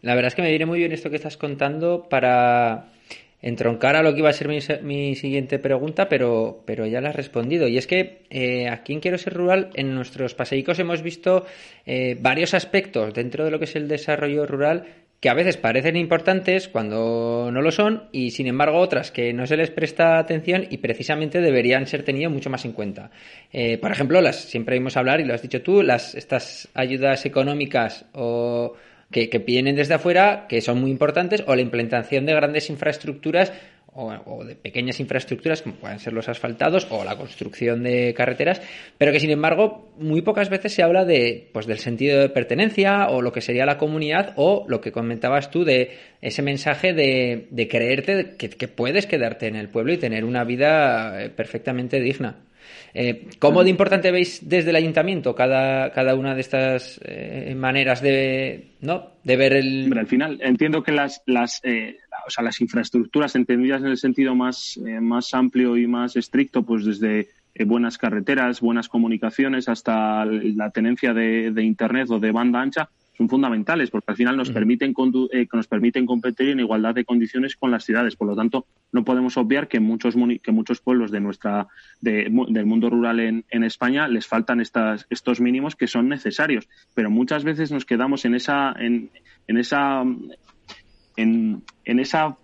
La 0.01 0.15
verdad 0.15 0.29
es 0.29 0.35
que 0.35 0.41
me 0.41 0.49
viene 0.49 0.65
muy 0.65 0.79
bien 0.79 0.91
esto 0.91 1.11
que 1.11 1.17
estás 1.17 1.37
contando 1.37 2.07
para 2.09 2.91
entroncar 3.41 3.95
a 3.95 4.03
lo 4.03 4.13
que 4.13 4.19
iba 4.19 4.29
a 4.29 4.33
ser 4.33 4.47
mi, 4.83 5.15
siguiente 5.15 5.59
pregunta, 5.59 6.09
pero, 6.09 6.63
pero 6.65 6.85
ya 6.85 7.01
la 7.01 7.09
has 7.09 7.15
respondido. 7.15 7.67
Y 7.67 7.77
es 7.77 7.87
que 7.87 8.23
eh, 8.29 8.67
aquí 8.69 8.93
en 8.93 8.99
Quiero 8.99 9.17
Ser 9.17 9.33
Rural, 9.33 9.69
en 9.75 9.95
nuestros 9.95 10.35
paseicos 10.35 10.79
hemos 10.79 11.01
visto 11.01 11.45
eh, 11.85 12.17
varios 12.19 12.53
aspectos 12.53 13.13
dentro 13.13 13.45
de 13.45 13.51
lo 13.51 13.59
que 13.59 13.65
es 13.65 13.75
el 13.75 13.87
desarrollo 13.87 14.45
rural 14.45 14.85
que 15.19 15.29
a 15.29 15.33
veces 15.33 15.57
parecen 15.57 15.97
importantes 15.97 16.69
cuando 16.69 17.49
no 17.51 17.61
lo 17.61 17.71
son 17.71 18.07
y 18.11 18.31
sin 18.31 18.47
embargo 18.47 18.79
otras 18.79 19.11
que 19.11 19.33
no 19.33 19.45
se 19.47 19.57
les 19.57 19.69
presta 19.69 20.17
atención 20.17 20.65
y 20.69 20.77
precisamente 20.77 21.41
deberían 21.41 21.87
ser 21.87 22.03
tenidas 22.03 22.31
mucho 22.31 22.49
más 22.49 22.63
en 22.63 22.71
cuenta. 22.71 23.11
Eh, 23.51 23.77
por 23.77 23.91
ejemplo, 23.91 24.21
las 24.21 24.37
siempre 24.37 24.75
oímos 24.75 24.95
hablar 24.95 25.19
y 25.19 25.25
lo 25.25 25.33
has 25.33 25.41
dicho 25.41 25.61
tú, 25.61 25.83
las 25.83 26.15
estas 26.15 26.69
ayudas 26.73 27.25
económicas 27.25 28.05
o 28.13 28.75
que, 29.11 29.27
vienen 29.39 29.75
desde 29.75 29.95
afuera, 29.95 30.45
que 30.47 30.61
son 30.61 30.79
muy 30.79 30.91
importantes, 30.91 31.43
o 31.47 31.55
la 31.55 31.61
implantación 31.61 32.25
de 32.25 32.33
grandes 32.33 32.69
infraestructuras 32.69 33.51
o, 33.91 34.45
de 34.45 34.55
pequeñas 34.55 34.99
infraestructuras 34.99 35.61
como 35.61 35.75
pueden 35.75 35.99
ser 35.99 36.13
los 36.13 36.29
asfaltados 36.29 36.87
o 36.91 37.03
la 37.03 37.17
construcción 37.17 37.83
de 37.83 38.13
carreteras, 38.15 38.61
pero 38.97 39.11
que 39.11 39.19
sin 39.19 39.31
embargo 39.31 39.91
muy 39.97 40.21
pocas 40.21 40.49
veces 40.49 40.73
se 40.73 40.83
habla 40.83 41.05
de 41.05 41.49
pues 41.51 41.65
del 41.65 41.79
sentido 41.79 42.19
de 42.19 42.29
pertenencia 42.29 43.07
o 43.09 43.21
lo 43.21 43.33
que 43.33 43.41
sería 43.41 43.65
la 43.65 43.77
comunidad 43.77 44.33
o 44.35 44.63
lo 44.67 44.79
que 44.79 44.91
comentabas 44.91 45.49
tú 45.49 45.65
de 45.65 45.97
ese 46.21 46.41
mensaje 46.43 46.93
de, 46.93 47.47
de 47.49 47.67
creerte 47.67 48.35
que, 48.37 48.49
que 48.49 48.67
puedes 48.67 49.07
quedarte 49.07 49.47
en 49.47 49.55
el 49.55 49.69
pueblo 49.69 49.91
y 49.91 49.97
tener 49.97 50.23
una 50.23 50.43
vida 50.43 51.23
eh, 51.23 51.29
perfectamente 51.29 51.99
digna. 51.99 52.37
Eh, 52.93 53.27
¿Cómo 53.39 53.63
de 53.63 53.69
importante 53.69 54.11
veis 54.11 54.47
desde 54.47 54.71
el 54.71 54.75
ayuntamiento 54.75 55.35
cada, 55.35 55.91
cada 55.91 56.15
una 56.15 56.33
de 56.33 56.41
estas 56.41 56.99
eh, 57.03 57.53
maneras 57.55 58.01
de, 58.01 58.71
¿no? 58.81 59.11
de 59.23 59.37
ver 59.37 59.53
el...? 59.53 59.95
al 59.97 60.07
final 60.07 60.39
entiendo 60.41 60.83
que 60.83 60.91
las, 60.91 61.21
las, 61.25 61.61
eh, 61.63 61.97
o 62.25 62.29
sea, 62.29 62.43
las 62.43 62.61
infraestructuras 62.61 63.35
entendidas 63.35 63.81
en 63.81 63.87
el 63.87 63.97
sentido 63.97 64.35
más, 64.35 64.79
más 65.01 65.33
amplio 65.33 65.77
y 65.77 65.87
más 65.87 66.15
estricto, 66.15 66.63
pues 66.63 66.85
desde 66.85 67.29
buenas 67.65 67.97
carreteras, 67.97 68.61
buenas 68.61 68.87
comunicaciones, 68.87 69.67
hasta 69.67 70.25
la 70.25 70.69
tenencia 70.69 71.13
de, 71.13 71.63
Internet 71.63 72.09
o 72.09 72.19
de 72.19 72.31
banda 72.31 72.61
ancha, 72.61 72.89
son 73.19 73.27
fundamentales 73.27 73.91
porque 73.91 74.11
al 74.11 74.15
final 74.15 74.37
nos, 74.37 74.49
permiten, 74.49 74.93
eh, 75.33 75.45
nos 75.51 75.67
permiten 75.67 76.05
competir 76.05 76.51
en 76.51 76.61
igualdad 76.61 76.95
de 76.95 77.03
condiciones 77.03 77.57
con 77.57 77.69
las 77.69 77.83
ciudades. 77.83 78.15
Por 78.15 78.29
lo 78.29 78.35
tanto, 78.35 78.65
no 78.93 79.03
podemos 79.03 79.35
obviar 79.35 79.67
que 79.67 79.81
muchos, 79.81 80.15
que 80.41 80.51
muchos 80.53 80.79
pueblos 80.79 81.11
de 81.11 81.19
nuestra, 81.19 81.67
del 81.99 82.31
mundo 82.31 82.89
rural 82.89 83.19
en, 83.19 83.43
en 83.49 83.65
España 83.65 84.07
les 84.07 84.25
faltan 84.25 84.61
estas, 84.61 85.05
estos 85.09 85.41
mínimos 85.41 85.75
que 85.75 85.87
son 85.87 86.07
necesarios. 86.07 86.69
Pero 86.95 87.11
muchas 87.11 87.43
veces 87.43 87.73
nos 87.73 87.83
quedamos 87.83 88.23
en 88.23 88.35
esa, 88.35 88.71
en, 88.79 89.09
en 89.49 89.57
esa, 89.57 90.01
en, 91.17 91.61
en 91.83 91.99
esa 91.99 92.37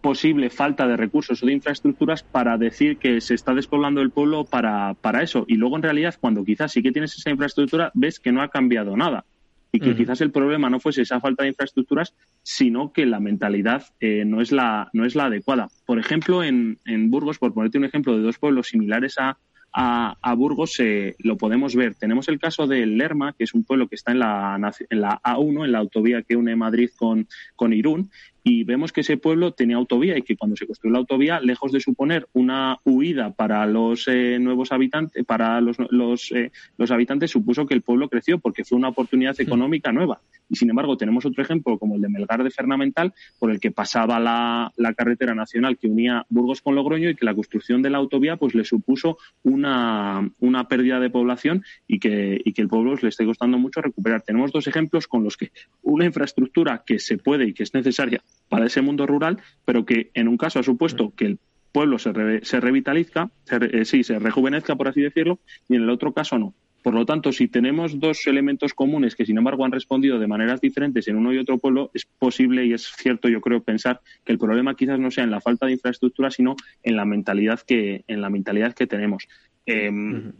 posible 0.00 0.48
falta 0.48 0.86
de 0.86 0.96
recursos 0.96 1.42
o 1.42 1.46
de 1.46 1.54
infraestructuras 1.54 2.22
para 2.22 2.56
decir 2.56 2.98
que 2.98 3.20
se 3.20 3.34
está 3.34 3.52
despoblando 3.52 4.00
el 4.00 4.10
pueblo 4.10 4.44
para, 4.44 4.94
para 4.94 5.24
eso. 5.24 5.44
Y 5.48 5.56
luego, 5.56 5.74
en 5.74 5.82
realidad, 5.82 6.14
cuando 6.20 6.44
quizás 6.44 6.70
sí 6.70 6.82
que 6.82 6.92
tienes 6.92 7.18
esa 7.18 7.30
infraestructura, 7.30 7.90
ves 7.94 8.20
que 8.20 8.30
no 8.30 8.42
ha 8.42 8.48
cambiado 8.48 8.96
nada. 8.96 9.24
Y 9.72 9.78
que 9.78 9.94
quizás 9.94 10.20
el 10.20 10.32
problema 10.32 10.68
no 10.68 10.80
fuese 10.80 11.02
esa 11.02 11.20
falta 11.20 11.44
de 11.44 11.50
infraestructuras, 11.50 12.14
sino 12.42 12.92
que 12.92 13.06
la 13.06 13.20
mentalidad 13.20 13.84
eh, 14.00 14.24
no, 14.24 14.40
es 14.40 14.50
la, 14.50 14.90
no 14.92 15.04
es 15.04 15.14
la 15.14 15.26
adecuada. 15.26 15.68
Por 15.86 15.98
ejemplo, 15.98 16.42
en, 16.42 16.78
en 16.84 17.10
Burgos, 17.10 17.38
por 17.38 17.54
ponerte 17.54 17.78
un 17.78 17.84
ejemplo 17.84 18.16
de 18.16 18.22
dos 18.22 18.38
pueblos 18.38 18.68
similares 18.68 19.14
a, 19.18 19.38
a, 19.72 20.34
Burgos 20.34 20.78
eh, 20.80 21.14
lo 21.18 21.36
podemos 21.36 21.74
ver. 21.74 21.94
Tenemos 21.94 22.28
el 22.28 22.38
caso 22.38 22.66
de 22.66 22.86
Lerma, 22.86 23.34
que 23.36 23.44
es 23.44 23.54
un 23.54 23.64
pueblo 23.64 23.88
que 23.88 23.94
está 23.94 24.12
en 24.12 24.18
la, 24.18 24.72
en 24.88 25.00
la 25.00 25.20
A1, 25.22 25.64
en 25.64 25.72
la 25.72 25.78
autovía 25.78 26.22
que 26.22 26.36
une 26.36 26.56
Madrid 26.56 26.90
con, 26.96 27.28
con 27.56 27.72
Irún, 27.72 28.10
y 28.42 28.64
vemos 28.64 28.92
que 28.92 29.02
ese 29.02 29.16
pueblo 29.16 29.52
tenía 29.52 29.76
autovía 29.76 30.16
y 30.16 30.22
que 30.22 30.36
cuando 30.36 30.56
se 30.56 30.66
construyó 30.66 30.92
la 30.92 30.98
autovía, 31.00 31.40
lejos 31.40 31.72
de 31.72 31.80
suponer 31.80 32.26
una 32.32 32.78
huida 32.84 33.32
para 33.32 33.66
los 33.66 34.08
eh, 34.08 34.38
nuevos 34.38 34.72
habitantes, 34.72 35.24
para 35.24 35.60
los, 35.60 35.76
los, 35.90 36.32
eh, 36.32 36.50
los, 36.78 36.90
habitantes, 36.90 37.30
supuso 37.30 37.66
que 37.66 37.74
el 37.74 37.82
pueblo 37.82 38.08
creció 38.08 38.38
porque 38.38 38.64
fue 38.64 38.78
una 38.78 38.88
oportunidad 38.88 39.38
económica 39.40 39.92
nueva. 39.92 40.20
Y 40.48 40.56
sin 40.56 40.70
embargo, 40.70 40.96
tenemos 40.96 41.24
otro 41.26 41.42
ejemplo 41.42 41.78
como 41.78 41.96
el 41.96 42.00
de 42.00 42.08
Melgar 42.08 42.42
de 42.42 42.50
Fernamental, 42.50 43.12
por 43.38 43.50
el 43.50 43.60
que 43.60 43.70
pasaba 43.70 44.18
la, 44.18 44.72
la 44.76 44.94
carretera 44.94 45.34
nacional 45.34 45.78
que 45.78 45.86
unía 45.86 46.26
Burgos 46.28 46.62
con 46.62 46.74
Logroño 46.74 47.10
y 47.10 47.14
que 47.14 47.24
la 47.24 47.34
construcción 47.34 47.82
de 47.82 47.90
la 47.90 47.98
autovía 47.98 48.36
pues 48.36 48.54
le 48.54 48.64
supuso 48.64 49.18
una, 49.42 50.28
una 50.40 50.66
pérdida 50.66 50.98
de 50.98 51.10
población 51.10 51.64
y 51.86 52.00
que, 52.00 52.40
y 52.44 52.52
que 52.52 52.62
el 52.62 52.68
pueblo 52.68 52.96
le 53.00 53.08
esté 53.08 53.24
costando 53.24 53.58
mucho 53.58 53.80
recuperar. 53.80 54.22
Tenemos 54.22 54.50
dos 54.50 54.66
ejemplos 54.66 55.06
con 55.06 55.22
los 55.22 55.36
que 55.36 55.52
una 55.82 56.04
infraestructura 56.04 56.82
que 56.84 56.98
se 56.98 57.18
puede 57.18 57.46
y 57.46 57.52
que 57.52 57.62
es 57.62 57.74
necesaria 57.74 58.22
para 58.48 58.66
ese 58.66 58.82
mundo 58.82 59.06
rural, 59.06 59.38
pero 59.64 59.84
que 59.84 60.10
en 60.14 60.28
un 60.28 60.36
caso 60.36 60.58
ha 60.58 60.62
supuesto 60.62 61.12
que 61.16 61.26
el 61.26 61.38
pueblo 61.72 61.98
se, 61.98 62.12
se 62.42 62.60
revitaliza, 62.60 63.30
se, 63.44 63.56
eh, 63.56 63.84
sí, 63.84 64.02
se 64.02 64.18
rejuvenezca, 64.18 64.76
por 64.76 64.88
así 64.88 65.00
decirlo, 65.00 65.38
y 65.68 65.76
en 65.76 65.82
el 65.82 65.90
otro 65.90 66.12
caso 66.12 66.38
no. 66.38 66.54
Por 66.82 66.94
lo 66.94 67.04
tanto, 67.04 67.30
si 67.32 67.46
tenemos 67.46 68.00
dos 68.00 68.26
elementos 68.26 68.72
comunes 68.72 69.14
que, 69.14 69.26
sin 69.26 69.36
embargo, 69.36 69.64
han 69.64 69.72
respondido 69.72 70.18
de 70.18 70.26
maneras 70.26 70.62
diferentes 70.62 71.06
en 71.08 71.16
uno 71.16 71.32
y 71.32 71.38
otro 71.38 71.58
pueblo, 71.58 71.90
es 71.92 72.06
posible 72.06 72.64
y 72.64 72.72
es 72.72 72.90
cierto, 72.96 73.28
yo 73.28 73.40
creo, 73.42 73.62
pensar 73.62 74.00
que 74.24 74.32
el 74.32 74.38
problema 74.38 74.74
quizás 74.74 74.98
no 74.98 75.10
sea 75.10 75.24
en 75.24 75.30
la 75.30 75.42
falta 75.42 75.66
de 75.66 75.72
infraestructura, 75.72 76.30
sino 76.30 76.56
en 76.82 76.96
la 76.96 77.04
mentalidad 77.04 77.60
que, 77.60 78.04
en 78.08 78.22
la 78.22 78.30
mentalidad 78.30 78.74
que 78.74 78.86
tenemos. 78.86 79.28
Em, 79.66 80.32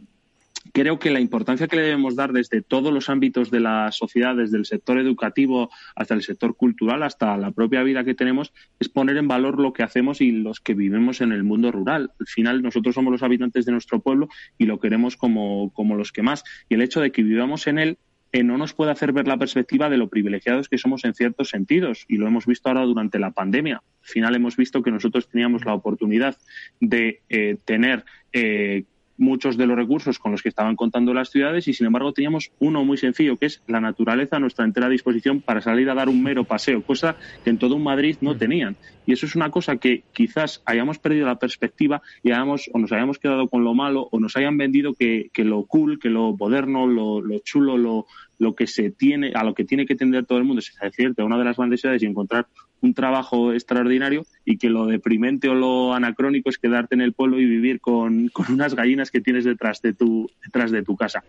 creo 0.73 0.99
que 0.99 1.11
la 1.11 1.19
importancia 1.19 1.67
que 1.67 1.75
le 1.75 1.83
debemos 1.83 2.15
dar 2.15 2.33
desde 2.33 2.61
todos 2.61 2.93
los 2.93 3.09
ámbitos 3.09 3.51
de 3.51 3.59
la 3.59 3.91
sociedad, 3.91 4.35
desde 4.35 4.57
el 4.57 4.65
sector 4.65 4.99
educativo 4.99 5.69
hasta 5.95 6.13
el 6.13 6.23
sector 6.23 6.55
cultural, 6.55 7.03
hasta 7.03 7.37
la 7.37 7.51
propia 7.51 7.83
vida 7.83 8.03
que 8.03 8.15
tenemos, 8.15 8.53
es 8.79 8.89
poner 8.89 9.17
en 9.17 9.27
valor 9.27 9.59
lo 9.59 9.73
que 9.73 9.83
hacemos 9.83 10.21
y 10.21 10.31
los 10.31 10.59
que 10.59 10.73
vivimos 10.73 11.21
en 11.21 11.31
el 11.31 11.43
mundo 11.43 11.71
rural. 11.71 12.11
Al 12.19 12.27
final, 12.27 12.61
nosotros 12.61 12.95
somos 12.95 13.11
los 13.11 13.23
habitantes 13.23 13.65
de 13.65 13.71
nuestro 13.71 14.01
pueblo 14.01 14.29
y 14.57 14.65
lo 14.65 14.79
queremos 14.79 15.17
como, 15.17 15.71
como 15.73 15.95
los 15.95 16.11
que 16.11 16.21
más. 16.21 16.43
Y 16.69 16.75
el 16.75 16.81
hecho 16.81 17.01
de 17.01 17.11
que 17.11 17.23
vivamos 17.23 17.67
en 17.67 17.79
él 17.79 17.97
eh, 18.33 18.43
no 18.43 18.57
nos 18.57 18.73
puede 18.73 18.91
hacer 18.91 19.11
ver 19.11 19.27
la 19.27 19.37
perspectiva 19.37 19.89
de 19.89 19.97
lo 19.97 20.07
privilegiados 20.07 20.69
que 20.69 20.77
somos 20.77 21.03
en 21.03 21.13
ciertos 21.13 21.49
sentidos. 21.49 22.05
Y 22.07 22.17
lo 22.17 22.27
hemos 22.27 22.45
visto 22.45 22.69
ahora 22.69 22.83
durante 22.83 23.19
la 23.19 23.31
pandemia. 23.31 23.77
Al 23.77 24.07
final 24.07 24.35
hemos 24.35 24.55
visto 24.55 24.81
que 24.81 24.91
nosotros 24.91 25.27
teníamos 25.27 25.65
la 25.65 25.73
oportunidad 25.73 26.37
de 26.79 27.21
eh, 27.29 27.57
tener 27.65 28.05
eh, 28.31 28.85
muchos 29.21 29.55
de 29.55 29.67
los 29.67 29.77
recursos 29.77 30.19
con 30.19 30.31
los 30.31 30.41
que 30.41 30.49
estaban 30.49 30.75
contando 30.75 31.13
las 31.13 31.29
ciudades 31.29 31.67
y 31.67 31.73
sin 31.73 31.85
embargo 31.85 32.11
teníamos 32.11 32.51
uno 32.59 32.83
muy 32.83 32.97
sencillo 32.97 33.37
que 33.37 33.45
es 33.45 33.61
la 33.67 33.79
naturaleza 33.79 34.37
a 34.37 34.39
nuestra 34.39 34.65
entera 34.65 34.89
disposición 34.89 35.41
para 35.41 35.61
salir 35.61 35.89
a 35.89 35.93
dar 35.93 36.09
un 36.09 36.21
mero 36.21 36.43
paseo, 36.43 36.81
cosa 36.81 37.15
que 37.43 37.51
en 37.51 37.57
todo 37.57 37.75
un 37.75 37.83
Madrid 37.83 38.17
no 38.21 38.35
tenían. 38.35 38.75
Y 39.05 39.13
eso 39.13 39.25
es 39.25 39.35
una 39.35 39.51
cosa 39.51 39.77
que 39.77 40.03
quizás 40.11 40.61
hayamos 40.65 40.97
perdido 40.99 41.27
la 41.27 41.39
perspectiva 41.39 42.01
y 42.23 42.31
hayamos, 42.31 42.69
o 42.73 42.79
nos 42.79 42.91
hayamos 42.91 43.19
quedado 43.19 43.47
con 43.47 43.63
lo 43.63 43.73
malo 43.73 44.09
o 44.11 44.19
nos 44.19 44.35
hayan 44.37 44.57
vendido 44.57 44.93
que, 44.93 45.29
que 45.33 45.43
lo 45.43 45.65
cool, 45.65 45.99
que 45.99 46.09
lo 46.09 46.35
moderno, 46.35 46.87
lo, 46.87 47.21
lo 47.21 47.39
chulo, 47.39 47.77
lo, 47.77 48.07
lo 48.41 48.55
que 48.55 48.65
se 48.65 48.89
tiene, 48.89 49.33
a 49.35 49.43
lo 49.43 49.53
que 49.53 49.65
tiene 49.65 49.85
que 49.85 49.95
tender 49.95 50.25
todo 50.25 50.39
el 50.39 50.45
mundo 50.45 50.59
es 50.59 50.73
decirte 50.81 51.21
una 51.21 51.37
de 51.37 51.45
las 51.45 51.57
grandes 51.57 51.81
ciudades 51.81 52.01
y 52.01 52.07
encontrar 52.07 52.47
un 52.81 52.93
trabajo 52.93 53.53
extraordinario 53.53 54.25
y 54.43 54.57
que 54.57 54.69
lo 54.69 54.85
deprimente 54.85 55.47
o 55.49 55.53
lo 55.53 55.93
anacrónico 55.93 56.49
es 56.49 56.57
quedarte 56.57 56.95
en 56.95 57.01
el 57.01 57.13
pueblo 57.13 57.39
y 57.39 57.45
vivir 57.45 57.79
con, 57.79 58.27
con 58.29 58.51
unas 58.51 58.75
gallinas 58.75 59.11
que 59.11 59.21
tienes 59.21 59.45
detrás 59.45 59.81
de 59.81 59.93
tu, 59.93 60.29
detrás 60.43 60.71
de 60.71 60.83
tu 60.83 60.95
casa. 60.95 61.23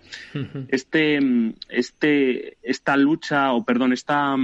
Este, 0.69 1.21
este, 1.69 2.57
esta 2.63 2.97
lucha, 2.97 3.53
o 3.53 3.65
perdón, 3.65 3.93
esta, 3.93 4.35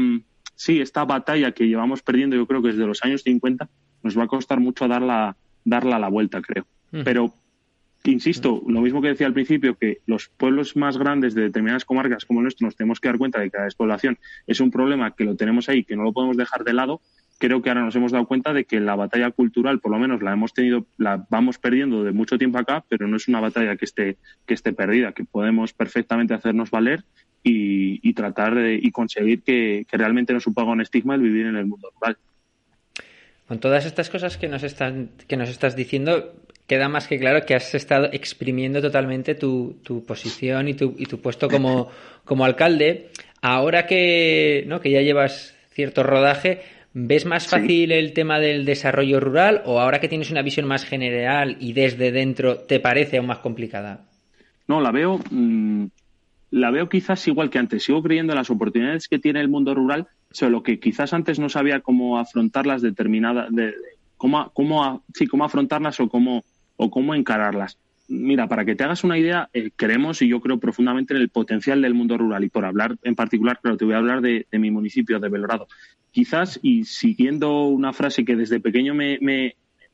sí, 0.54 0.80
esta 0.80 1.04
batalla 1.04 1.52
que 1.52 1.66
llevamos 1.66 2.02
perdiendo, 2.02 2.36
yo 2.36 2.46
creo 2.46 2.62
que 2.62 2.68
desde 2.68 2.86
los 2.86 3.02
años 3.02 3.22
50, 3.22 3.68
nos 4.02 4.18
va 4.18 4.24
a 4.24 4.28
costar 4.28 4.60
mucho 4.60 4.86
darla, 4.86 5.36
darla 5.64 5.98
la 5.98 6.08
vuelta, 6.08 6.40
creo. 6.40 6.66
Pero 7.04 7.34
insisto, 8.04 8.62
lo 8.66 8.80
mismo 8.80 9.02
que 9.02 9.08
decía 9.08 9.26
al 9.26 9.32
principio, 9.32 9.76
que 9.76 9.98
los 10.06 10.28
pueblos 10.28 10.76
más 10.76 10.98
grandes 10.98 11.34
de 11.34 11.42
determinadas 11.42 11.84
comarcas 11.84 12.24
como 12.24 12.40
el 12.40 12.44
nuestro 12.44 12.66
nos 12.66 12.76
tenemos 12.76 13.00
que 13.00 13.08
dar 13.08 13.18
cuenta 13.18 13.40
de 13.40 13.50
que 13.50 13.58
la 13.58 13.64
despoblación 13.64 14.18
es 14.46 14.60
un 14.60 14.70
problema 14.70 15.14
que 15.14 15.24
lo 15.24 15.36
tenemos 15.36 15.68
ahí, 15.68 15.84
que 15.84 15.96
no 15.96 16.04
lo 16.04 16.12
podemos 16.12 16.36
dejar 16.36 16.64
de 16.64 16.72
lado. 16.72 17.00
Creo 17.38 17.62
que 17.62 17.68
ahora 17.68 17.84
nos 17.84 17.94
hemos 17.94 18.10
dado 18.10 18.26
cuenta 18.26 18.52
de 18.52 18.64
que 18.64 18.80
la 18.80 18.96
batalla 18.96 19.30
cultural, 19.30 19.78
por 19.80 19.92
lo 19.92 19.98
menos 19.98 20.22
la 20.22 20.32
hemos 20.32 20.52
tenido, 20.52 20.86
la 20.96 21.24
vamos 21.30 21.58
perdiendo 21.58 22.02
de 22.02 22.12
mucho 22.12 22.38
tiempo 22.38 22.58
acá, 22.58 22.84
pero 22.88 23.06
no 23.06 23.16
es 23.16 23.28
una 23.28 23.40
batalla 23.40 23.76
que 23.76 23.84
esté, 23.84 24.16
que 24.46 24.54
esté 24.54 24.72
perdida, 24.72 25.12
que 25.12 25.24
podemos 25.24 25.72
perfectamente 25.72 26.34
hacernos 26.34 26.70
valer 26.70 27.04
y, 27.42 28.12
tratar 28.14 28.54
de, 28.56 28.74
y 28.74 28.90
conseguir 28.90 29.42
que, 29.42 29.86
que 29.88 29.96
realmente 29.96 30.32
no 30.32 30.40
suponga 30.40 30.72
un 30.72 30.80
estigma 30.80 31.14
el 31.14 31.22
vivir 31.22 31.46
en 31.46 31.56
el 31.56 31.66
mundo 31.66 31.90
rural. 31.94 32.18
Con 33.48 33.60
todas 33.60 33.86
estas 33.86 34.10
cosas 34.10 34.36
que 34.36 34.46
nos 34.46 34.62
están, 34.62 35.08
que 35.26 35.38
nos 35.38 35.48
estás 35.48 35.74
diciendo, 35.74 36.34
queda 36.68 36.88
más 36.88 37.08
que 37.08 37.18
claro 37.18 37.44
que 37.44 37.54
has 37.54 37.74
estado 37.74 38.10
exprimiendo 38.12 38.80
totalmente 38.80 39.34
tu, 39.34 39.78
tu 39.82 40.04
posición 40.04 40.68
y 40.68 40.74
tu, 40.74 40.94
y 40.98 41.06
tu 41.06 41.18
puesto 41.20 41.48
como, 41.48 41.90
como 42.24 42.44
alcalde. 42.44 43.08
Ahora 43.40 43.86
que, 43.86 44.64
¿no? 44.68 44.80
que 44.80 44.90
ya 44.90 45.00
llevas 45.00 45.56
cierto 45.72 46.02
rodaje, 46.02 46.60
¿ves 46.92 47.24
más 47.24 47.46
fácil 47.48 47.90
el 47.90 48.12
tema 48.12 48.38
del 48.38 48.66
desarrollo 48.66 49.18
rural 49.18 49.62
o 49.64 49.80
ahora 49.80 49.98
que 49.98 50.08
tienes 50.08 50.30
una 50.30 50.42
visión 50.42 50.66
más 50.66 50.84
general 50.84 51.56
y 51.58 51.72
desde 51.72 52.12
dentro 52.12 52.58
te 52.58 52.80
parece 52.80 53.16
aún 53.16 53.28
más 53.28 53.38
complicada? 53.38 54.04
No, 54.66 54.82
la 54.82 54.90
veo, 54.90 55.18
mm, 55.30 55.86
la 56.50 56.70
veo 56.70 56.90
quizás 56.90 57.26
igual 57.28 57.48
que 57.48 57.58
antes. 57.58 57.84
Sigo 57.84 58.02
creyendo 58.02 58.34
en 58.34 58.38
las 58.38 58.50
oportunidades 58.50 59.08
que 59.08 59.18
tiene 59.18 59.40
el 59.40 59.48
mundo 59.48 59.74
rural, 59.74 60.06
solo 60.30 60.62
que 60.62 60.78
quizás 60.78 61.14
antes 61.14 61.38
no 61.38 61.48
sabía 61.48 61.80
cómo 61.80 62.18
afrontarlas 62.18 62.82
determinadas, 62.82 63.54
de, 63.54 63.72
cómo, 64.18 64.50
cómo, 64.52 65.02
sí, 65.14 65.26
cómo 65.26 65.44
afrontarlas 65.44 65.98
o 66.00 66.08
cómo 66.10 66.44
o 66.78 66.90
cómo 66.90 67.14
encararlas. 67.14 67.76
Mira, 68.08 68.48
para 68.48 68.64
que 68.64 68.74
te 68.74 68.84
hagas 68.84 69.04
una 69.04 69.18
idea, 69.18 69.50
eh, 69.52 69.70
creemos 69.76 70.22
y 70.22 70.28
yo 70.28 70.40
creo 70.40 70.58
profundamente 70.58 71.12
en 71.12 71.20
el 71.20 71.28
potencial 71.28 71.82
del 71.82 71.92
mundo 71.92 72.16
rural 72.16 72.42
y 72.42 72.48
por 72.48 72.64
hablar 72.64 72.96
en 73.02 73.14
particular, 73.14 73.60
pero 73.62 73.76
te 73.76 73.84
voy 73.84 73.92
a 73.92 73.98
hablar 73.98 74.22
de, 74.22 74.46
mi 74.52 74.70
municipio, 74.70 75.20
de 75.20 75.28
Belorado. 75.28 75.68
Quizás, 76.10 76.58
y 76.62 76.84
siguiendo 76.84 77.64
una 77.64 77.92
frase 77.92 78.24
que 78.24 78.34
desde 78.34 78.60
pequeño 78.60 78.94
me, 78.94 79.18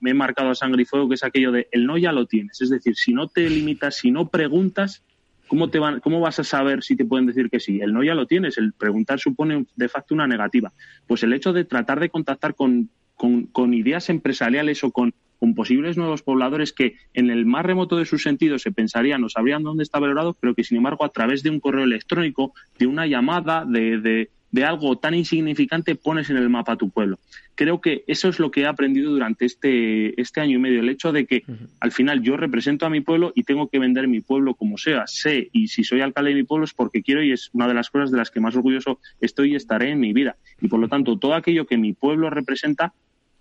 he 0.01 0.15
marcado 0.15 0.51
a 0.51 0.55
sangre 0.55 0.83
y 0.83 0.85
fuego, 0.85 1.09
que 1.09 1.17
es 1.17 1.25
aquello 1.25 1.51
de 1.51 1.67
el 1.73 1.87
no 1.87 1.99
ya 1.99 2.13
lo 2.13 2.27
tienes. 2.27 2.61
Es 2.61 2.71
decir, 2.71 2.95
si 2.95 3.13
no 3.13 3.27
te 3.27 3.51
limitas, 3.51 3.97
si 3.97 4.13
no 4.13 4.29
preguntas, 4.29 5.03
¿cómo, 5.49 5.71
te 5.71 5.81
van, 5.81 5.99
¿cómo 5.99 6.21
vas 6.21 6.39
a 6.39 6.45
saber 6.45 6.85
si 6.85 6.95
te 6.95 7.05
pueden 7.05 7.27
decir 7.27 7.51
que 7.51 7.59
sí? 7.59 7.81
El 7.81 7.95
no 7.95 8.05
ya 8.05 8.15
lo 8.15 8.27
tienes, 8.27 8.59
el 8.59 8.75
preguntar 8.75 9.19
supone 9.19 9.67
de 9.75 9.89
facto 9.89 10.15
una 10.15 10.29
negativa. 10.29 10.73
Pues 11.09 11.25
el 11.25 11.33
hecho 11.33 11.53
de 11.53 11.65
tratar 11.65 11.99
de 11.99 12.11
contactar 12.11 12.55
con, 12.55 12.91
con, 13.17 13.47
con 13.47 13.75
ideas 13.75 14.09
empresariales 14.09 14.85
o 14.85 14.93
con 14.93 15.15
con 15.45 15.55
posibles 15.55 15.99
nuevos 15.99 16.23
pobladores 16.23 16.73
que 16.73 16.95
en 17.13 17.29
el 17.29 17.45
más 17.45 17.67
remoto 17.67 17.99
de 17.99 18.07
sus 18.07 18.23
sentidos 18.23 18.63
se 18.63 18.73
pensarían 18.73 19.23
o 19.25 19.29
sabrían 19.29 19.63
dónde 19.63 19.83
está 19.83 20.01
Belorado, 20.01 20.35
pero 20.41 20.55
que 20.55 20.65
sin 20.65 20.79
embargo 20.79 21.05
a 21.05 21.11
través 21.11 21.43
de 21.43 21.51
un 21.51 21.61
correo 21.61 21.85
electrónico, 21.85 22.55
de 22.79 22.87
una 22.87 23.07
llamada, 23.07 23.67
de, 23.67 24.31
de, 24.51 24.65
algo 24.65 24.97
tan 24.97 25.13
insignificante 25.13 25.97
pones 25.97 26.31
en 26.31 26.39
el 26.39 26.49
mapa 26.49 26.77
tu 26.77 26.89
pueblo. 26.89 27.19
Creo 27.57 27.83
que 27.83 28.05
eso 28.07 28.31
es 28.31 28.39
lo 28.39 28.51
que 28.51 28.63
he 28.63 28.67
aprendido 28.67 29.11
durante 29.11 29.45
este, 29.45 30.19
este 30.19 30.41
año 30.41 30.57
y 30.57 30.61
medio, 30.61 30.81
el 30.81 30.89
hecho 30.89 31.13
de 31.13 31.27
que 31.27 31.43
al 31.79 31.93
final 31.93 32.23
yo 32.23 32.39
represento 32.39 32.87
a 32.87 32.91
mi 32.91 33.03
pueblo 33.03 33.31
y 33.35 33.43
tengo 33.43 33.69
que 33.69 33.79
vender 33.79 34.09
mi 34.09 34.23
pueblo 34.23 34.55
como 34.55 34.79
sea, 34.79 35.07
sé, 35.07 35.51
y 35.53 35.69
si 35.69 35.85
soy 35.85 36.01
alcalde 36.01 36.31
de 36.31 36.37
mi 36.37 36.45
pueblo 36.45 36.65
es 36.65 36.73
porque 36.73 37.03
quiero 37.03 37.23
y 37.23 37.33
es 37.33 37.51
una 37.53 37.69
de 37.69 37.75
las 37.75 37.91
cosas 37.91 38.11
de 38.11 38.17
las 38.17 38.31
que 38.31 38.41
más 38.41 38.57
orgulloso 38.57 38.99
estoy 39.21 39.53
y 39.53 39.57
estaré 39.57 39.91
en 39.91 40.01
mi 40.01 40.15
vida. 40.15 40.37
Y 40.63 40.69
por 40.69 40.81
lo 40.81 40.89
tanto, 40.89 41.19
todo 41.19 41.35
aquello 41.35 41.67
que 41.67 41.77
mi 41.77 41.93
pueblo 41.93 42.31
representa 42.31 42.95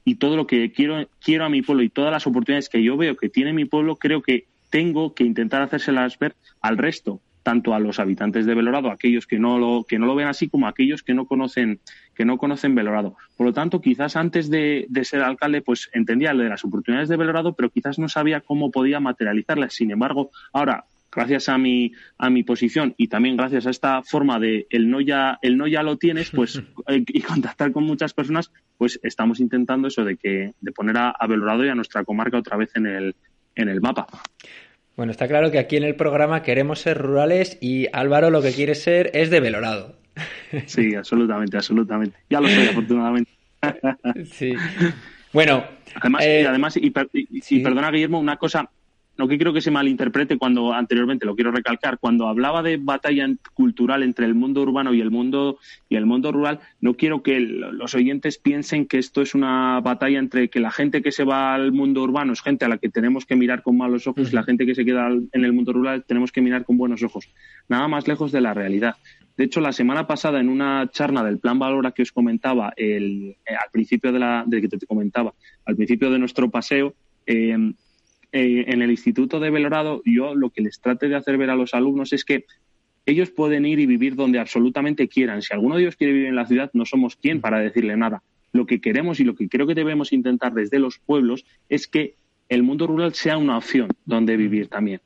y 0.06 0.16
todo 0.16 0.36
lo 0.36 0.47
que 0.47 0.72
quiero, 0.72 1.08
quiero 1.24 1.45
a 1.45 1.49
mi 1.49 1.62
pueblo 1.62 1.84
y 1.84 1.89
todas 1.89 2.12
las 2.12 2.28
oportunidades 2.28 2.70
que 2.70 2.84
yo 2.84 2.97
veo 2.97 3.16
que 3.16 3.30
tiene 3.30 3.54
mi 3.54 3.66
pueblo, 3.66 3.95
creo 3.95 4.22
que 4.22 4.45
tengo 4.70 5.14
que 5.14 5.24
intentar 5.24 5.62
hacérselas 5.62 6.18
ver 6.20 6.36
al 6.62 6.78
resto. 6.78 7.22
tanto 7.43 7.74
a 7.74 7.80
los 7.80 7.99
habitantes 7.99 8.45
de 8.45 8.56
Belorado, 8.56 8.89
aquellos 8.89 9.28
que 9.28 9.38
no 9.38 9.60
lo, 9.60 9.84
que 9.84 9.99
no 9.99 10.06
lo 10.06 10.16
ven 10.16 10.30
así, 10.30 10.47
como 10.47 10.66
a 10.66 10.70
aquellos 10.70 11.04
que 11.04 11.14
no 11.14 11.26
conocen, 11.26 11.82
que 12.16 12.24
no 12.24 12.38
conocen 12.38 12.74
Belorado. 12.74 13.18
Por 13.36 13.45
lo 13.45 13.51
tanto, 13.51 13.82
quizás 13.82 14.16
antes 14.16 14.49
de, 14.49 14.88
ser 15.04 15.22
alcalde, 15.22 15.62
pues 15.62 15.89
entendía 15.91 16.34
de 16.34 16.47
las 16.47 16.64
oportunidades 16.64 17.10
de 17.10 17.18
Belorado, 17.18 17.51
pero 17.54 17.70
quizás 17.70 17.99
no 17.99 18.08
sabía 18.08 18.39
cómo 18.39 18.72
podía 18.72 19.01
materializarlas. 19.01 19.74
Sin 19.74 19.91
embargo, 19.91 20.32
ahora 20.54 20.86
gracias 21.16 21.49
a 21.49 21.57
mi 21.57 21.91
a 22.18 22.30
mi 22.30 22.43
posición 22.43 22.93
y 22.97 23.07
también 23.07 23.38
gracias 23.38 23.68
a 23.68 23.70
esta 23.70 24.03
forma 24.03 24.39
de 24.39 24.68
el 24.70 24.89
no 24.89 25.01
ya 25.01 25.39
el 25.41 25.57
no 25.57 25.68
ya 25.68 25.84
lo 25.84 25.97
tienes 25.97 26.32
pues 26.32 26.61
eh, 26.88 27.03
y 27.07 27.22
contactar 27.22 27.72
con 27.72 27.84
muchas 27.84 28.14
personas 28.14 28.51
pues 28.78 28.99
estamos 29.03 29.39
intentando 29.39 29.88
eso 29.88 30.03
de 30.03 30.18
que 30.18 30.53
de 30.59 30.72
poner 30.72 30.97
a, 30.97 31.09
a 31.11 31.28
Belorado 31.28 31.66
y 31.66 31.70
a 31.70 31.76
nuestra 31.76 32.03
comarca 32.03 32.38
otra 32.38 32.57
vez 32.57 32.72
en 32.76 32.88
el 32.88 33.16
en 33.55 33.70
el 33.70 33.82
mapa 33.82 34.07
bueno, 34.95 35.11
está 35.11 35.28
claro 35.28 35.49
que 35.49 35.57
aquí 35.57 35.76
en 35.76 35.84
el 35.84 35.95
programa 35.95 36.43
queremos 36.43 36.80
ser 36.80 36.99
rurales 36.99 37.57
y 37.61 37.88
Álvaro 37.93 38.30
lo 38.30 38.43
que 38.43 38.51
quiere 38.51 38.76
ser 38.76 39.09
es 39.14 39.30
de 39.30 39.39
Belorado. 39.39 39.95
Sí, 40.68 40.93
absolutamente, 40.93 41.57
absolutamente. 41.57 42.16
Ya 42.30 42.39
lo 42.39 42.47
soy, 42.47 42.68
afortunadamente. 42.68 43.32
Sí. 44.32 44.53
Bueno. 45.32 45.64
Además, 45.95 46.24
eh, 46.26 46.45
además 46.47 46.78
y, 46.78 46.89
perdona, 47.61 47.91
Guillermo, 47.91 48.20
una 48.20 48.38
cosa 48.38 48.70
no 49.18 49.28
que 49.28 49.38
creo 49.38 49.53
que 49.53 49.61
se 49.61 49.72
malinterprete 49.72 50.38
cuando 50.38 50.74
anteriormente 50.74 51.26
lo 51.26 51.36
quiero 51.36 51.51
recalcar 51.51 51.99
cuando 51.99 52.28
hablaba 52.28 52.64
de 52.64 52.78
batalla 52.78 53.28
cultural 53.53 54.03
entre 54.03 54.26
el 54.26 54.34
mundo 54.34 54.61
urbano 54.61 54.93
y 54.93 55.01
el 55.01 55.11
mundo 55.11 55.59
y 55.89 55.95
el 55.95 56.05
mundo 56.05 56.32
rural 56.32 56.59
no 56.82 56.95
quiero 56.95 57.22
que 57.22 57.39
los 57.39 57.93
oyentes 57.95 58.38
piensen 58.38 58.86
que 58.88 58.97
esto 58.97 59.22
es 59.22 59.36
una 59.36 59.80
batalla 59.82 60.20
entre 60.20 60.49
que 60.49 60.59
la 60.59 60.72
gente 60.72 61.01
que 61.01 61.11
se 61.11 61.24
va 61.24 61.53
al 61.53 61.72
mundo 61.72 62.01
urbano 62.01 62.34
es 62.34 62.41
gente 62.41 62.66
a 62.66 62.70
la 62.70 62.78
que 62.78 62.89
tenemos 62.89 63.26
que 63.26 63.36
mirar 63.36 63.61
con 63.61 63.78
malos 63.78 64.07
ojos 64.07 64.32
y 64.32 64.36
la 64.36 64.43
gente 64.43 64.66
que 64.66 64.76
se 64.76 64.86
queda 64.86 65.07
en 65.07 65.45
el 65.45 65.53
mundo 65.53 65.74
rural 65.74 66.03
tenemos 66.05 66.32
que 66.32 66.41
mirar 66.41 66.66
con 66.66 66.78
buenos 66.78 67.03
ojos. 67.03 67.30
Nada 67.70 67.88
más 67.88 68.07
lejos 68.07 68.32
de 68.32 68.41
la 68.41 68.53
realidad. 68.53 68.95
De 69.38 69.45
hecho, 69.45 69.61
la 69.61 69.74
semana 69.74 70.05
pasada, 70.05 70.39
en 70.39 70.47
una 70.47 70.89
charla 70.91 71.24
del 71.24 71.39
plan 71.39 71.57
Valora 71.57 71.91
que 71.91 72.03
os 72.03 72.11
comentaba 72.11 72.72
el, 72.78 73.36
eh, 73.45 73.55
al 73.55 73.70
principio 73.72 74.11
de 74.11 74.20
la, 74.20 74.43
de 74.45 74.61
que 74.61 74.68
te 74.68 74.86
comentaba, 74.86 75.34
al 75.66 75.76
principio 75.76 76.11
de 76.11 76.20
nuestro 76.20 76.51
paseo, 76.51 76.93
eh, 77.26 77.74
eh, 78.34 78.66
en 78.68 78.82
el 78.82 78.90
Instituto 78.90 79.40
de 79.40 79.52
Belorado, 79.52 80.02
yo 80.06 80.34
lo 80.34 80.50
que 80.50 80.64
les 80.64 80.82
trate 80.82 81.08
de 81.08 81.16
hacer 81.16 81.38
ver 81.38 81.52
a 81.52 81.56
los 81.56 81.76
alumnos 81.76 82.14
es 82.14 82.26
que 82.26 82.46
ellos 83.06 83.30
pueden 83.30 83.66
ir 83.66 83.80
y 83.80 83.86
vivir 83.86 84.16
donde 84.16 84.40
absolutamente 84.40 85.08
quieran. 85.08 85.44
Si 85.44 85.54
alguno 85.54 85.76
de 85.76 85.84
ellos 85.84 85.96
quiere 85.96 86.14
vivir 86.14 86.30
en 86.30 86.36
la 86.36 86.48
ciudad, 86.48 86.72
no 86.74 86.84
somos 86.86 87.16
quien 87.16 87.42
para 87.42 87.60
decirle 87.60 87.96
nada. 87.96 88.24
Lo 88.52 88.66
que 88.66 88.82
queremos 88.82 89.20
y 89.20 89.24
lo 89.24 89.36
que 89.36 89.48
creo 89.48 89.68
que 89.68 89.76
debemos 89.76 90.14
intentar 90.14 90.54
desde 90.54 90.80
los 90.80 90.98
pueblos 90.98 91.46
es 91.70 91.88
que 91.88 92.16
el 92.50 92.64
mundo 92.64 92.88
rural 92.88 93.14
sea 93.14 93.38
una 93.38 93.56
opción 93.56 93.90
donde 94.06 94.36
vivir 94.36 94.68
también. 94.68 95.02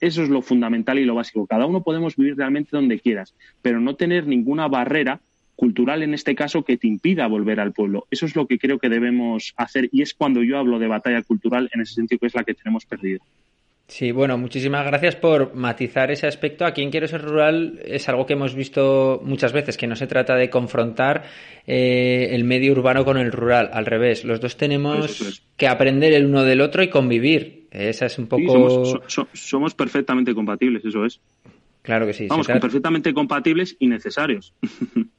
Eso 0.00 0.22
es 0.22 0.30
lo 0.30 0.40
fundamental 0.40 0.98
y 0.98 1.04
lo 1.04 1.14
básico. 1.14 1.46
Cada 1.46 1.66
uno 1.66 1.82
podemos 1.82 2.16
vivir 2.16 2.36
realmente 2.36 2.70
donde 2.72 2.98
quieras, 2.98 3.34
pero 3.60 3.78
no 3.78 3.94
tener 3.96 4.26
ninguna 4.26 4.68
barrera 4.68 5.20
cultural 5.60 6.02
en 6.02 6.14
este 6.14 6.34
caso 6.34 6.64
que 6.64 6.78
te 6.78 6.86
impida 6.86 7.26
volver 7.26 7.60
al 7.60 7.72
pueblo. 7.72 8.06
Eso 8.10 8.24
es 8.24 8.34
lo 8.34 8.46
que 8.46 8.58
creo 8.58 8.78
que 8.78 8.88
debemos 8.88 9.52
hacer 9.58 9.90
y 9.92 10.00
es 10.00 10.14
cuando 10.14 10.42
yo 10.42 10.56
hablo 10.56 10.78
de 10.78 10.88
batalla 10.88 11.22
cultural 11.22 11.68
en 11.74 11.82
ese 11.82 11.92
sentido 11.92 12.18
que 12.18 12.28
es 12.28 12.34
la 12.34 12.44
que 12.44 12.54
tenemos 12.54 12.86
perdido. 12.86 13.20
Sí, 13.86 14.10
bueno, 14.10 14.38
muchísimas 14.38 14.86
gracias 14.86 15.16
por 15.16 15.54
matizar 15.54 16.10
ese 16.10 16.26
aspecto. 16.26 16.64
Aquí 16.64 16.80
en 16.80 16.90
Quiero 16.90 17.08
ser 17.08 17.20
rural 17.20 17.78
es 17.84 18.08
algo 18.08 18.24
que 18.24 18.32
hemos 18.32 18.54
visto 18.54 19.20
muchas 19.22 19.52
veces, 19.52 19.76
que 19.76 19.86
no 19.86 19.96
se 19.96 20.06
trata 20.06 20.34
de 20.34 20.48
confrontar 20.48 21.24
eh, 21.66 22.28
el 22.30 22.44
medio 22.44 22.72
urbano 22.72 23.04
con 23.04 23.18
el 23.18 23.30
rural, 23.30 23.68
al 23.70 23.84
revés. 23.84 24.24
Los 24.24 24.40
dos 24.40 24.56
tenemos 24.56 25.42
que 25.58 25.68
aprender 25.68 26.14
el 26.14 26.24
uno 26.24 26.42
del 26.42 26.62
otro 26.62 26.82
y 26.82 26.88
convivir. 26.88 27.66
Esa 27.70 28.06
es 28.06 28.18
un 28.18 28.28
poco. 28.28 29.02
somos, 29.32 29.74
perfectamente 29.74 30.34
compatibles, 30.34 30.82
eso 30.86 31.04
es. 31.04 31.20
Claro 31.82 32.06
que 32.06 32.14
sí. 32.14 32.28
Vamos, 32.28 32.46
perfectamente 32.46 33.12
compatibles 33.12 33.76
y 33.78 33.88
necesarios. 33.88 34.54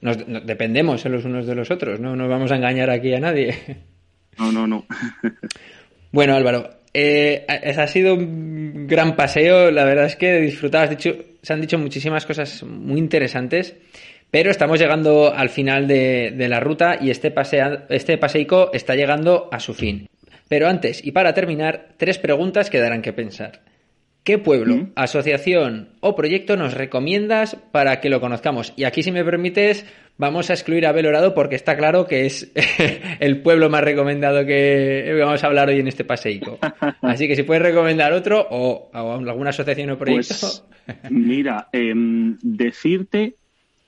nos, 0.00 0.16
dependemos 0.46 1.04
los 1.04 1.24
unos 1.24 1.46
de 1.46 1.54
los 1.54 1.70
otros, 1.70 2.00
no 2.00 2.16
nos 2.16 2.28
vamos 2.28 2.50
a 2.52 2.56
engañar 2.56 2.90
aquí 2.90 3.14
a 3.14 3.20
nadie. 3.20 3.54
No, 4.38 4.52
no, 4.52 4.66
no. 4.66 4.86
bueno, 6.12 6.34
Álvaro, 6.34 6.70
eh, 6.94 7.44
ha 7.48 7.86
sido 7.86 8.14
un 8.14 8.86
gran 8.86 9.16
paseo, 9.16 9.70
la 9.70 9.84
verdad 9.84 10.06
es 10.06 10.16
que 10.16 10.40
disfrutado, 10.40 10.88
dicho, 10.88 11.14
se 11.42 11.52
han 11.52 11.60
dicho 11.60 11.78
muchísimas 11.78 12.26
cosas 12.26 12.62
muy 12.62 12.98
interesantes, 12.98 13.76
pero 14.30 14.50
estamos 14.50 14.78
llegando 14.78 15.34
al 15.34 15.50
final 15.50 15.86
de, 15.86 16.32
de 16.36 16.48
la 16.48 16.60
ruta 16.60 16.98
y 17.00 17.10
este, 17.10 17.30
pasea, 17.30 17.86
este 17.90 18.16
paseico 18.16 18.70
está 18.72 18.94
llegando 18.94 19.48
a 19.52 19.60
su 19.60 19.74
fin. 19.74 20.08
Pero 20.48 20.68
antes, 20.68 21.04
y 21.04 21.12
para 21.12 21.34
terminar, 21.34 21.90
tres 21.96 22.18
preguntas 22.18 22.70
que 22.70 22.80
darán 22.80 23.02
que 23.02 23.12
pensar. 23.12 23.60
¿Qué 24.24 24.36
pueblo, 24.36 24.88
asociación 24.96 25.88
o 26.00 26.14
proyecto 26.14 26.56
nos 26.56 26.74
recomiendas 26.74 27.56
para 27.72 28.00
que 28.00 28.10
lo 28.10 28.20
conozcamos? 28.20 28.74
Y 28.76 28.84
aquí, 28.84 29.02
si 29.02 29.12
me 29.12 29.24
permites, 29.24 29.86
vamos 30.18 30.50
a 30.50 30.52
excluir 30.52 30.86
a 30.86 30.92
Belorado 30.92 31.34
porque 31.34 31.56
está 31.56 31.74
claro 31.76 32.06
que 32.06 32.26
es 32.26 32.52
el 33.20 33.40
pueblo 33.40 33.70
más 33.70 33.82
recomendado 33.82 34.44
que 34.44 35.16
vamos 35.18 35.42
a 35.42 35.46
hablar 35.46 35.70
hoy 35.70 35.80
en 35.80 35.88
este 35.88 36.04
paseíto. 36.04 36.58
Así 37.00 37.28
que 37.28 37.34
si 37.34 37.44
puedes 37.44 37.62
recomendar 37.62 38.12
otro 38.12 38.46
o, 38.50 38.90
alguna 38.92 39.50
asociación 39.50 39.90
o 39.90 39.98
proyecto. 39.98 40.34
Pues, 40.38 40.64
mira, 41.10 41.68
em, 41.72 42.36
decirte 42.42 43.36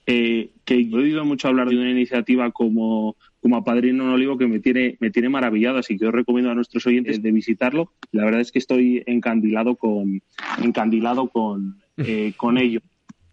eh, 0.07 0.49
que 0.65 0.73
he 0.73 0.95
oído 0.95 1.23
mucho 1.25 1.47
hablar 1.47 1.69
de 1.69 1.77
una 1.77 1.91
iniciativa 1.91 2.49
como 2.51 3.15
como 3.43 3.57
a 3.57 3.63
Padrino 3.63 4.05
en 4.05 4.09
Olivo 4.09 4.37
que 4.37 4.47
me 4.47 4.61
tiene, 4.61 4.97
me 5.01 5.11
tiene 5.11 5.27
maravillado, 5.27 5.77
así 5.77 5.99
que 5.99 6.07
os 6.07 6.13
recomiendo 6.13 6.49
a 6.49 6.55
nuestros 6.55 6.87
oyentes 6.87 7.21
de 7.21 7.31
visitarlo. 7.31 7.91
La 8.13 8.23
verdad 8.23 8.39
es 8.39 8.53
que 8.53 8.59
estoy 8.59 9.03
encandilado 9.05 9.75
con, 9.75 10.23
encandilado 10.63 11.27
con, 11.27 11.81
eh, 11.97 12.33
con 12.37 12.57
ello. 12.57 12.79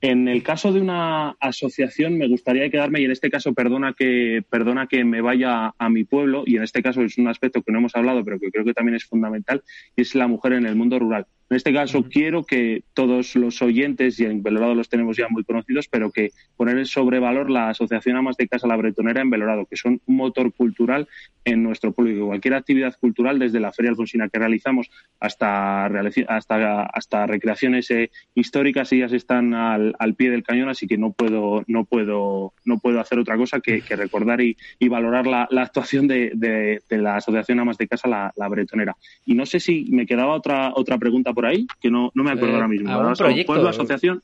En 0.03 0.29
el 0.29 0.43
caso 0.43 0.73
de 0.73 0.81
una 0.81 1.37
asociación 1.41 2.19
me 2.19 2.27
gustaría 2.27 2.71
quedarme 2.71 3.01
y 3.01 3.05
en 3.05 3.11
este 3.13 3.31
caso 3.31 3.53
perdona 3.53 3.93
que 3.93 4.43
perdona 4.49 4.87
que 4.87 5.05
me 5.05 5.21
vaya 5.21 5.75
a 5.79 5.89
mi 5.91 6.05
pueblo 6.05 6.43
y 6.47 6.57
en 6.57 6.63
este 6.63 6.83
caso 6.83 7.03
es 7.03 7.19
un 7.19 7.29
aspecto 7.29 7.63
que 7.63 7.71
no 7.71 7.81
hemos 7.81 7.95
hablado 7.95 8.25
pero 8.25 8.41
que 8.41 8.51
creo 8.51 8.65
que 8.65 8.73
también 8.73 8.97
es 8.97 9.05
fundamental 9.05 9.63
y 9.95 10.01
es 10.01 10.15
la 10.15 10.27
mujer 10.27 10.55
en 10.55 10.65
el 10.65 10.75
mundo 10.75 10.99
rural. 10.99 11.27
En 11.51 11.57
este 11.57 11.73
caso, 11.73 12.05
quiero 12.09 12.45
que 12.45 12.85
todos 12.95 13.35
los 13.35 13.61
oyentes, 13.61 14.21
y 14.21 14.25
en 14.25 14.41
Belorado 14.41 14.77
los 14.77 14.89
tenemos 14.89 15.17
ya 15.17 15.27
muy 15.29 15.43
conocidos, 15.43 15.89
pero 15.89 16.13
que 16.13 16.31
poner 16.57 16.87
sobre 16.87 17.19
valor 17.19 17.51
la 17.51 17.71
Asociación 17.71 18.17
Amas 18.17 18.37
de 18.37 18.47
Casa 18.47 18.69
La 18.69 18.77
Bretonera 18.77 19.21
en 19.21 19.31
Belorado, 19.31 19.67
que 19.67 19.77
son 19.77 20.01
un 20.07 20.17
motor 20.17 20.53
cultural 20.55 21.09
en 21.45 21.65
nuestro 21.65 21.91
pueblo. 21.91 22.13
Y 22.13 22.21
cualquier 22.21 22.55
actividad 22.55 22.97
cultural, 23.01 23.41
desde 23.41 23.59
la 23.59 23.73
Feria 23.73 23.91
Alfonsina 23.91 24.29
que 24.29 24.39
realizamos 24.39 24.91
hasta, 25.19 25.87
hasta, 26.29 26.83
hasta 26.85 27.27
recreaciones 27.27 27.91
eh, 27.91 28.13
históricas, 28.37 28.93
ellas 28.93 29.13
están 29.13 29.53
al, 29.53 30.15
pie 30.17 30.31
del 30.31 30.45
cañón, 30.45 30.69
así 30.69 30.87
que 30.87 30.99
no 30.99 31.11
puedo, 31.11 31.65
no 31.67 31.85
puedo, 31.85 32.53
no 32.65 32.79
puedo 32.79 33.01
hacer 33.01 33.19
otra 33.19 33.37
cosa 33.37 33.59
que, 33.59 33.83
recordar 33.97 34.41
y, 34.41 34.57
valorar 34.89 35.27
la, 35.27 35.49
actuación 35.63 36.07
de, 36.07 36.81
la 36.91 37.17
Asociación 37.17 37.59
Amas 37.59 37.77
de 37.77 37.89
Casa 37.89 38.07
La, 38.07 38.33
la 38.37 38.47
Bretonera. 38.47 38.97
Y 39.27 39.35
no 39.35 39.47
sé 39.47 39.59
si 39.59 39.87
me 39.91 40.07
quedaba 40.07 40.35
otra, 40.35 40.73
otra 40.77 40.97
pregunta 40.97 41.33
por 41.33 41.40
ahí, 41.47 41.67
que 41.81 41.91
no, 41.91 42.11
no 42.15 42.25
me 42.25 42.31
acuerdo 42.31 42.53
eh, 42.53 42.57
ahora 42.57 42.69
mismo. 42.69 42.91
¿Algún 42.91 43.15
proyecto? 43.15 43.53
¿Pueblo, 43.53 43.69
asociación? 43.69 44.23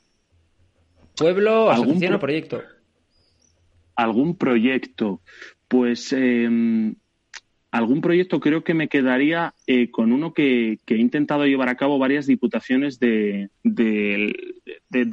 ¿Pueblo, 1.16 1.70
asociación 1.70 2.14
o 2.14 2.18
proyecto? 2.18 2.62
¿Algún 3.94 4.36
proyecto? 4.36 5.20
Pues 5.68 6.12
em, 6.12 6.94
algún 7.70 8.00
proyecto 8.00 8.40
creo 8.40 8.62
que 8.62 8.74
me 8.74 8.88
quedaría 8.88 9.54
eh, 9.66 9.90
con 9.90 10.12
uno 10.12 10.32
que, 10.32 10.78
he 10.86 10.94
intentado 10.94 11.46
llevar 11.46 11.68
a 11.68 11.76
cabo 11.76 11.98
varias 11.98 12.26
diputaciones 12.26 12.98
de, 12.98 13.50
de, 13.62 14.32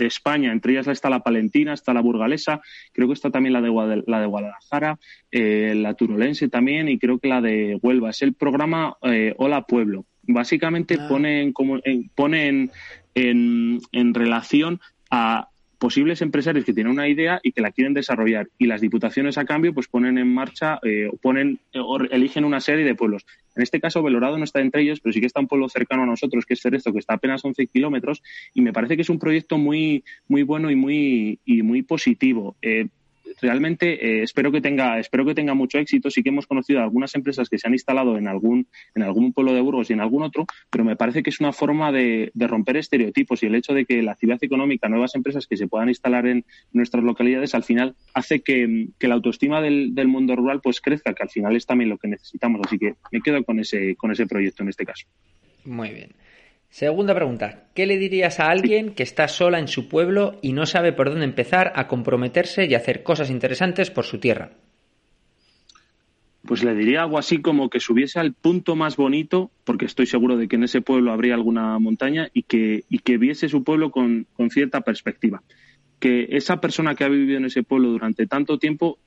España. 0.06 0.52
Entre 0.52 0.74
ellas 0.74 0.88
está 0.88 1.10
la 1.10 1.24
Palentina, 1.24 1.74
está 1.74 1.94
la 1.94 2.02
Burgalesa, 2.02 2.62
creo 2.92 3.08
que 3.08 3.14
está 3.14 3.32
también 3.32 3.54
la 3.54 3.62
de, 3.62 4.04
la 4.06 4.20
de 4.20 4.28
Guadalajara, 4.28 5.00
eh, 5.32 5.74
la 5.76 5.94
Turolense 5.94 6.50
también 6.50 6.90
y 6.90 7.00
creo 7.00 7.20
que 7.20 7.30
la 7.30 7.42
de 7.42 7.80
Huelva. 7.82 8.10
Es 8.10 8.22
el 8.22 8.34
programa 8.34 8.98
Hola 9.38 9.64
Pueblo. 9.64 10.06
Básicamente 10.24 10.98
ah. 11.00 11.08
ponen, 11.08 11.54
como, 11.54 11.80
en, 11.84 12.10
ponen 12.16 12.72
en, 13.16 13.80
en 13.92 14.14
relación 14.14 14.80
a 15.10 15.50
posibles 15.84 16.22
empresarios 16.22 16.64
que 16.64 16.72
tienen 16.72 16.94
una 16.94 17.10
idea 17.10 17.42
y 17.44 17.52
que 17.52 17.60
la 17.60 17.72
quieren 17.72 17.94
desarrollar. 17.94 18.48
Y 18.58 18.68
las 18.68 18.80
diputaciones 18.80 19.38
a 19.38 19.44
cambio 19.44 19.74
pues 19.74 19.90
ponen 19.90 20.18
en 20.18 20.34
marcha 20.34 20.80
eh, 20.82 21.10
ponen 21.22 21.60
o 21.76 22.00
eligen 22.00 22.46
una 22.46 22.62
serie 22.62 22.86
de 22.86 22.96
pueblos. 22.96 23.26
En 23.54 23.64
este 23.64 23.82
caso 23.82 24.02
Belorado 24.02 24.38
no 24.38 24.46
está 24.46 24.62
entre 24.62 24.84
ellos 24.84 25.02
pero 25.02 25.12
sí 25.12 25.20
que 25.20 25.26
está 25.26 25.42
un 25.42 25.50
pueblo 25.50 25.68
cercano 25.68 26.04
a 26.04 26.06
nosotros 26.06 26.46
que 26.46 26.54
es 26.54 26.62
Cerezo 26.62 26.94
que 26.94 27.00
está 27.00 27.16
a 27.16 27.18
apenas 27.18 27.44
11 27.44 27.68
kilómetros 27.68 28.24
y 28.54 28.62
me 28.62 28.72
parece 28.72 28.96
que 28.96 29.02
es 29.02 29.10
un 29.10 29.20
proyecto 29.20 29.58
muy 29.58 30.06
muy 30.30 30.44
bueno 30.44 30.72
y 30.72 30.78
muy 30.78 31.40
y 31.44 31.64
muy 31.64 31.82
positivo. 31.82 32.56
Eh, 32.62 32.88
realmente 33.42 34.20
eh, 34.20 34.24
espero 34.24 34.52
que 34.52 34.62
tenga 34.62 35.00
espero 35.00 35.26
que 35.26 35.36
tenga 35.36 35.54
mucho 35.54 35.78
éxito. 35.80 36.10
Sí 36.10 36.24
que 36.24 36.30
hemos 36.30 36.48
conocido 36.48 36.82
algunas 36.82 37.16
empresas 37.16 37.50
que 37.50 37.58
se 37.58 37.68
han 37.68 37.74
instalado 37.74 38.18
en 38.18 38.28
algún 38.28 38.68
en 38.96 39.04
algún 39.04 39.34
pueblo 39.34 39.54
de 39.54 39.62
Burgos 39.62 39.90
y 39.90 39.94
en 39.94 40.02
algún 40.02 40.24
otro, 40.24 40.46
pero 40.70 40.84
me 40.84 40.96
parece 40.96 41.24
que 41.24 41.30
es 41.30 41.40
una 41.40 41.54
forma 41.54 41.92
de, 41.92 42.32
romper 42.36 42.78
estereotipos 42.78 43.42
y 43.42 43.48
el 43.48 43.56
hecho 43.56 43.74
de 43.74 43.86
que 43.86 44.02
la 44.04 44.14
actividad 44.14 44.44
económica, 44.44 44.90
nuevas 44.90 45.16
empresas 45.16 45.48
que 45.48 45.58
se 45.58 45.68
puedan 45.68 45.90
instalar 45.90 46.28
en 46.28 46.46
nuestras 46.72 47.04
localidades, 47.04 47.56
al 47.56 47.64
final 47.64 47.96
hace 48.14 48.42
que, 48.42 48.90
la 49.00 49.16
autoestima 49.16 49.62
del, 49.62 49.94
del, 49.96 50.08
mundo 50.08 50.36
rural 50.36 50.62
pues 50.62 50.82
crezca, 50.82 51.14
que 51.14 51.24
al 51.24 51.30
final 51.30 51.56
es 51.56 51.66
también 51.66 51.90
lo 51.90 51.98
que 51.98 52.08
necesitamos. 52.08 52.62
Así 52.66 52.78
que 52.78 52.96
me 53.12 53.22
quedo 53.22 53.44
con 53.44 53.60
ese 53.60 53.96
con 53.96 54.12
ese 54.12 54.26
proyecto 54.28 54.64
en 54.64 54.70
este 54.70 54.86
caso. 54.86 55.06
Muy 55.66 55.92
bien. 55.92 56.23
Segunda 56.74 57.14
pregunta, 57.14 57.66
¿qué 57.76 57.86
le 57.86 58.00
dirías 58.00 58.40
a 58.40 58.50
alguien 58.50 58.96
que 58.96 59.04
está 59.04 59.28
sola 59.28 59.60
en 59.60 59.68
su 59.68 59.88
pueblo 59.88 60.40
y 60.42 60.54
no 60.54 60.66
sabe 60.66 60.92
por 60.92 61.08
dónde 61.08 61.24
empezar 61.24 61.72
a 61.76 61.88
comprometerse 61.88 62.66
y 62.66 62.74
hacer 62.74 63.04
cosas 63.04 63.30
interesantes 63.30 63.92
por 63.92 64.06
su 64.06 64.18
tierra? 64.18 64.54
Pues 66.42 66.64
le 66.64 66.74
diría 66.74 67.04
algo 67.04 67.20
así 67.20 67.44
como 67.44 67.70
que 67.70 67.80
subiese 67.80 68.20
al 68.20 68.34
punto 68.34 68.76
más 68.76 68.98
bonito, 68.98 69.52
porque 69.66 69.86
estoy 69.86 70.08
seguro 70.08 70.36
de 70.36 70.48
que 70.48 70.56
en 70.56 70.64
ese 70.64 70.82
pueblo 70.82 71.12
habría 71.12 71.36
alguna 71.36 71.78
montaña, 71.78 72.30
y 72.34 72.42
que, 72.42 72.86
y 72.90 72.98
que 72.98 73.20
viese 73.20 73.50
su 73.50 73.64
pueblo 73.64 73.92
con, 73.92 74.26
con 74.36 74.50
cierta 74.50 74.82
perspectiva. 74.82 75.44
Que 76.00 76.26
esa 76.32 76.60
persona 76.60 76.96
que 76.96 77.04
ha 77.04 77.08
vivido 77.08 77.38
en 77.38 77.46
ese 77.46 77.62
pueblo 77.62 77.90
durante 77.90 78.26
tanto 78.26 78.58
tiempo 78.58 78.98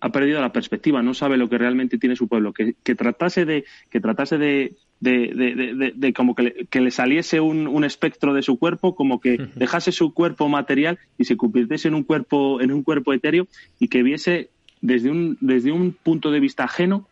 ha 0.00 0.10
perdido 0.10 0.40
la 0.40 0.52
perspectiva, 0.52 1.02
no 1.02 1.14
sabe 1.14 1.36
lo 1.36 1.48
que 1.48 1.58
realmente 1.58 1.98
tiene 1.98 2.16
su 2.16 2.28
pueblo, 2.28 2.52
que, 2.52 2.74
que 2.82 2.94
tratase 2.94 3.44
de, 3.44 3.64
que 3.90 4.00
tratase 4.00 4.38
de, 4.38 4.76
de, 5.00 5.32
de, 5.34 5.92
de 5.94 6.12
como 6.12 6.34
que 6.34 6.42
le, 6.42 6.66
que 6.66 6.80
le 6.80 6.90
saliese 6.90 7.40
un, 7.40 7.66
un, 7.66 7.84
espectro 7.84 8.34
de 8.34 8.42
su 8.42 8.58
cuerpo, 8.58 8.94
como 8.94 9.20
que 9.20 9.38
dejase 9.56 9.92
su 9.92 10.14
cuerpo 10.14 10.48
material 10.48 10.98
y 11.18 11.24
se 11.24 11.36
convirtiese 11.36 11.88
en 11.88 11.94
un 11.94 12.04
cuerpo, 12.04 12.60
en 12.60 12.72
un 12.72 12.82
cuerpo 12.82 13.12
etéreo 13.12 13.48
y 13.78 13.88
que 13.88 14.02
viese 14.02 14.50
desde 14.80 15.10
un, 15.10 15.36
desde 15.40 15.72
un 15.72 15.92
punto 15.92 16.30
de 16.30 16.40
vista 16.40 16.64
ajeno 16.64 17.08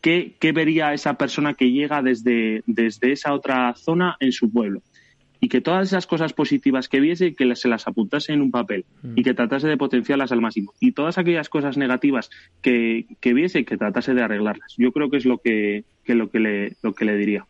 qué, 0.00 0.34
qué 0.38 0.52
vería 0.52 0.94
esa 0.94 1.14
persona 1.14 1.54
que 1.54 1.70
llega 1.72 2.02
desde, 2.02 2.62
desde 2.66 3.12
esa 3.12 3.32
otra 3.34 3.74
zona 3.74 4.16
en 4.20 4.32
su 4.32 4.50
pueblo 4.50 4.82
y 5.42 5.48
que 5.48 5.60
todas 5.60 5.88
esas 5.88 6.06
cosas 6.06 6.32
positivas 6.32 6.88
que 6.88 7.00
viese, 7.00 7.34
que 7.34 7.56
se 7.56 7.66
las 7.66 7.88
apuntase 7.88 8.32
en 8.32 8.42
un 8.42 8.52
papel 8.52 8.84
mm. 9.02 9.14
y 9.16 9.24
que 9.24 9.34
tratase 9.34 9.66
de 9.66 9.76
potenciarlas 9.76 10.30
al 10.30 10.40
máximo. 10.40 10.72
Y 10.78 10.92
todas 10.92 11.18
aquellas 11.18 11.48
cosas 11.48 11.76
negativas 11.76 12.30
que, 12.62 13.06
que 13.20 13.34
viese, 13.34 13.64
que 13.64 13.76
tratase 13.76 14.14
de 14.14 14.22
arreglarlas. 14.22 14.72
Yo 14.78 14.92
creo 14.92 15.10
que 15.10 15.16
es 15.16 15.26
lo 15.26 15.38
que, 15.38 15.82
que 16.04 16.14
lo 16.14 16.30
que 16.30 16.38
le, 16.38 16.76
lo 16.82 16.94
que 16.94 17.04
le 17.04 17.16
diría. 17.16 17.44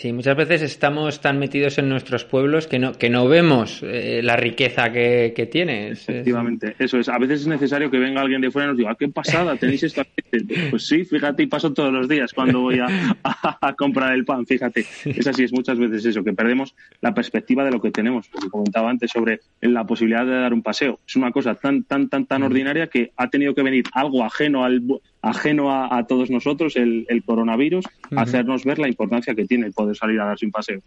Sí, 0.00 0.14
muchas 0.14 0.34
veces 0.34 0.62
estamos 0.62 1.20
tan 1.20 1.38
metidos 1.38 1.76
en 1.76 1.90
nuestros 1.90 2.24
pueblos 2.24 2.66
que 2.66 2.78
no, 2.78 2.92
que 2.92 3.10
no 3.10 3.28
vemos 3.28 3.82
eh, 3.82 4.22
la 4.24 4.34
riqueza 4.34 4.90
que, 4.90 5.34
que 5.36 5.44
tiene. 5.44 5.90
Efectivamente, 5.90 6.74
eso 6.78 6.98
es. 6.98 7.10
A 7.10 7.18
veces 7.18 7.42
es 7.42 7.46
necesario 7.46 7.90
que 7.90 7.98
venga 7.98 8.22
alguien 8.22 8.40
de 8.40 8.50
fuera 8.50 8.64
y 8.64 8.68
nos 8.70 8.78
diga, 8.78 8.94
¿qué 8.94 9.08
pasada? 9.08 9.56
¿Tenéis 9.56 9.82
esto? 9.82 10.02
Pues 10.70 10.86
sí, 10.86 11.04
fíjate, 11.04 11.42
y 11.42 11.46
paso 11.48 11.72
todos 11.72 11.92
los 11.92 12.08
días 12.08 12.32
cuando 12.32 12.60
voy 12.60 12.78
a, 12.78 12.86
a, 13.60 13.74
comprar 13.74 14.14
el 14.14 14.24
pan, 14.24 14.46
fíjate. 14.46 14.86
Es 15.04 15.26
así, 15.26 15.42
es 15.42 15.52
muchas 15.52 15.76
veces 15.76 16.06
eso, 16.06 16.22
que 16.22 16.32
perdemos 16.32 16.74
la 17.00 17.12
perspectiva 17.12 17.64
de 17.64 17.72
lo 17.72 17.80
que 17.80 17.90
tenemos. 17.90 18.28
Como 18.28 18.48
comentaba 18.48 18.88
antes 18.88 19.10
sobre 19.10 19.40
la 19.60 19.84
posibilidad 19.84 20.24
de 20.24 20.32
dar 20.32 20.54
un 20.54 20.62
paseo. 20.62 21.00
Es 21.06 21.16
una 21.16 21.32
cosa 21.32 21.56
tan, 21.56 21.82
tan, 21.82 22.08
tan, 22.08 22.26
tan 22.26 22.42
ordinaria 22.44 22.86
que 22.86 23.10
ha 23.16 23.28
tenido 23.28 23.54
que 23.54 23.62
venir 23.62 23.84
algo 23.92 24.24
ajeno 24.24 24.64
al, 24.64 24.82
ajeno 25.22 25.70
a, 25.70 25.98
a 25.98 26.06
todos 26.06 26.30
nosotros, 26.30 26.76
el, 26.76 27.06
el 27.08 27.22
coronavirus, 27.24 27.86
uh 27.86 28.14
-huh. 28.14 28.22
hacernos 28.22 28.64
ver 28.64 28.78
la 28.78 28.88
importancia 28.88 29.34
que 29.34 29.44
tiene 29.44 29.66
el 29.66 29.72
poder 29.72 29.96
salir 29.96 30.20
a 30.20 30.26
darse 30.26 30.46
un 30.46 30.52
paseo. 30.52 30.80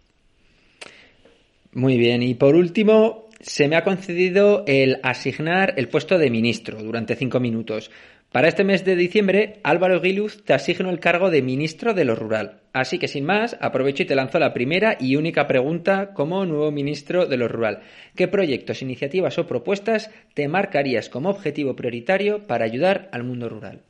Muy 1.72 1.98
bien, 1.98 2.22
y 2.22 2.34
por 2.34 2.54
último, 2.54 3.28
se 3.40 3.68
me 3.68 3.76
ha 3.76 3.84
concedido 3.84 4.64
el 4.66 5.00
asignar 5.02 5.74
el 5.76 5.88
puesto 5.88 6.18
de 6.18 6.30
ministro 6.30 6.82
durante 6.82 7.16
cinco 7.16 7.40
minutos. 7.40 7.90
Para 8.32 8.48
este 8.48 8.64
mes 8.64 8.84
de 8.84 8.96
diciembre, 8.96 9.60
Álvaro 9.62 10.00
Guiluz 10.00 10.42
te 10.44 10.54
asigno 10.54 10.90
el 10.90 10.98
cargo 10.98 11.30
de 11.30 11.40
ministro 11.40 11.94
de 11.94 12.04
lo 12.04 12.16
rural. 12.16 12.62
Así 12.72 12.98
que 12.98 13.06
sin 13.06 13.24
más, 13.24 13.56
aprovecho 13.60 14.02
y 14.02 14.06
te 14.06 14.16
lanzo 14.16 14.40
la 14.40 14.52
primera 14.52 14.96
y 14.98 15.14
única 15.14 15.46
pregunta 15.46 16.12
como 16.14 16.44
nuevo 16.44 16.72
ministro 16.72 17.26
de 17.26 17.36
lo 17.36 17.46
rural. 17.46 17.82
¿Qué 18.16 18.26
proyectos, 18.26 18.82
iniciativas 18.82 19.38
o 19.38 19.46
propuestas 19.46 20.10
te 20.34 20.48
marcarías 20.48 21.08
como 21.08 21.30
objetivo 21.30 21.76
prioritario 21.76 22.46
para 22.48 22.64
ayudar 22.64 23.08
al 23.12 23.22
mundo 23.22 23.48
rural? 23.48 23.82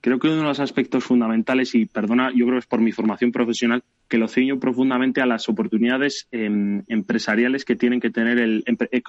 Creo 0.00 0.18
que 0.18 0.28
uno 0.28 0.36
de 0.36 0.42
los 0.44 0.60
aspectos 0.60 1.04
fundamentales, 1.04 1.74
y 1.74 1.86
perdona, 1.86 2.30
yo 2.30 2.46
creo 2.46 2.52
que 2.56 2.60
es 2.60 2.66
por 2.66 2.80
mi 2.80 2.92
formación 2.92 3.32
profesional, 3.32 3.82
que 4.08 4.18
lo 4.18 4.28
ciño 4.28 4.60
profundamente 4.60 5.20
a 5.20 5.26
las 5.26 5.48
oportunidades 5.48 6.28
eh, 6.30 6.82
empresariales 6.86 7.64
que 7.64 7.76
tienen 7.76 8.00
que 8.00 8.10
tener 8.10 8.38
el, 8.38 8.64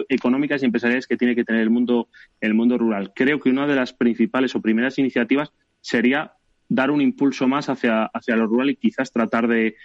económicas 0.09 0.61
y 0.61 0.65
empresariales 0.65 1.07
que 1.07 1.17
tiene 1.17 1.35
que 1.35 1.45
tener 1.45 1.61
el 1.61 1.69
mundo, 1.69 2.09
el 2.41 2.53
mundo 2.53 2.77
rural. 2.77 3.11
Creo 3.15 3.39
que 3.39 3.49
una 3.49 3.67
de 3.67 3.75
las 3.75 3.93
principales 3.93 4.55
o 4.55 4.61
primeras 4.61 4.97
iniciativas 4.97 5.51
sería 5.81 6.33
dar 6.69 6.91
un 6.91 7.01
impulso 7.01 7.47
más 7.47 7.67
hacia, 7.67 8.05
hacia 8.05 8.35
lo 8.35 8.45
rural 8.45 8.69
y 8.69 8.75
quizás 8.75 9.11
tratar 9.11 9.47
de, 9.47 9.75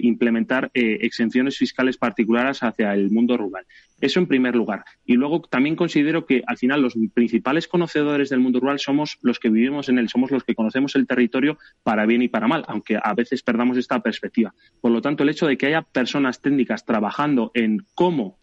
implementar 0.00 0.70
eh, 0.74 0.98
exenciones 1.02 1.56
fiscales 1.56 1.96
particulares 1.96 2.62
hacia 2.62 2.92
el 2.92 3.10
mundo 3.10 3.36
rural. 3.36 3.64
Eso 4.00 4.18
en 4.18 4.26
primer 4.26 4.54
lugar. 4.54 4.84
Y 5.06 5.14
luego 5.14 5.40
también 5.40 5.76
considero 5.76 6.26
que 6.26 6.42
al 6.46 6.58
final 6.58 6.82
los 6.82 6.94
principales 7.14 7.68
conocedores 7.68 8.28
del 8.28 8.40
mundo 8.40 8.60
rural 8.60 8.80
somos 8.80 9.18
los 9.22 9.38
que 9.38 9.48
vivimos 9.48 9.88
en 9.88 9.98
él, 9.98 10.08
somos 10.08 10.30
los 10.32 10.44
que 10.44 10.54
conocemos 10.54 10.96
el 10.96 11.06
territorio 11.06 11.56
para 11.82 12.04
bien 12.04 12.20
y 12.20 12.28
para 12.28 12.48
mal, 12.48 12.64
aunque 12.66 12.98
a 13.02 13.14
veces 13.14 13.42
perdamos 13.42 13.78
esta 13.78 14.00
perspectiva. 14.00 14.52
Por 14.80 14.90
lo 14.90 15.00
tanto, 15.00 15.22
el 15.22 15.30
hecho 15.30 15.46
de 15.46 15.56
que 15.56 15.66
haya 15.66 15.82
personas 15.82 16.42
técnicas 16.42 16.84
trabajando 16.84 17.52
en 17.54 17.86
cómo 17.94 18.38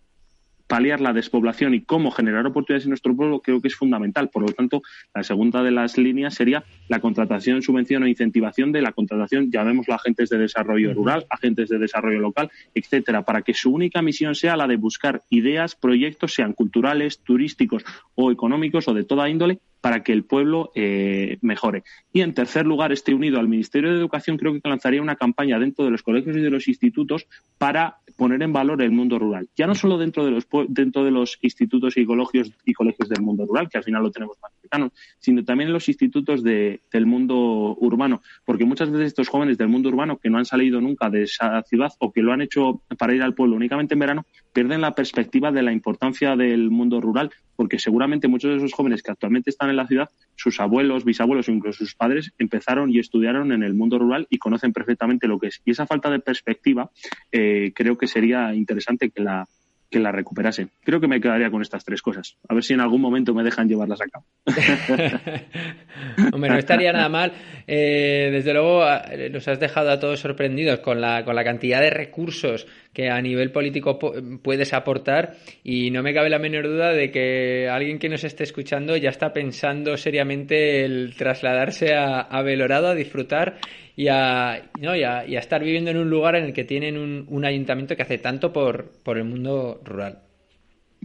paliar 0.71 1.01
la 1.01 1.11
despoblación 1.11 1.73
y 1.73 1.81
cómo 1.81 2.11
generar 2.11 2.47
oportunidades 2.47 2.85
en 2.85 2.91
nuestro 2.91 3.13
pueblo 3.13 3.41
creo 3.41 3.59
que 3.59 3.67
es 3.67 3.75
fundamental. 3.75 4.29
Por 4.29 4.43
lo 4.43 4.53
tanto, 4.53 4.81
la 5.13 5.21
segunda 5.21 5.63
de 5.63 5.71
las 5.71 5.97
líneas 5.97 6.33
sería 6.33 6.63
la 6.87 7.01
contratación, 7.01 7.61
subvención 7.61 8.03
o 8.03 8.07
incentivación 8.07 8.71
de 8.71 8.81
la 8.81 8.93
contratación, 8.93 9.51
llamémoslo 9.51 9.93
agentes 9.93 10.29
de 10.29 10.37
desarrollo 10.37 10.93
rural, 10.93 11.25
agentes 11.29 11.67
de 11.67 11.77
desarrollo 11.77 12.21
local, 12.21 12.49
etcétera, 12.73 13.23
para 13.25 13.41
que 13.41 13.53
su 13.53 13.69
única 13.69 14.01
misión 14.01 14.33
sea 14.33 14.55
la 14.55 14.65
de 14.65 14.77
buscar 14.77 15.23
ideas, 15.29 15.75
proyectos, 15.75 16.35
sean 16.35 16.53
culturales, 16.53 17.19
turísticos 17.19 17.83
o 18.15 18.31
económicos 18.31 18.87
o 18.87 18.93
de 18.93 19.03
toda 19.03 19.27
índole, 19.27 19.59
para 19.81 20.03
que 20.03 20.13
el 20.13 20.23
pueblo 20.23 20.71
eh, 20.75 21.37
mejore. 21.41 21.83
Y 22.13 22.21
en 22.21 22.33
tercer 22.33 22.65
lugar, 22.65 22.91
esté 22.91 23.13
unido 23.13 23.39
al 23.39 23.47
Ministerio 23.47 23.91
de 23.91 23.97
Educación, 23.97 24.37
creo 24.37 24.53
que 24.53 24.69
lanzaría 24.69 25.01
una 25.01 25.15
campaña 25.15 25.59
dentro 25.59 25.83
de 25.83 25.91
los 25.91 26.03
colegios 26.03 26.37
y 26.37 26.41
de 26.41 26.49
los 26.49 26.67
institutos 26.67 27.27
para 27.57 27.97
poner 28.15 28.43
en 28.43 28.53
valor 28.53 28.81
el 28.81 28.91
mundo 28.91 29.17
rural. 29.17 29.49
Ya 29.55 29.65
no 29.65 29.73
solo 29.73 29.97
dentro 29.97 30.23
de 30.23 30.31
los, 30.31 30.47
de 30.69 31.11
los 31.11 31.39
institutos 31.41 31.97
y 31.97 32.05
colegios, 32.05 32.51
y 32.65 32.73
colegios 32.73 33.09
del 33.09 33.21
mundo 33.21 33.45
rural, 33.45 33.69
que 33.69 33.79
al 33.79 33.83
final 33.83 34.03
lo 34.03 34.11
tenemos 34.11 34.37
más 34.41 34.51
cercano, 34.61 34.91
sino 35.19 35.43
también 35.43 35.69
en 35.69 35.73
los 35.73 35.89
institutos 35.89 36.43
de, 36.43 36.81
del 36.91 37.07
mundo 37.07 37.75
urbano, 37.79 38.21
porque 38.45 38.65
muchas 38.65 38.91
veces 38.91 39.07
estos 39.07 39.27
jóvenes 39.27 39.57
del 39.57 39.69
mundo 39.69 39.89
urbano 39.89 40.17
que 40.17 40.29
no 40.29 40.37
han 40.37 40.45
salido 40.45 40.79
nunca 40.79 41.09
de 41.09 41.23
esa 41.23 41.63
ciudad 41.63 41.91
o 41.99 42.11
que 42.11 42.21
lo 42.21 42.31
han 42.31 42.41
hecho 42.41 42.83
para 42.97 43.15
ir 43.15 43.23
al 43.23 43.33
pueblo 43.33 43.55
únicamente 43.55 43.95
en 43.95 43.99
verano, 43.99 44.25
pierden 44.53 44.81
la 44.81 44.95
perspectiva 44.95 45.51
de 45.51 45.61
la 45.61 45.71
importancia 45.71 46.35
del 46.35 46.69
mundo 46.69 47.01
rural, 47.01 47.31
porque 47.55 47.79
seguramente 47.79 48.27
muchos 48.27 48.51
de 48.51 48.57
esos 48.57 48.73
jóvenes 48.73 49.03
que 49.03 49.11
actualmente 49.11 49.49
están 49.49 49.69
en 49.69 49.77
la 49.77 49.87
ciudad, 49.87 50.09
sus 50.35 50.59
abuelos, 50.59 51.05
bisabuelos 51.05 51.47
o 51.47 51.51
incluso 51.51 51.85
sus 51.85 51.95
padres 51.95 52.31
empezaron 52.37 52.89
y 52.89 52.99
estudiaron 52.99 53.51
en 53.51 53.63
el 53.63 53.73
mundo 53.73 53.99
rural 53.99 54.27
y 54.29 54.37
conocen 54.37 54.73
perfectamente 54.73 55.27
lo 55.27 55.39
que 55.39 55.47
es. 55.47 55.61
Y 55.65 55.71
esa 55.71 55.85
falta 55.85 56.09
de 56.09 56.19
perspectiva 56.19 56.89
eh, 57.31 57.71
creo 57.75 57.97
que 57.97 58.07
sería 58.07 58.53
interesante 58.53 59.09
que 59.09 59.21
la, 59.21 59.47
que 59.91 59.99
la 59.99 60.11
recuperasen. 60.11 60.71
Creo 60.83 61.01
que 61.01 61.07
me 61.07 61.19
quedaría 61.19 61.51
con 61.51 61.61
estas 61.61 61.83
tres 61.83 62.01
cosas. 62.01 62.37
A 62.47 62.53
ver 62.53 62.63
si 62.63 62.73
en 62.73 62.79
algún 62.79 63.01
momento 63.01 63.33
me 63.33 63.43
dejan 63.43 63.67
llevarlas 63.67 63.99
a 64.01 64.07
cabo. 64.07 64.25
Hombre, 66.33 66.49
no 66.49 66.57
estaría 66.57 66.93
nada 66.93 67.09
mal. 67.09 67.33
Eh, 67.67 68.29
desde 68.31 68.53
luego 68.53 68.85
nos 69.31 69.47
has 69.49 69.59
dejado 69.59 69.91
a 69.91 69.99
todos 69.99 70.21
sorprendidos 70.21 70.79
con 70.79 71.01
la, 71.01 71.25
con 71.25 71.35
la 71.35 71.43
cantidad 71.43 71.81
de 71.81 71.89
recursos 71.89 72.67
que 72.93 73.09
a 73.09 73.21
nivel 73.21 73.51
político 73.51 73.97
puedes 74.43 74.73
aportar 74.73 75.35
y 75.63 75.91
no 75.91 76.03
me 76.03 76.13
cabe 76.13 76.29
la 76.29 76.39
menor 76.39 76.67
duda 76.67 76.91
de 76.91 77.11
que 77.11 77.69
alguien 77.69 77.99
que 77.99 78.09
nos 78.09 78.23
esté 78.23 78.43
escuchando 78.43 78.97
ya 78.97 79.09
está 79.09 79.31
pensando 79.33 79.95
seriamente 79.97 80.83
el 80.83 81.15
trasladarse 81.15 81.93
a, 81.93 82.19
a 82.19 82.41
Belorado 82.41 82.87
a 82.87 82.95
disfrutar 82.95 83.57
y 83.95 84.07
a, 84.09 84.69
no, 84.79 84.95
y 84.95 85.03
a, 85.03 85.25
y 85.25 85.35
a, 85.35 85.39
estar 85.39 85.63
viviendo 85.63 85.91
en 85.91 85.97
un 85.97 86.09
lugar 86.09 86.35
en 86.35 86.45
el 86.45 86.53
que 86.53 86.63
tienen 86.63 86.97
un, 86.97 87.25
un 87.29 87.45
ayuntamiento 87.45 87.95
que 87.95 88.03
hace 88.03 88.17
tanto 88.17 88.51
por, 88.51 88.91
por 89.03 89.17
el 89.17 89.23
mundo 89.23 89.79
rural. 89.85 90.19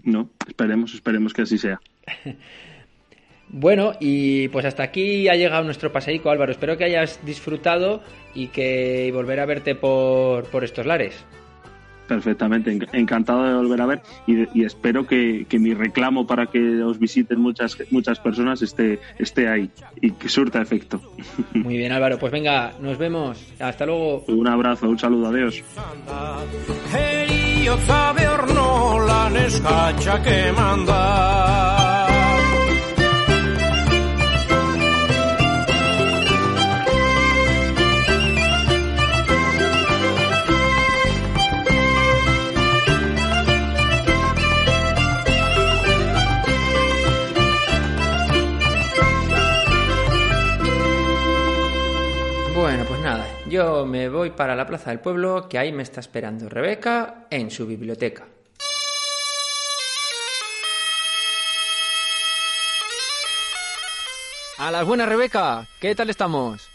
No, 0.02 0.30
esperemos, 0.46 0.94
esperemos 0.94 1.32
que 1.32 1.42
así 1.42 1.58
sea. 1.58 1.80
Bueno, 3.48 3.92
y 4.00 4.48
pues 4.48 4.64
hasta 4.64 4.82
aquí 4.82 5.28
ha 5.28 5.36
llegado 5.36 5.62
nuestro 5.62 5.92
paseico, 5.92 6.30
Álvaro. 6.30 6.50
Espero 6.50 6.76
que 6.76 6.84
hayas 6.84 7.24
disfrutado 7.24 8.02
y 8.34 8.48
que 8.48 9.08
volver 9.14 9.38
a 9.38 9.46
verte 9.46 9.76
por, 9.76 10.50
por 10.50 10.64
estos 10.64 10.84
lares. 10.84 11.24
Perfectamente, 12.06 12.78
encantado 12.92 13.44
de 13.44 13.54
volver 13.54 13.80
a 13.80 13.86
ver 13.86 14.02
y, 14.26 14.60
y 14.60 14.64
espero 14.64 15.06
que, 15.06 15.46
que, 15.48 15.58
mi 15.58 15.74
reclamo 15.74 16.26
para 16.26 16.46
que 16.46 16.82
os 16.82 16.98
visiten 16.98 17.40
muchas 17.40 17.76
muchas 17.90 18.20
personas 18.20 18.62
esté, 18.62 19.00
esté 19.18 19.48
ahí 19.48 19.70
y 20.00 20.12
que 20.12 20.28
surta 20.28 20.62
efecto. 20.62 21.00
Muy 21.54 21.76
bien 21.76 21.92
Álvaro, 21.92 22.18
pues 22.18 22.32
venga, 22.32 22.72
nos 22.80 22.98
vemos, 22.98 23.44
hasta 23.58 23.86
luego. 23.86 24.24
Un 24.28 24.46
abrazo, 24.46 24.88
un 24.88 24.98
saludo, 24.98 25.28
adiós. 25.28 25.62
Yo 53.48 53.86
me 53.86 54.08
voy 54.08 54.30
para 54.30 54.56
la 54.56 54.66
plaza 54.66 54.90
del 54.90 55.00
pueblo, 55.00 55.48
que 55.48 55.58
ahí 55.58 55.72
me 55.72 55.82
está 55.82 56.00
esperando 56.00 56.48
Rebeca 56.48 57.26
en 57.30 57.50
su 57.50 57.66
biblioteca. 57.66 58.26
A 64.58 64.70
las 64.70 64.86
buenas, 64.86 65.08
Rebeca. 65.08 65.66
¿Qué 65.80 65.94
tal 65.94 66.10
estamos? 66.10 66.66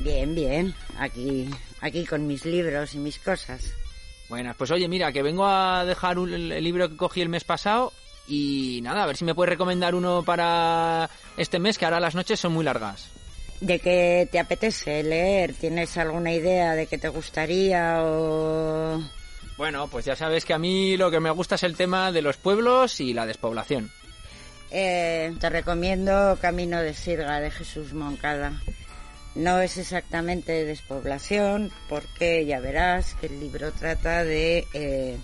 Bien, 0.00 0.34
bien. 0.34 0.74
Aquí, 0.98 1.48
aquí 1.80 2.04
con 2.04 2.26
mis 2.26 2.44
libros 2.44 2.94
y 2.94 2.98
mis 2.98 3.18
cosas. 3.18 3.72
Buenas, 4.28 4.56
pues 4.56 4.70
oye, 4.70 4.88
mira, 4.88 5.12
que 5.12 5.22
vengo 5.22 5.46
a 5.46 5.84
dejar 5.84 6.18
un- 6.18 6.32
el 6.32 6.62
libro 6.64 6.88
que 6.88 6.96
cogí 6.96 7.22
el 7.22 7.28
mes 7.28 7.44
pasado 7.44 7.92
y 8.28 8.80
nada, 8.82 9.04
a 9.04 9.06
ver 9.06 9.16
si 9.16 9.24
me 9.24 9.34
puedes 9.34 9.50
recomendar 9.50 9.94
uno 9.94 10.22
para 10.24 11.08
este 11.36 11.58
mes, 11.58 11.78
que 11.78 11.84
ahora 11.84 12.00
las 12.00 12.14
noches 12.16 12.40
son 12.40 12.52
muy 12.52 12.64
largas. 12.64 13.08
¿De 13.60 13.78
qué 13.78 14.28
te 14.30 14.38
apetece 14.38 15.02
leer? 15.02 15.54
¿Tienes 15.54 15.96
alguna 15.96 16.32
idea 16.32 16.74
de 16.74 16.86
qué 16.86 16.98
te 16.98 17.08
gustaría 17.08 18.02
o...? 18.02 19.02
Bueno, 19.56 19.88
pues 19.88 20.04
ya 20.04 20.14
sabes 20.14 20.44
que 20.44 20.52
a 20.52 20.58
mí 20.58 20.98
lo 20.98 21.10
que 21.10 21.20
me 21.20 21.30
gusta 21.30 21.54
es 21.54 21.62
el 21.62 21.76
tema 21.76 22.12
de 22.12 22.20
los 22.20 22.36
pueblos 22.36 23.00
y 23.00 23.14
la 23.14 23.24
despoblación. 23.24 23.90
Eh, 24.70 25.34
te 25.40 25.48
recomiendo 25.48 26.36
Camino 26.40 26.82
de 26.82 26.92
Sirga 26.92 27.40
de 27.40 27.50
Jesús 27.50 27.94
Moncada. 27.94 28.60
No 29.34 29.60
es 29.60 29.78
exactamente 29.78 30.64
despoblación, 30.64 31.70
porque 31.88 32.44
ya 32.44 32.60
verás 32.60 33.14
que 33.14 33.26
el 33.26 33.40
libro 33.40 33.72
trata 33.72 34.24
de, 34.24 34.66
eh, 34.74 35.16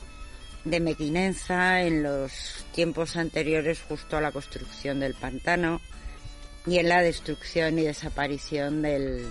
de 0.65 0.81
Mequinenza 0.81 1.83
en 1.83 2.03
los 2.03 2.65
tiempos 2.73 3.17
anteriores 3.17 3.83
justo 3.87 4.17
a 4.17 4.23
la 4.23 4.33
construcción 4.33 5.01
del 5.01 5.15
pantano 5.15 5.83
y 6.67 6.79
en 6.79 6.89
la 6.89 7.03
destrucción 7.03 7.79
y 7.79 7.83
desaparición 7.83 8.83
del, 8.83 9.27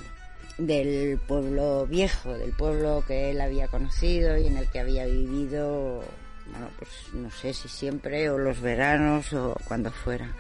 del 0.58 1.18
pueblo 1.18 1.88
viejo, 1.88 2.34
del 2.38 2.52
pueblo 2.52 3.04
que 3.08 3.32
él 3.32 3.42
había 3.42 3.68
conocido 3.68 4.38
y 4.38 4.48
en 4.48 4.58
el 4.58 4.68
que 4.68 4.80
había 4.80 5.06
vivido, 5.06 6.04
bueno, 6.52 6.70
pues 6.78 6.90
no 7.14 7.32
sé 7.32 7.54
si 7.54 7.70
siempre 7.70 8.30
o 8.30 8.38
los 8.38 8.60
veranos 8.62 9.32
o 9.34 9.56
cuando 9.68 9.92
fuera. 9.92 10.34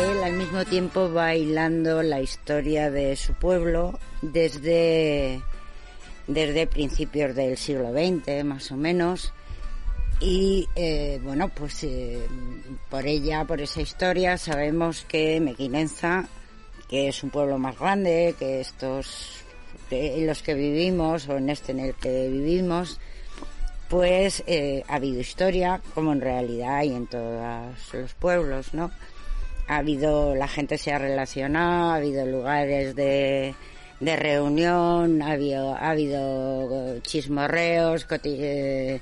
Él 0.00 0.22
al 0.24 0.32
mismo 0.34 0.64
tiempo 0.64 1.12
va 1.12 1.34
hilando 1.34 2.02
la 2.02 2.20
historia 2.20 2.90
de 2.90 3.16
su 3.16 3.34
pueblo 3.34 3.98
desde, 4.22 5.40
desde 6.28 6.66
principios 6.66 7.34
del 7.34 7.56
siglo 7.56 7.90
XX, 7.92 8.44
más 8.44 8.70
o 8.70 8.76
menos. 8.76 9.32
Y 10.20 10.68
eh, 10.76 11.20
bueno, 11.22 11.48
pues 11.48 11.82
eh, 11.84 12.20
por 12.90 13.06
ella, 13.06 13.44
por 13.44 13.60
esa 13.60 13.80
historia, 13.80 14.36
sabemos 14.36 15.04
que 15.08 15.40
Mequinenza, 15.40 16.28
que 16.88 17.08
es 17.08 17.22
un 17.22 17.30
pueblo 17.30 17.58
más 17.58 17.78
grande 17.78 18.34
que 18.38 18.60
estos 18.60 19.44
en 19.90 20.26
los 20.26 20.42
que 20.42 20.54
vivimos 20.54 21.28
o 21.28 21.38
en 21.38 21.48
este 21.48 21.72
en 21.72 21.80
el 21.80 21.94
que 21.94 22.28
vivimos, 22.28 23.00
pues 23.88 24.42
eh, 24.46 24.84
ha 24.88 24.96
habido 24.96 25.20
historia, 25.20 25.80
como 25.94 26.12
en 26.12 26.20
realidad 26.20 26.76
hay 26.76 26.92
en 26.92 27.06
todos 27.06 27.94
los 27.94 28.14
pueblos, 28.14 28.74
¿no? 28.74 28.90
Ha 29.66 29.76
habido, 29.76 30.34
la 30.34 30.48
gente 30.48 30.78
se 30.78 30.92
ha 30.92 30.98
relacionado, 30.98 31.90
ha 31.90 31.96
habido 31.96 32.26
lugares 32.26 32.94
de, 32.96 33.54
de 34.00 34.16
reunión, 34.16 35.22
ha 35.22 35.32
habido, 35.32 35.74
ha 35.74 35.90
habido 35.90 37.00
chismorreos, 37.00 38.06
eh, 38.24 39.00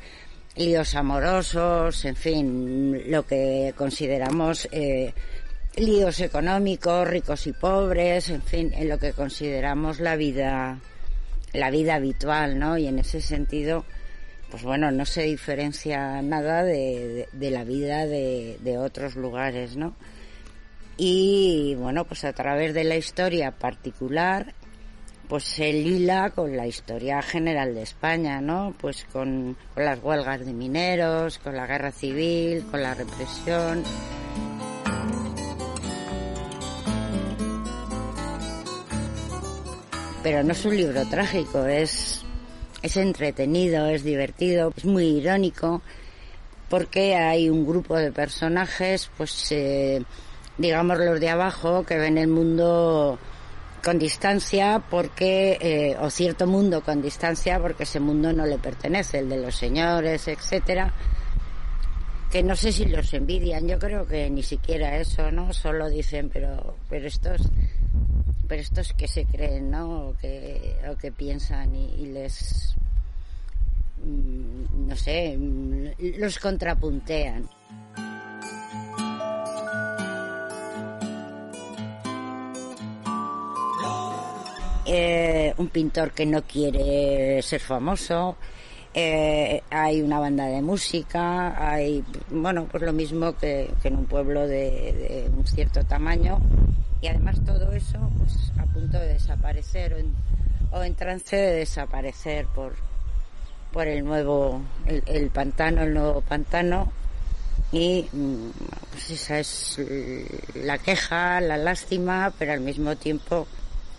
líos 0.57 0.95
amorosos, 0.95 2.05
en 2.05 2.17
fin, 2.17 3.11
lo 3.11 3.27
que 3.27 3.75
consideramos 3.77 4.69
eh, 4.73 5.13
líos 5.77 6.21
económicos, 6.21 7.07
ricos 7.07 7.47
y 7.47 7.53
pobres, 7.53 8.31
en 8.31 8.43
fin, 8.43 8.73
en 8.75 8.89
lo 8.89 8.99
que 8.99 9.13
consideramos 9.13 10.01
la 10.01 10.17
vida, 10.17 10.79
la 11.53 11.71
vida 11.71 11.97
habitual, 11.97 12.59
¿no? 12.59 12.79
Y 12.79 12.87
en 12.87 12.99
ese 12.99 13.21
sentido, 13.21 13.85
pues 14.51 14.63
bueno, 14.63 14.91
no 14.91 15.05
se 15.05 15.25
diferencia 15.25 16.23
nada 16.23 16.63
de 16.63 17.29
la 17.35 17.65
vida 17.65 18.07
de, 18.07 18.57
de 18.61 18.79
otros 18.79 19.15
lugares, 19.15 19.77
¿no? 19.77 19.95
Y 20.97 21.75
bueno, 21.79 22.07
pues 22.07 22.25
a 22.25 22.33
través 22.33 22.73
de 22.73 22.85
la 22.85 22.97
historia 22.97 23.51
particular, 23.51 24.55
pues 25.29 25.45
se 25.45 25.73
lila 25.73 26.31
con 26.31 26.57
la 26.57 26.67
historia 26.67 27.21
general 27.23 27.75
de 27.75 27.83
España, 27.83 28.41
¿no? 28.41 28.75
Pues 28.81 29.05
con, 29.13 29.57
las 29.75 30.03
huelgas 30.03 30.45
de 30.45 30.53
mineros, 30.53 31.39
con 31.39 31.57
la 31.57 31.67
guerra 31.67 31.91
civil, 31.91 32.65
con 32.71 32.83
la 32.83 32.95
represión. 32.95 33.83
Pero 40.23 40.43
no 40.43 40.53
es 40.53 40.65
un 40.65 40.77
libro 40.77 41.05
trágico, 41.07 41.65
es, 41.67 42.23
es 42.83 42.97
entretenido, 42.97 43.87
es 43.87 44.03
divertido, 44.03 44.73
es 44.77 44.85
muy 44.85 45.05
irónico, 45.05 45.83
porque 46.69 47.15
hay 47.15 47.49
un 47.49 47.67
grupo 47.67 47.97
de 47.97 48.11
personajes, 48.11 49.11
pues 49.17 49.53
eh, 49.53 50.03
digamos 50.59 50.99
los 50.99 51.21
de 51.21 51.29
abajo, 51.31 51.85
que 51.85 51.97
ven 51.97 52.19
el 52.19 52.29
mundo 52.29 53.19
con 53.87 54.01
distancia 54.01 54.83
porque 54.91 55.59
eh, 55.61 55.97
o 56.01 56.11
cierto 56.11 56.49
mundo 56.49 56.83
con 56.83 57.01
distancia 57.01 57.61
porque 57.61 57.85
ese 57.85 58.01
mundo 58.01 58.33
no 58.33 58.45
le 58.45 58.59
pertenece 58.59 59.21
el 59.21 59.29
de 59.29 59.37
los 59.37 59.55
señores 59.55 60.27
etcétera 60.27 60.93
que 62.33 62.43
no 62.43 62.57
sé 62.57 62.73
si 62.73 62.87
los 62.87 63.15
envidian. 63.15 63.69
Yo 63.69 63.79
creo 63.79 64.05
que 64.05 64.29
ni 64.29 64.43
siquiera 64.43 64.97
eso 64.97 65.31
no 65.31 65.53
solo 65.53 65.89
dicen 65.89 66.31
pero 66.33 66.75
pero 66.91 67.07
estos 67.07 67.43
pero 68.49 68.61
estos 68.61 68.93
que 68.93 69.07
se 69.07 69.25
creen 69.25 69.71
no 69.71 70.09
o 70.09 70.17
que 70.17 70.75
o 70.91 70.97
que 70.97 71.13
piensan 71.13 71.77
y, 71.77 72.07
les 72.07 72.75
mm, 74.05 74.89
no 74.89 74.97
sé 74.97 75.39
mm, 75.39 76.19
los 76.19 76.41
contrapuntean 76.41 77.49
eh, 84.87 85.53
un 85.59 85.69
pintor 85.69 86.13
que 86.13 86.25
no 86.25 86.43
quiere 86.43 87.43
ser 87.43 87.61
famoso, 87.61 88.37
eh, 88.95 89.63
hay 89.69 90.01
una 90.01 90.21
banda 90.21 90.47
de 90.47 90.63
música, 90.63 91.71
hay, 91.71 92.05
bueno, 92.31 92.69
pues 92.71 92.85
lo 92.85 92.93
mismo 92.93 93.37
que, 93.37 93.69
en 93.83 93.97
un 93.97 94.07
pueblo 94.07 94.47
de, 94.47 95.29
un 95.37 95.45
cierto 95.45 95.85
tamaño. 95.85 96.39
Y 97.01 97.09
además 97.09 97.45
todo 97.45 97.73
eso 97.73 97.99
pues 98.17 98.53
a 98.59 98.65
punto 98.73 98.99
de 98.99 99.09
desaparecer 99.09 100.07
o 100.71 100.83
en, 100.83 100.95
trance 100.95 101.37
de 101.37 101.57
desaparecer 101.57 102.47
por, 102.47 102.75
por 103.73 103.89
el 103.89 104.05
nuevo, 104.05 104.63
el, 104.87 105.03
el 105.07 105.31
pantano, 105.31 105.83
el 105.83 105.95
nuevo 105.95 106.21
pantano. 106.21 106.93
Y 107.73 108.07
pues 108.93 109.11
esa 109.11 109.41
es 109.41 109.81
la 110.55 110.79
queja, 110.79 111.41
la 111.41 111.57
lástima, 111.57 112.33
pero 112.39 112.53
al 112.53 112.61
mismo 112.61 112.95
tiempo 112.97 113.49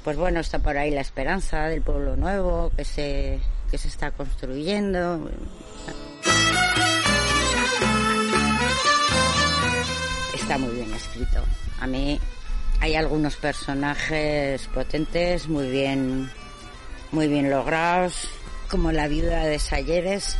pues 0.07 0.15
bueno, 0.15 0.39
está 0.39 0.59
por 0.59 0.77
ahí 0.77 0.89
la 0.89 1.01
esperanza 1.01 1.67
del 1.67 1.81
pueblo 1.81 2.15
nuevo 2.15 2.71
que 2.77 2.85
se, 2.85 3.41
que 3.69 3.77
se 3.77 3.89
está 3.89 4.09
construyendo. 4.11 5.29
Está 10.33 10.57
muy 10.59 10.75
bien 10.75 10.93
escrito. 10.93 11.43
A 11.81 11.87
mí 11.87 12.21
hay 12.79 12.95
algunos 12.95 13.35
personajes 13.35 14.65
potentes, 14.67 15.49
muy 15.49 15.69
bien, 15.69 16.31
muy 17.11 17.27
bien 17.27 17.49
logrados, 17.49 18.29
como 18.69 18.93
la 18.93 19.09
viuda 19.09 19.43
de 19.43 19.59
Sayeres, 19.59 20.37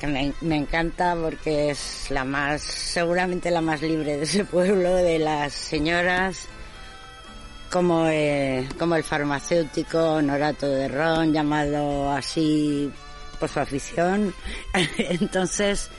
que 0.00 0.06
me, 0.06 0.34
me, 0.42 0.56
encanta 0.56 1.16
porque 1.16 1.70
es 1.70 2.10
la 2.10 2.24
más, 2.24 2.60
seguramente 2.60 3.50
la 3.50 3.62
más 3.62 3.80
libre 3.80 4.18
de 4.18 4.24
ese 4.24 4.44
pueblo, 4.44 4.96
de 4.96 5.18
las 5.18 5.54
señoras 5.54 6.46
como, 7.70 8.06
eh, 8.08 8.68
como 8.78 8.96
el 8.96 9.04
farmacéutico 9.04 10.20
Norato 10.22 10.66
de 10.68 10.88
Ron, 10.88 11.32
llamado 11.32 12.10
así 12.10 12.90
por 13.38 13.48
su 13.48 13.60
afición. 13.60 14.34
Entonces, 14.98 15.90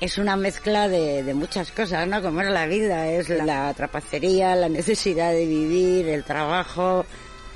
es 0.00 0.18
una 0.18 0.36
mezcla 0.36 0.88
de, 0.88 1.22
de, 1.22 1.34
muchas 1.34 1.70
cosas, 1.70 2.06
¿no? 2.06 2.22
Como 2.22 2.40
es 2.42 2.50
la 2.50 2.66
vida, 2.66 3.08
es 3.08 3.28
la 3.28 3.72
trapacería, 3.74 4.54
la 4.54 4.68
necesidad 4.68 5.32
de 5.32 5.46
vivir, 5.46 6.08
el 6.08 6.24
trabajo, 6.24 7.04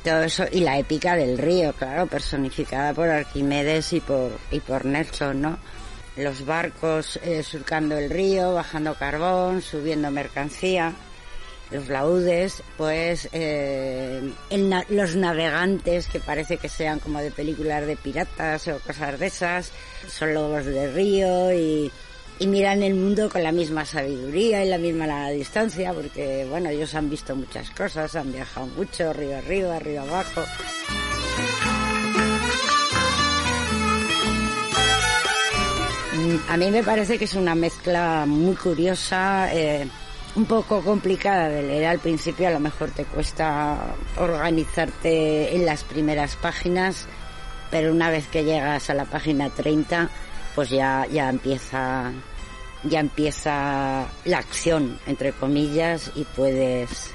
todo 0.05 0.23
eso, 0.23 0.45
y 0.51 0.61
la 0.61 0.79
épica 0.79 1.17
del 1.17 1.39
río, 1.39 1.73
claro, 1.73 2.07
personificada 2.07 2.95
por 2.95 3.09
Arquimedes 3.09 3.93
y 3.93 4.01
por, 4.01 4.33
y 4.51 4.61
por 4.61 4.85
Nelson, 4.85 5.41
¿no? 5.41 5.59
Los 6.17 6.45
barcos 6.45 7.19
eh, 7.23 7.43
surcando 7.43 7.97
el 7.97 8.11
río, 8.11 8.55
bajando 8.55 8.95
carbón, 8.95 9.63
subiendo 9.63 10.11
mercancía 10.11 10.93
los 11.71 11.89
laudes, 11.89 12.63
pues 12.77 13.29
eh, 13.33 14.33
los 14.89 15.17
navegantes 15.17 16.07
que 16.07 16.21
parece 16.21 16.57
que 16.57 16.69
sean 16.69 16.99
como 16.99 17.21
de 17.21 17.31
películas 17.31 17.87
de 17.87 17.97
piratas 17.97 18.69
o 18.69 18.79
cosas 18.81 19.19
de 19.19 19.27
esas, 19.27 19.71
son 20.09 20.35
lobos 20.35 20.65
de 20.65 20.93
río 20.93 21.53
y, 21.53 21.91
y 22.39 22.47
miran 22.47 22.83
el 22.83 22.95
mundo 22.95 23.29
con 23.29 23.43
la 23.43 23.53
misma 23.53 23.85
sabiduría 23.85 24.65
y 24.65 24.69
la 24.69 24.79
misma 24.79 25.29
distancia, 25.31 25.93
porque 25.93 26.47
bueno, 26.49 26.71
ellos 26.71 26.95
han 26.95 27.11
visto 27.11 27.35
muchas 27.35 27.71
cosas, 27.71 28.15
han 28.17 28.33
viajado 28.33 28.67
mucho, 28.69 29.13
río 29.13 29.37
arriba, 29.37 29.79
río 29.79 30.03
abajo. 30.03 30.45
Mm, 36.15 36.37
a 36.49 36.57
mí 36.57 36.71
me 36.71 36.83
parece 36.83 37.19
que 37.19 37.27
es 37.27 37.35
una 37.35 37.55
mezcla 37.55 38.25
muy 38.27 38.55
curiosa, 38.57 39.53
eh, 39.53 39.87
un 40.39 40.45
poco 40.45 40.83
complicada 40.83 41.49
de 41.49 41.65
leer 41.65 41.87
al 41.87 41.99
principio, 41.99 42.47
a 42.47 42.53
lo 42.53 42.61
mejor 42.61 42.93
te 42.93 43.05
cuesta 43.05 43.97
organizarte 44.19 45.57
en 45.57 45.67
las 45.67 45.83
primeras 45.83 46.37
páginas, 46.37 47.07
pero 47.73 47.91
una 47.91 48.09
vez 48.09 48.29
que 48.29 48.45
llegas 48.45 48.89
a 48.89 48.95
la 48.95 49.05
página 49.05 49.51
30, 49.51 50.09
pues 50.55 50.71
ya, 50.71 51.07
ya 51.11 51.29
empieza 51.29 52.13
ya 52.85 53.01
empieza 53.01 54.07
la 54.25 54.39
acción 54.39 55.01
entre 55.09 55.33
comillas 55.33 56.13
y 56.15 56.23
puedes 56.23 57.11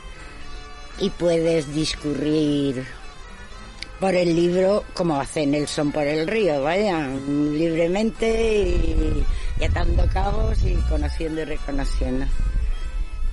y 1.00 1.10
puedes 1.10 1.74
discurrir 1.74 2.86
por 4.02 4.16
el 4.16 4.36
libro 4.36 4.84
como 4.94 5.18
hace 5.18 5.46
Nelson 5.46 5.94
por 5.94 6.06
el 6.06 6.28
río, 6.28 6.62
vaya, 6.62 7.08
libremente 7.08 8.68
y, 8.68 9.26
y 9.62 9.64
atando 9.64 10.06
cabos 10.12 10.62
y 10.64 10.76
conociendo 10.90 11.40
y 11.40 11.46
reconociendo. 11.46 12.26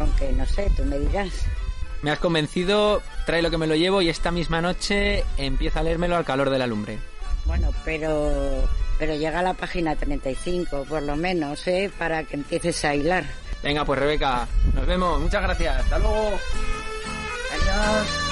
Aunque 0.00 0.32
no 0.32 0.44
sé, 0.46 0.70
tú 0.76 0.84
me 0.84 0.98
dirás. 0.98 1.46
Me 2.02 2.10
has 2.10 2.18
convencido, 2.18 3.02
trae 3.26 3.42
lo 3.42 3.50
que 3.50 3.58
me 3.58 3.66
lo 3.66 3.76
llevo 3.76 4.02
y 4.02 4.08
esta 4.08 4.30
misma 4.30 4.60
noche 4.60 5.24
empieza 5.36 5.80
a 5.80 5.82
leérmelo 5.82 6.16
al 6.16 6.24
calor 6.24 6.50
de 6.50 6.58
la 6.58 6.66
lumbre. 6.66 6.98
Bueno, 7.44 7.72
pero 7.84 8.68
pero 8.98 9.14
llega 9.14 9.40
a 9.40 9.42
la 9.42 9.54
página 9.54 9.96
35, 9.96 10.84
por 10.84 11.02
lo 11.02 11.16
menos, 11.16 11.66
¿eh? 11.66 11.90
Para 11.98 12.24
que 12.24 12.36
empieces 12.36 12.84
a 12.84 12.94
hilar. 12.94 13.24
Venga, 13.62 13.84
pues 13.84 13.98
Rebeca, 13.98 14.46
nos 14.74 14.86
vemos. 14.86 15.20
Muchas 15.20 15.42
gracias. 15.42 15.84
Hasta 15.84 15.98
luego. 15.98 16.38
Adiós. 17.50 18.29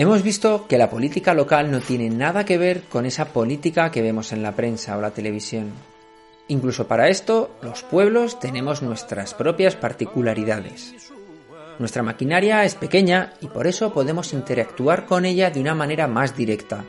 Hemos 0.00 0.22
visto 0.22 0.66
que 0.66 0.78
la 0.78 0.88
política 0.88 1.34
local 1.34 1.70
no 1.70 1.80
tiene 1.80 2.08
nada 2.08 2.46
que 2.46 2.56
ver 2.56 2.84
con 2.84 3.04
esa 3.04 3.34
política 3.34 3.90
que 3.90 4.00
vemos 4.00 4.32
en 4.32 4.42
la 4.42 4.56
prensa 4.56 4.96
o 4.96 5.00
la 5.02 5.10
televisión. 5.10 5.72
Incluso 6.48 6.88
para 6.88 7.10
esto, 7.10 7.50
los 7.60 7.82
pueblos 7.82 8.40
tenemos 8.40 8.80
nuestras 8.80 9.34
propias 9.34 9.76
particularidades. 9.76 10.94
Nuestra 11.78 12.02
maquinaria 12.02 12.64
es 12.64 12.76
pequeña 12.76 13.34
y 13.42 13.48
por 13.48 13.66
eso 13.66 13.92
podemos 13.92 14.32
interactuar 14.32 15.04
con 15.04 15.26
ella 15.26 15.50
de 15.50 15.60
una 15.60 15.74
manera 15.74 16.06
más 16.06 16.34
directa, 16.34 16.82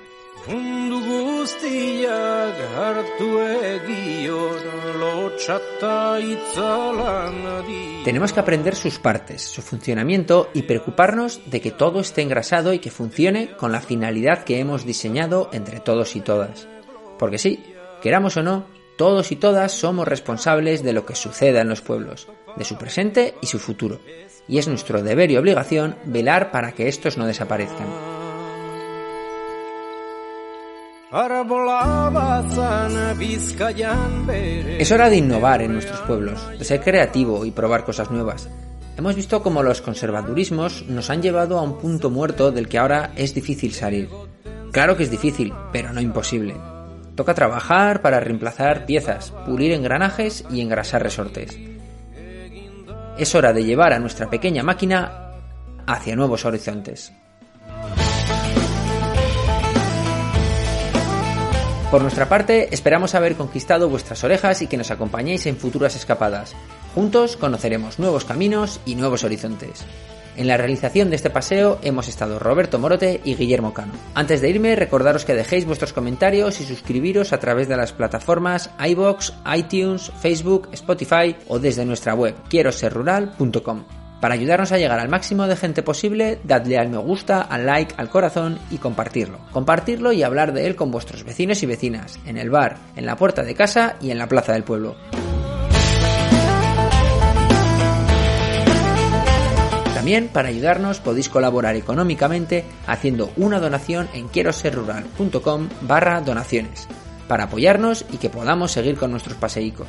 tenemos 8.04 8.34
que 8.34 8.39
aprender 8.39 8.76
sus 8.76 9.00
partes, 9.00 9.44
su 9.44 9.62
funcionamiento 9.62 10.50
y 10.54 10.64
preocuparnos 10.64 11.42
de 11.50 11.62
que 11.62 11.72
todo 11.72 12.00
esté 12.00 12.22
engrasado 12.22 12.74
y 12.74 12.80
que 12.80 12.92
funcione 12.92 13.56
con 13.56 13.72
la 13.72 13.82
finalidad 13.82 14.44
que 14.44 14.60
hemos 14.60 14.86
diseñado 14.86 15.50
entre 15.54 15.80
todos 15.80 16.16
y 16.16 16.22
todas. 16.22 16.68
Porque 17.20 17.38
sí, 17.38 17.64
queramos 18.02 18.38
o 18.38 18.44
no, 18.44 18.66
todos 18.98 19.32
y 19.32 19.36
todas 19.36 19.72
somos 19.72 20.08
responsables 20.08 20.84
de 20.84 20.94
lo 20.94 21.06
que 21.06 21.16
suceda 21.16 21.62
en 21.62 21.70
los 21.70 21.82
pueblos, 21.82 22.28
de 22.56 22.66
su 22.66 22.78
presente 22.78 23.36
y 23.42 23.48
su 23.48 23.60
futuro. 23.60 24.00
Y 24.48 24.58
es 24.58 24.68
nuestro 24.68 25.04
deber 25.04 25.32
y 25.32 25.38
obligación 25.38 25.96
velar 26.06 26.52
para 26.52 26.72
que 26.72 26.88
estos 26.88 27.18
no 27.18 27.28
desaparezcan. 27.28 28.11
Es 34.80 34.91
hora 34.93 35.09
de 35.09 35.18
innovar 35.18 35.62
en 35.62 35.74
nuestros 35.74 35.99
pueblos, 36.01 36.39
de 36.57 36.64
ser 36.64 36.80
creativo 36.80 37.43
y 37.43 37.51
probar 37.51 37.84
cosas 37.84 38.09
nuevas. 38.09 38.47
Hemos 38.95 39.16
visto 39.16 39.43
cómo 39.43 39.62
los 39.62 39.82
conservadurismos 39.82 40.86
nos 40.88 41.09
han 41.09 41.22
llevado 41.22 41.59
a 41.59 41.64
un 41.64 41.78
punto 41.80 42.09
muerto 42.09 42.53
del 42.53 42.70
que 42.70 42.78
ahora 42.78 43.12
es 43.18 43.36
difícil 43.36 43.74
salir. 43.74 44.07
Claro 44.72 44.95
que 44.95 45.03
es 45.03 45.12
difícil, 45.12 45.53
pero 45.74 45.91
no 45.91 45.99
imposible. 45.99 46.55
Toca 47.16 47.34
trabajar 47.34 48.01
para 48.01 48.22
reemplazar 48.22 48.86
piezas, 48.86 49.32
pulir 49.45 49.74
engranajes 49.74 50.45
y 50.49 50.62
engrasar 50.62 51.03
resortes. 51.03 51.59
Es 53.18 53.36
hora 53.36 53.51
de 53.51 53.66
llevar 53.66 53.91
a 53.91 53.99
nuestra 53.99 54.30
pequeña 54.30 54.64
máquina 54.64 55.34
hacia 55.86 56.16
nuevos 56.16 56.45
horizontes. 56.45 57.12
Por 61.92 62.02
nuestra 62.02 62.30
parte, 62.30 62.70
esperamos 62.72 63.16
haber 63.16 63.36
conquistado 63.36 63.89
vuestras 63.89 64.24
orejas 64.24 64.62
y 64.62 64.68
que 64.68 64.78
nos 64.78 64.92
acompañéis 64.92 65.46
en 65.46 65.58
futuras 65.58 65.98
escapadas. 65.98 66.56
Juntos 66.96 67.36
conoceremos 67.36 68.00
nuevos 68.00 68.24
caminos 68.24 68.80
y 68.86 68.96
nuevos 68.96 69.26
horizontes. 69.26 69.84
En 70.38 70.48
la 70.48 70.56
realización 70.56 71.10
de 71.10 71.18
este 71.18 71.30
paseo 71.30 71.80
hemos 71.84 72.08
estado 72.08 72.39
Roberto 72.39 72.80
Morote 72.80 73.20
y 73.26 73.36
Guillermo 73.36 73.74
Cano. 73.74 73.92
Antes 74.16 74.39
de 74.39 74.50
irme, 74.50 74.78
recordaros 74.78 75.26
que 75.26 75.36
dejéis 75.36 75.66
vuestros 75.66 75.92
comentarios 75.92 76.62
y 76.62 76.64
suscribiros 76.64 77.34
a 77.34 77.39
través 77.42 77.68
de 77.68 77.76
las 77.76 77.92
plataformas 77.92 78.70
iBox, 78.80 79.34
iTunes, 79.54 80.14
Facebook, 80.22 80.70
Spotify 80.72 81.36
o 81.50 81.60
desde 81.60 81.84
nuestra 81.84 82.14
web 82.14 82.36
quiero 82.48 82.72
para 84.22 84.36
ayudarnos 84.36 84.72
a 84.72 84.78
llegar 84.78 84.99
al 84.99 85.09
máximo 85.09 85.47
de 85.47 85.57
gente 85.57 85.82
posible, 85.82 86.39
dadle 86.43 86.78
al 86.78 86.89
me 86.89 86.99
gusta, 86.99 87.41
al 87.41 87.65
like, 87.65 87.95
al 87.97 88.09
corazón 88.09 88.59
y 88.69 88.78
compartirlo. 88.78 89.39
Compartirlo 89.51 90.13
y 90.13 90.22
hablar 90.22 90.53
de 90.53 90.67
él 90.67 90.76
con 90.76 90.91
vuestros 90.91 91.24
vecinos 91.24 91.63
y 91.63 91.65
vecinas, 91.65 92.19
en 92.26 92.38
el 92.38 92.51
bar, 92.51 92.78
en 92.95 93.07
la 93.07 93.17
puerta 93.17 93.41
de 93.41 93.55
casa 93.55 93.95
y 93.99 94.11
en 94.11 94.19
la 94.19 94.28
plaza 94.28 94.53
del 94.53 94.63
pueblo. 94.63 94.95
También 99.95 100.30
para 100.30 100.49
ayudarnos 100.49 100.99
podéis 100.99 101.30
colaborar 101.30 101.76
económicamente 101.76 102.65
haciendo 102.88 103.32
una 103.38 103.59
donación 103.59 104.07
en 104.13 104.28
quiero 104.30 104.51
barra 105.82 106.22
donaciones 106.22 106.88
para 107.28 107.45
apoyarnos 107.45 108.05
y 108.11 108.17
que 108.17 108.30
podamos 108.30 108.72
seguir 108.72 108.97
con 108.97 109.11
nuestros 109.11 109.38
paseicos. 109.38 109.88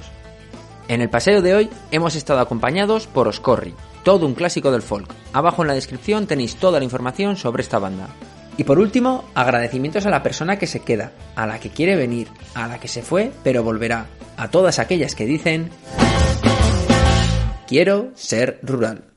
En 0.89 1.01
el 1.01 1.11
paseo 1.11 1.43
de 1.43 1.55
hoy 1.55 1.70
hemos 1.91 2.14
estado 2.14 2.41
acompañados 2.41 3.07
por 3.07 3.26
Oscorri, 3.26 3.74
todo 4.03 4.27
un 4.27 4.35
clásico 4.35 4.71
del 4.71 4.83
folk. 4.83 5.13
Abajo 5.33 5.63
en 5.63 5.69
la 5.69 5.75
descripción 5.75 6.27
tenéis 6.27 6.57
toda 6.57 6.79
la 6.79 6.85
información 6.85 7.37
sobre 7.37 7.63
esta 7.63 7.79
banda. 7.79 8.09
Y 8.57 8.65
por 8.65 8.79
último, 8.79 9.25
agradecimientos 9.35 10.05
a 10.07 10.11
la 10.11 10.23
persona 10.23 10.59
que 10.59 10.67
se 10.67 10.81
queda, 10.81 11.13
a 11.37 11.47
la 11.47 11.59
que 11.59 11.71
quiere 11.71 11.97
venir, 11.97 12.29
a 12.55 12.67
la 12.67 12.79
que 12.79 12.89
se 12.89 13.03
fue 13.03 13.33
pero 13.43 13.63
volverá, 13.63 14.07
a 14.37 14.51
todas 14.51 14.79
aquellas 14.79 15.15
que 15.15 15.27
dicen 15.27 15.71
quiero 17.67 18.11
ser 18.15 18.59
rural. 18.63 19.12